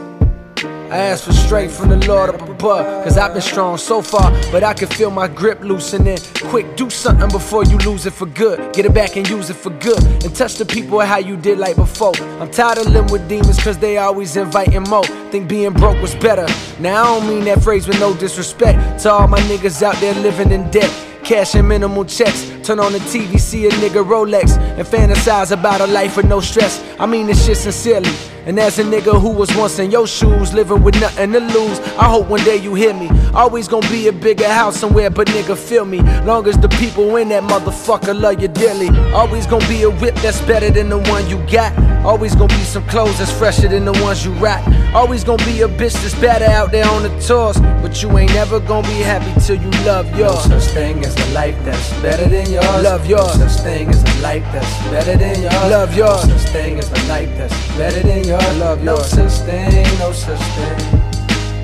I 0.90 0.96
ask 0.96 1.22
for 1.22 1.32
strength 1.32 1.78
from 1.78 1.90
the 1.90 2.04
Lord 2.08 2.30
up 2.30 2.42
above. 2.42 3.04
Cause 3.04 3.16
I've 3.16 3.32
been 3.32 3.42
strong 3.42 3.78
so 3.78 4.02
far, 4.02 4.32
but 4.50 4.64
I 4.64 4.74
can 4.74 4.88
feel 4.88 5.12
my 5.12 5.28
grip 5.28 5.60
loosening. 5.60 6.18
Quick, 6.50 6.76
do 6.76 6.90
something 6.90 7.28
before 7.28 7.64
you 7.64 7.78
lose 7.78 8.06
it 8.06 8.12
for 8.12 8.26
good. 8.26 8.74
Get 8.74 8.86
it 8.86 8.92
back 8.92 9.16
and 9.16 9.28
use 9.28 9.50
it 9.50 9.54
for 9.54 9.70
good. 9.70 10.02
And 10.24 10.34
touch 10.34 10.56
the 10.56 10.66
people 10.66 10.98
how 10.98 11.18
you 11.18 11.36
did 11.36 11.58
like 11.58 11.76
before. 11.76 12.16
I'm 12.40 12.50
tired 12.50 12.78
of 12.78 12.88
living 12.88 13.12
with 13.12 13.28
demons 13.28 13.62
cause 13.62 13.78
they 13.78 13.98
always 13.98 14.36
inviting 14.36 14.82
more. 14.82 15.04
Think 15.30 15.48
being 15.48 15.72
broke 15.72 16.02
was 16.02 16.16
better. 16.16 16.48
Now 16.80 17.02
I 17.04 17.20
don't 17.20 17.28
mean 17.28 17.44
that 17.44 17.62
phrase 17.62 17.86
with 17.86 18.00
no 18.00 18.12
disrespect 18.12 19.00
to 19.04 19.12
all 19.12 19.28
my 19.28 19.38
niggas 19.42 19.82
out 19.84 19.94
there 20.00 20.14
living 20.14 20.50
in 20.50 20.68
debt. 20.72 20.90
Cashing 21.22 21.68
minimal 21.68 22.04
checks. 22.04 22.50
Turn 22.70 22.78
on 22.78 22.92
the 22.92 23.00
TV, 23.00 23.36
see 23.40 23.66
a 23.66 23.70
nigga 23.70 24.04
Rolex, 24.04 24.56
and 24.56 24.86
fantasize 24.86 25.50
about 25.50 25.80
a 25.80 25.88
life 25.88 26.16
with 26.16 26.26
no 26.26 26.38
stress. 26.38 26.80
I 27.00 27.06
mean 27.06 27.26
this 27.26 27.44
shit 27.44 27.56
sincerely. 27.56 28.12
And 28.46 28.58
as 28.58 28.78
a 28.78 28.84
nigga 28.84 29.20
who 29.20 29.30
was 29.30 29.54
once 29.56 29.78
in 29.80 29.90
your 29.90 30.06
shoes, 30.06 30.54
living 30.54 30.82
with 30.82 30.98
nothing 31.00 31.32
to 31.32 31.40
lose, 31.40 31.78
I 31.98 32.04
hope 32.04 32.28
one 32.28 32.42
day 32.44 32.56
you 32.56 32.74
hear 32.74 32.94
me. 32.94 33.10
Always 33.34 33.68
gonna 33.68 33.88
be 33.90 34.08
a 34.08 34.12
bigger 34.12 34.48
house 34.48 34.78
somewhere, 34.78 35.10
but 35.10 35.26
nigga, 35.28 35.56
feel 35.56 35.84
me. 35.84 36.00
Long 36.22 36.46
as 36.46 36.56
the 36.58 36.68
people 36.68 37.16
in 37.16 37.28
that 37.30 37.42
motherfucker 37.42 38.18
love 38.18 38.40
you 38.40 38.48
dearly. 38.48 38.88
Always 39.12 39.46
gonna 39.46 39.66
be 39.68 39.82
a 39.82 39.90
whip 39.90 40.14
that's 40.16 40.40
better 40.42 40.70
than 40.70 40.88
the 40.88 40.98
one 40.98 41.28
you 41.28 41.38
got. 41.50 41.76
Always 42.04 42.34
gonna 42.34 42.54
be 42.54 42.64
some 42.64 42.86
clothes 42.86 43.18
that's 43.18 43.30
fresher 43.30 43.68
than 43.68 43.84
the 43.84 43.92
ones 44.02 44.24
you 44.24 44.32
rock. 44.34 44.64
Always 44.94 45.22
gonna 45.22 45.44
be 45.44 45.60
a 45.60 45.68
bitch 45.68 45.92
that's 46.02 46.14
better 46.14 46.46
out 46.46 46.72
there 46.72 46.88
on 46.88 47.02
the 47.02 47.10
tours. 47.20 47.58
But 47.82 48.02
you 48.02 48.16
ain't 48.16 48.32
never 48.32 48.58
gonna 48.58 48.88
be 48.88 49.00
happy 49.00 49.38
till 49.40 49.60
you 49.60 49.70
love 49.84 50.06
yours. 50.18 50.48
No 50.48 50.58
such 50.58 50.72
thing 50.72 51.04
as 51.04 51.14
life 51.34 51.56
that's 51.64 51.92
better 52.00 52.26
than 52.28 52.50
yours. 52.50 52.59
Love 52.82 53.06
yours. 53.06 53.38
No 53.38 53.48
such 53.48 53.62
thing 53.62 53.88
as 53.88 54.02
a 54.02 54.22
life 54.22 54.44
that's 54.52 54.90
better 54.90 55.16
than 55.16 55.42
yours. 55.42 55.70
Love 55.70 55.96
yours. 55.96 56.26
No 56.28 56.36
such 56.36 56.52
thing 56.52 56.78
as 56.78 56.90
a 56.90 57.08
life 57.08 57.28
that's 57.38 57.76
better 57.76 58.00
than 58.00 58.24
yours. 58.24 58.56
Love 58.58 58.82
yours. 58.84 59.16
No 59.16 59.28
such 59.28 59.46
thing, 59.46 59.98
no 59.98 60.12
such 60.12 60.38
thing. 60.38 61.00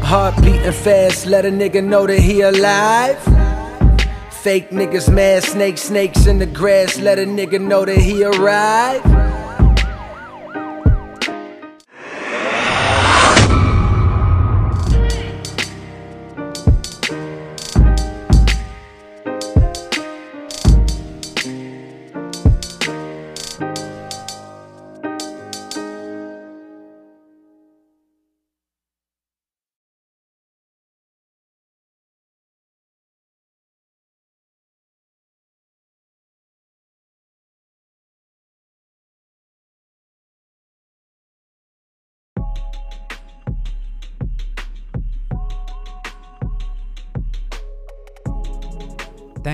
Heart 0.02 0.36
beating 0.42 0.72
fast, 0.72 1.26
let 1.26 1.44
a 1.44 1.50
nigga 1.50 1.82
know 1.82 2.06
that 2.06 2.20
he 2.20 2.42
alive. 2.42 3.18
Fake 4.30 4.70
niggas 4.70 5.12
mad, 5.12 5.42
snakes, 5.42 5.82
snakes 5.82 6.26
in 6.26 6.38
the 6.38 6.46
grass, 6.46 6.98
let 7.00 7.18
a 7.18 7.24
nigga 7.24 7.60
know 7.60 7.84
that 7.84 7.98
he 7.98 8.22
arrived. 8.22 9.25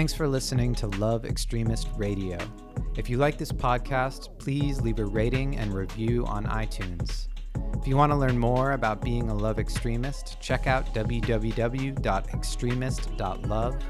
Thanks 0.02 0.14
for 0.14 0.26
listening 0.26 0.74
to 0.74 0.88
Love 0.98 1.24
Extremist 1.24 1.86
Radio. 1.96 2.36
If 2.96 3.08
you 3.08 3.18
like 3.18 3.38
this 3.38 3.52
podcast, 3.52 4.36
please 4.40 4.80
leave 4.80 4.98
a 4.98 5.04
rating 5.04 5.58
and 5.58 5.72
review 5.72 6.26
on 6.26 6.44
iTunes. 6.46 7.28
If 7.78 7.86
you 7.86 7.96
want 7.96 8.10
to 8.10 8.16
learn 8.16 8.36
more 8.36 8.72
about 8.72 9.00
being 9.00 9.30
a 9.30 9.34
love 9.34 9.60
extremist, 9.60 10.40
check 10.40 10.66
out 10.66 10.92
www.extremist.love 10.92 13.84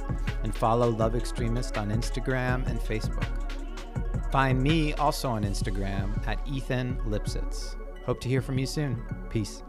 and 0.45 0.55
follow 0.55 0.91
Love 0.91 1.17
Extremist 1.17 1.79
on 1.79 1.91
Instagram 1.91 2.67
and 2.67 2.79
Facebook. 2.79 3.25
Find 4.31 4.63
me 4.63 4.93
also 4.93 5.31
on 5.31 5.45
Instagram 5.45 6.29
at 6.29 6.47
Ethan 6.47 6.99
Lipsitz. 7.07 7.77
Hope 8.05 8.21
to 8.21 8.29
hear 8.29 8.43
from 8.43 8.59
you 8.59 8.67
soon. 8.67 9.03
Peace. 9.31 9.63